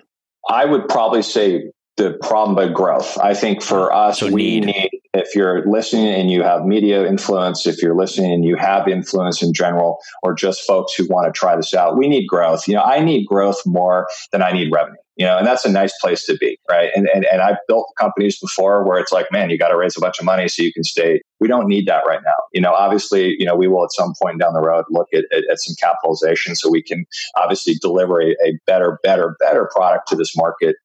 I 0.48 0.64
would 0.64 0.88
probably 0.88 1.22
say 1.22 1.70
the 1.96 2.16
problem 2.22 2.54
by 2.54 2.68
growth. 2.68 3.18
I 3.18 3.34
think 3.34 3.62
for 3.62 3.92
ah, 3.92 4.08
us, 4.08 4.20
so 4.20 4.30
we 4.30 4.60
need. 4.60 4.66
need, 4.66 4.90
if 5.14 5.34
you're 5.34 5.66
listening 5.66 6.06
and 6.06 6.30
you 6.30 6.42
have 6.42 6.64
media 6.64 7.06
influence, 7.06 7.66
if 7.66 7.82
you're 7.82 7.96
listening 7.96 8.32
and 8.32 8.44
you 8.44 8.56
have 8.56 8.86
influence 8.86 9.42
in 9.42 9.52
general, 9.52 9.98
or 10.22 10.32
just 10.34 10.62
folks 10.62 10.94
who 10.94 11.06
want 11.08 11.26
to 11.26 11.38
try 11.38 11.56
this 11.56 11.74
out, 11.74 11.98
we 11.98 12.08
need 12.08 12.26
growth. 12.26 12.68
You 12.68 12.74
know, 12.74 12.82
I 12.82 13.00
need 13.00 13.26
growth 13.26 13.60
more 13.66 14.06
than 14.32 14.42
I 14.42 14.52
need 14.52 14.70
revenue 14.72 14.96
you 15.18 15.26
know, 15.26 15.36
and 15.36 15.44
that's 15.44 15.64
a 15.64 15.70
nice 15.70 15.92
place 15.98 16.24
to 16.26 16.36
be, 16.36 16.58
right? 16.70 16.90
And, 16.94 17.08
and, 17.12 17.24
and 17.24 17.42
I've 17.42 17.58
built 17.66 17.88
companies 17.98 18.38
before 18.38 18.86
where 18.86 19.00
it's 19.00 19.10
like, 19.10 19.26
man, 19.32 19.50
you 19.50 19.58
got 19.58 19.68
to 19.68 19.76
raise 19.76 19.96
a 19.96 20.00
bunch 20.00 20.20
of 20.20 20.24
money 20.24 20.46
so 20.46 20.62
you 20.62 20.72
can 20.72 20.84
stay. 20.84 21.20
We 21.40 21.48
don't 21.48 21.66
need 21.66 21.86
that 21.88 22.04
right 22.06 22.20
now. 22.24 22.36
You 22.52 22.60
know, 22.60 22.72
obviously, 22.72 23.34
you 23.36 23.44
know, 23.44 23.56
we 23.56 23.66
will 23.66 23.82
at 23.82 23.92
some 23.92 24.12
point 24.22 24.38
down 24.38 24.54
the 24.54 24.60
road 24.60 24.84
look 24.90 25.08
at, 25.12 25.24
at, 25.32 25.42
at 25.50 25.58
some 25.58 25.74
capitalization 25.80 26.54
so 26.54 26.70
we 26.70 26.82
can 26.82 27.04
obviously 27.36 27.74
deliver 27.74 28.22
a, 28.22 28.30
a, 28.44 28.58
better, 28.64 29.00
better, 29.02 29.36
better 29.40 29.68
product 29.74 30.06
to 30.08 30.16
this 30.16 30.36
market. 30.36 30.76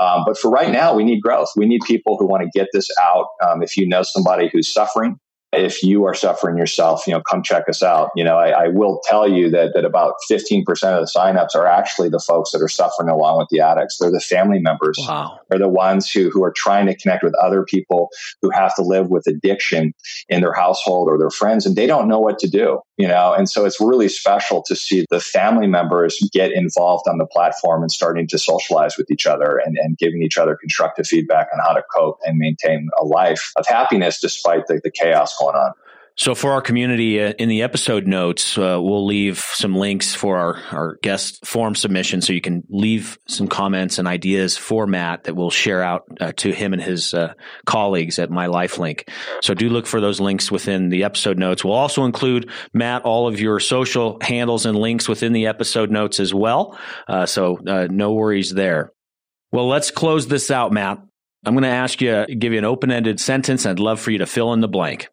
Um, 0.00 0.22
but 0.24 0.38
for 0.38 0.50
right 0.50 0.70
now, 0.70 0.94
we 0.94 1.04
need 1.04 1.20
growth. 1.20 1.50
We 1.54 1.66
need 1.66 1.82
people 1.86 2.16
who 2.16 2.26
want 2.26 2.42
to 2.44 2.58
get 2.58 2.68
this 2.72 2.88
out. 2.98 3.26
Um, 3.46 3.62
if 3.62 3.76
you 3.76 3.86
know 3.86 4.02
somebody 4.02 4.48
who's 4.50 4.72
suffering, 4.72 5.18
if 5.52 5.82
you 5.82 6.04
are 6.04 6.14
suffering 6.14 6.56
yourself, 6.56 7.06
you 7.06 7.12
know, 7.12 7.20
come 7.20 7.42
check 7.42 7.68
us 7.68 7.82
out. 7.82 8.10
You 8.16 8.24
know, 8.24 8.38
I, 8.38 8.64
I, 8.64 8.68
will 8.68 9.02
tell 9.04 9.28
you 9.28 9.50
that 9.50 9.74
that 9.74 9.84
about 9.84 10.14
15% 10.30 10.60
of 10.68 10.76
the 10.76 11.12
signups 11.14 11.54
are 11.54 11.66
actually 11.66 12.08
the 12.08 12.18
folks 12.18 12.52
that 12.52 12.62
are 12.62 12.68
suffering 12.68 13.10
along 13.10 13.38
with 13.38 13.48
the 13.50 13.60
addicts. 13.60 13.98
They're 13.98 14.10
the 14.10 14.20
family 14.20 14.60
members. 14.60 14.98
Wow. 15.06 15.40
They're 15.50 15.58
the 15.58 15.68
ones 15.68 16.10
who, 16.10 16.30
who 16.30 16.42
are 16.42 16.52
trying 16.52 16.86
to 16.86 16.96
connect 16.96 17.22
with 17.22 17.34
other 17.34 17.64
people 17.64 18.08
who 18.40 18.50
have 18.50 18.74
to 18.76 18.82
live 18.82 19.10
with 19.10 19.26
addiction 19.26 19.92
in 20.30 20.40
their 20.40 20.54
household 20.54 21.08
or 21.08 21.18
their 21.18 21.30
friends 21.30 21.66
and 21.66 21.76
they 21.76 21.86
don't 21.86 22.08
know 22.08 22.18
what 22.18 22.38
to 22.38 22.48
do, 22.48 22.80
you 22.98 23.08
know, 23.08 23.32
and 23.32 23.48
so 23.48 23.64
it's 23.64 23.80
really 23.80 24.08
special 24.08 24.62
to 24.62 24.76
see 24.76 25.06
the 25.10 25.20
family 25.20 25.66
members 25.66 26.18
get 26.32 26.52
involved 26.52 27.08
on 27.08 27.18
the 27.18 27.26
platform 27.26 27.82
and 27.82 27.90
starting 27.90 28.26
to 28.28 28.38
socialize 28.38 28.98
with 28.98 29.10
each 29.10 29.26
other 29.26 29.60
and, 29.64 29.76
and 29.78 29.96
giving 29.96 30.22
each 30.22 30.36
other 30.36 30.56
constructive 30.56 31.06
feedback 31.06 31.48
on 31.54 31.60
how 31.66 31.72
to 31.72 31.82
cope 31.94 32.18
and 32.24 32.38
maintain 32.38 32.90
a 33.00 33.04
life 33.04 33.52
of 33.56 33.66
happiness 33.66 34.20
despite 34.20 34.66
the, 34.66 34.80
the 34.84 34.90
chaos 34.90 35.36
going 35.38 35.56
on. 35.56 35.72
So, 36.14 36.34
for 36.34 36.52
our 36.52 36.60
community, 36.60 37.22
uh, 37.22 37.32
in 37.38 37.48
the 37.48 37.62
episode 37.62 38.06
notes, 38.06 38.58
uh, 38.58 38.78
we'll 38.80 39.06
leave 39.06 39.38
some 39.38 39.74
links 39.74 40.14
for 40.14 40.36
our, 40.36 40.62
our 40.70 40.98
guest 41.02 41.46
form 41.46 41.74
submission 41.74 42.20
so 42.20 42.34
you 42.34 42.42
can 42.42 42.64
leave 42.68 43.18
some 43.26 43.48
comments 43.48 43.98
and 43.98 44.06
ideas 44.06 44.58
for 44.58 44.86
Matt 44.86 45.24
that 45.24 45.34
we'll 45.34 45.50
share 45.50 45.82
out 45.82 46.04
uh, 46.20 46.32
to 46.36 46.52
him 46.52 46.74
and 46.74 46.82
his 46.82 47.14
uh, 47.14 47.32
colleagues 47.64 48.18
at 48.18 48.30
My 48.30 48.46
Lifelink. 48.46 49.08
So, 49.40 49.54
do 49.54 49.70
look 49.70 49.86
for 49.86 50.02
those 50.02 50.20
links 50.20 50.50
within 50.50 50.90
the 50.90 51.04
episode 51.04 51.38
notes. 51.38 51.64
We'll 51.64 51.74
also 51.74 52.04
include, 52.04 52.50
Matt, 52.74 53.02
all 53.02 53.26
of 53.26 53.40
your 53.40 53.58
social 53.58 54.18
handles 54.20 54.66
and 54.66 54.78
links 54.78 55.08
within 55.08 55.32
the 55.32 55.46
episode 55.46 55.90
notes 55.90 56.20
as 56.20 56.34
well. 56.34 56.78
Uh, 57.08 57.24
so, 57.24 57.58
uh, 57.66 57.88
no 57.90 58.12
worries 58.12 58.52
there. 58.52 58.92
Well, 59.50 59.68
let's 59.68 59.90
close 59.90 60.26
this 60.26 60.50
out, 60.50 60.72
Matt. 60.72 60.98
I'm 61.44 61.54
going 61.54 61.62
to 61.62 61.68
ask 61.68 62.00
you, 62.00 62.26
give 62.26 62.52
you 62.52 62.58
an 62.58 62.64
open 62.64 62.92
ended 62.92 63.18
sentence. 63.18 63.66
I'd 63.66 63.80
love 63.80 63.98
for 63.98 64.10
you 64.10 64.18
to 64.18 64.26
fill 64.26 64.52
in 64.52 64.60
the 64.60 64.68
blank. 64.68 65.08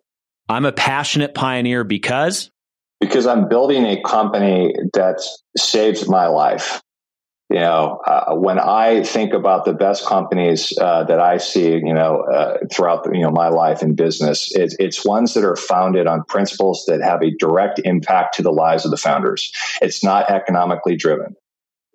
I'm 0.49 0.65
a 0.65 0.71
passionate 0.71 1.35
pioneer 1.35 1.83
because 1.83 2.49
because 2.99 3.27
I'm 3.27 3.47
building 3.47 3.85
a 3.85 4.01
company 4.01 4.73
that 4.93 5.21
saves 5.55 6.09
my 6.09 6.27
life. 6.27 6.81
You 7.51 7.59
know, 7.59 7.99
uh, 8.05 8.35
when 8.35 8.59
I 8.59 9.03
think 9.03 9.33
about 9.33 9.65
the 9.65 9.73
best 9.73 10.05
companies 10.05 10.71
uh, 10.79 11.05
that 11.05 11.19
I 11.19 11.38
see, 11.38 11.71
you 11.71 11.93
know, 11.93 12.21
uh, 12.21 12.57
throughout 12.71 13.07
you 13.13 13.21
know 13.21 13.31
my 13.31 13.49
life 13.49 13.81
in 13.81 13.95
business, 13.95 14.51
it's, 14.55 14.75
it's 14.79 15.05
ones 15.05 15.33
that 15.35 15.43
are 15.43 15.55
founded 15.55 16.07
on 16.07 16.23
principles 16.25 16.85
that 16.88 17.01
have 17.01 17.23
a 17.23 17.31
direct 17.38 17.79
impact 17.85 18.35
to 18.35 18.43
the 18.43 18.51
lives 18.51 18.85
of 18.85 18.91
the 18.91 18.97
founders. 18.97 19.51
It's 19.81 20.03
not 20.03 20.29
economically 20.29 20.95
driven. 20.95 21.35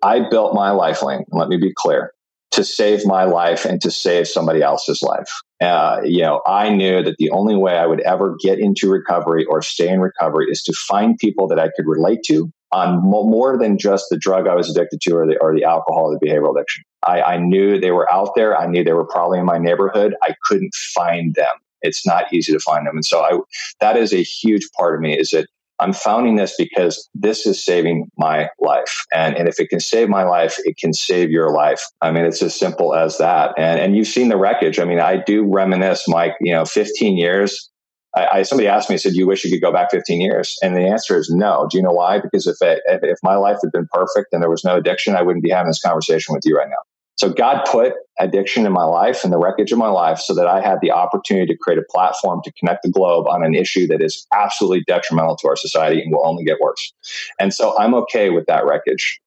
I 0.01 0.27
built 0.29 0.53
my 0.53 0.69
Lifelink. 0.69 1.25
Let 1.31 1.49
me 1.49 1.57
be 1.57 1.73
clear 1.73 2.13
to 2.51 2.63
save 2.63 3.05
my 3.05 3.25
life 3.25 3.65
and 3.65 3.81
to 3.81 3.91
save 3.91 4.27
somebody 4.27 4.61
else's 4.61 5.01
life. 5.01 5.29
Uh, 5.61 6.01
you 6.03 6.21
know, 6.21 6.41
I 6.45 6.69
knew 6.69 7.01
that 7.01 7.15
the 7.17 7.29
only 7.29 7.55
way 7.55 7.77
I 7.77 7.85
would 7.85 8.01
ever 8.01 8.35
get 8.41 8.59
into 8.59 8.89
recovery 8.89 9.45
or 9.45 9.61
stay 9.61 9.87
in 9.87 10.01
recovery 10.01 10.47
is 10.49 10.61
to 10.63 10.73
find 10.73 11.17
people 11.17 11.47
that 11.47 11.59
I 11.59 11.69
could 11.75 11.87
relate 11.87 12.23
to 12.27 12.51
on 12.71 13.01
more 13.01 13.57
than 13.57 13.77
just 13.77 14.07
the 14.09 14.17
drug 14.17 14.47
I 14.47 14.55
was 14.55 14.69
addicted 14.69 14.99
to 15.01 15.15
or 15.15 15.25
the, 15.25 15.37
or 15.39 15.55
the 15.55 15.63
alcohol 15.63 16.11
or 16.11 16.19
the 16.19 16.25
behavioral 16.25 16.55
addiction. 16.57 16.83
I, 17.03 17.21
I 17.21 17.37
knew 17.37 17.79
they 17.79 17.91
were 17.91 18.11
out 18.11 18.31
there. 18.35 18.57
I 18.57 18.67
knew 18.67 18.83
they 18.83 18.91
were 18.91 19.07
probably 19.07 19.39
in 19.39 19.45
my 19.45 19.57
neighborhood. 19.57 20.15
I 20.21 20.35
couldn't 20.43 20.75
find 20.75 21.33
them. 21.35 21.53
It's 21.81 22.05
not 22.05 22.33
easy 22.33 22.51
to 22.51 22.59
find 22.59 22.85
them. 22.85 22.95
And 22.95 23.05
so 23.05 23.21
I, 23.21 23.37
that 23.79 23.95
is 23.95 24.11
a 24.11 24.23
huge 24.23 24.67
part 24.75 24.95
of 24.95 25.01
me 25.01 25.17
is 25.17 25.29
that 25.29 25.47
I'm 25.79 25.93
founding 25.93 26.35
this 26.35 26.55
because 26.57 27.09
this 27.13 27.45
is 27.45 27.63
saving 27.63 28.09
my 28.17 28.49
life. 28.59 29.05
And, 29.13 29.35
and 29.35 29.47
if 29.47 29.59
it 29.59 29.69
can 29.69 29.79
save 29.79 30.09
my 30.09 30.23
life, 30.23 30.57
it 30.63 30.77
can 30.77 30.93
save 30.93 31.31
your 31.31 31.51
life. 31.51 31.83
I 32.01 32.11
mean, 32.11 32.25
it's 32.25 32.41
as 32.41 32.57
simple 32.57 32.95
as 32.95 33.17
that. 33.17 33.53
And, 33.57 33.79
and 33.79 33.95
you've 33.95 34.07
seen 34.07 34.29
the 34.29 34.37
wreckage. 34.37 34.79
I 34.79 34.85
mean, 34.85 34.99
I 34.99 35.17
do 35.17 35.45
reminisce, 35.45 36.07
Mike, 36.07 36.33
you 36.39 36.53
know, 36.53 36.65
15 36.65 37.17
years 37.17 37.69
I, 38.15 38.27
I, 38.31 38.41
somebody 38.43 38.67
asked 38.67 38.89
me, 38.89 38.97
said, 38.97 39.13
"You 39.13 39.27
wish 39.27 39.43
you 39.43 39.51
could 39.51 39.61
go 39.61 39.71
back 39.71 39.91
15 39.91 40.21
years?" 40.21 40.57
And 40.63 40.75
the 40.75 40.87
answer 40.87 41.17
is 41.17 41.29
no. 41.29 41.67
Do 41.69 41.77
you 41.77 41.83
know 41.83 41.91
why? 41.91 42.19
Because 42.19 42.47
if, 42.47 42.55
it, 42.61 42.81
if 42.87 43.03
if 43.03 43.17
my 43.21 43.35
life 43.35 43.57
had 43.61 43.71
been 43.71 43.87
perfect 43.91 44.29
and 44.31 44.41
there 44.41 44.49
was 44.49 44.63
no 44.63 44.77
addiction, 44.77 45.15
I 45.15 45.21
wouldn't 45.21 45.43
be 45.43 45.51
having 45.51 45.67
this 45.67 45.81
conversation 45.81 46.33
with 46.33 46.43
you 46.45 46.55
right 46.55 46.69
now. 46.69 46.94
So 47.17 47.29
God 47.29 47.63
put 47.65 47.93
addiction 48.19 48.65
in 48.65 48.71
my 48.71 48.83
life 48.83 49.23
and 49.23 49.31
the 49.31 49.37
wreckage 49.37 49.71
of 49.71 49.77
my 49.77 49.87
life 49.87 50.19
so 50.19 50.33
that 50.35 50.47
I 50.47 50.61
had 50.61 50.79
the 50.81 50.91
opportunity 50.91 51.47
to 51.53 51.57
create 51.57 51.79
a 51.79 51.83
platform 51.89 52.41
to 52.43 52.51
connect 52.53 52.83
the 52.83 52.91
globe 52.91 53.27
on 53.27 53.43
an 53.43 53.55
issue 53.55 53.87
that 53.87 54.01
is 54.01 54.27
absolutely 54.33 54.83
detrimental 54.85 55.35
to 55.37 55.47
our 55.47 55.55
society 55.55 56.01
and 56.01 56.11
will 56.11 56.25
only 56.25 56.43
get 56.43 56.59
worse. 56.59 56.93
And 57.39 57.53
so 57.53 57.77
I'm 57.77 57.93
okay 57.95 58.29
with 58.29 58.47
that 58.47 58.65
wreckage 58.65 59.21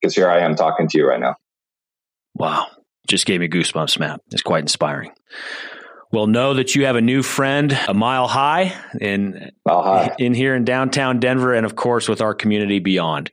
because 0.00 0.14
here 0.14 0.28
I 0.28 0.40
am 0.40 0.54
talking 0.54 0.88
to 0.88 0.98
you 0.98 1.06
right 1.06 1.20
now. 1.20 1.36
Wow. 2.34 2.66
Just 3.06 3.26
gave 3.26 3.40
me 3.40 3.48
goosebumps, 3.48 3.98
Matt. 3.98 4.20
It's 4.30 4.42
quite 4.42 4.62
inspiring. 4.62 5.12
Well, 6.14 6.28
know 6.28 6.54
that 6.54 6.76
you 6.76 6.86
have 6.86 6.94
a 6.94 7.00
new 7.00 7.24
friend 7.24 7.76
a 7.88 7.92
mile 7.92 8.28
high 8.28 8.72
in 9.00 9.50
mile 9.66 9.82
high. 9.82 10.14
in 10.16 10.32
here 10.32 10.54
in 10.54 10.64
downtown 10.64 11.18
Denver, 11.18 11.52
and 11.52 11.66
of 11.66 11.74
course 11.74 12.08
with 12.08 12.20
our 12.20 12.34
community 12.34 12.78
beyond. 12.78 13.32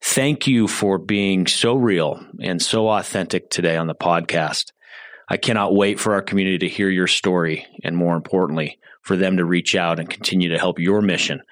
Thank 0.00 0.46
you 0.46 0.66
for 0.66 0.96
being 0.96 1.46
so 1.46 1.74
real 1.74 2.24
and 2.40 2.62
so 2.62 2.88
authentic 2.88 3.50
today 3.50 3.76
on 3.76 3.88
the 3.88 3.94
podcast. 3.94 4.72
I 5.28 5.36
cannot 5.36 5.74
wait 5.74 6.00
for 6.00 6.14
our 6.14 6.22
community 6.22 6.56
to 6.60 6.68
hear 6.74 6.88
your 6.88 7.08
story, 7.08 7.66
and 7.84 7.94
more 7.94 8.16
importantly, 8.16 8.78
for 9.02 9.16
them 9.16 9.36
to 9.36 9.44
reach 9.44 9.74
out 9.74 10.00
and 10.00 10.08
continue 10.08 10.48
to 10.48 10.58
help 10.58 10.78
your 10.78 11.02
mission 11.02 11.42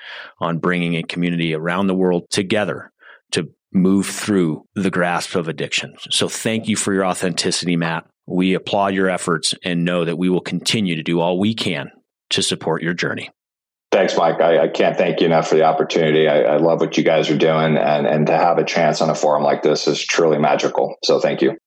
on 0.41 0.59
bringing 0.59 0.97
a 0.97 1.03
community 1.03 1.55
around 1.55 1.87
the 1.87 1.95
world 1.95 2.31
together 2.31 2.91
to 3.33 3.51
move 3.75 4.07
through 4.07 4.65
the 4.75 4.91
grasp 4.91 5.35
of 5.35 5.49
addiction. 5.49 5.97
So 6.09 6.31
thank 6.31 6.67
you 6.67 6.77
for 6.77 6.95
your 6.95 7.05
authenticity, 7.05 7.77
Matt. 7.77 8.07
We 8.33 8.55
applaud 8.55 8.95
your 8.95 9.11
efforts 9.11 9.55
and 9.63 9.85
know 9.85 10.07
that 10.07 10.17
we 10.17 10.31
will 10.31 10.41
continue 10.41 10.97
to 10.97 11.03
do 11.03 11.21
all 11.21 11.39
we 11.39 11.55
can 11.55 11.91
to 12.31 12.43
support 12.43 12.83
your 12.83 12.95
journey. 12.95 13.29
Thanks, 13.91 14.17
Mike. 14.17 14.41
I, 14.41 14.65
I 14.65 14.69
can't 14.69 14.97
thank 14.97 15.21
you 15.21 15.27
enough 15.27 15.49
for 15.49 15.55
the 15.55 15.65
opportunity. 15.65 16.27
I, 16.27 16.41
I 16.41 16.57
love 16.57 16.81
what 16.81 16.97
you 16.97 17.05
guys 17.05 17.29
are 17.29 17.37
doing, 17.37 17.77
and, 17.77 18.07
and 18.07 18.27
to 18.29 18.33
have 18.33 18.57
a 18.57 18.65
chance 18.65 19.03
on 19.03 19.11
a 19.11 19.15
forum 19.15 19.43
like 19.43 19.63
this 19.63 19.87
is 19.87 20.03
truly 20.03 20.39
magical. 20.39 20.97
So, 21.05 21.21
thank 21.21 21.43
you. 21.43 21.59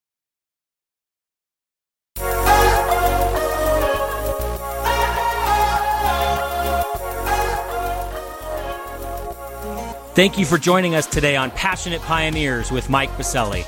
Thank 10.16 10.40
you 10.40 10.46
for 10.46 10.58
joining 10.58 10.96
us 10.96 11.06
today 11.06 11.36
on 11.36 11.52
Passionate 11.52 12.02
Pioneers 12.02 12.72
with 12.72 12.90
Mike 12.90 13.12
Biselli. 13.12 13.68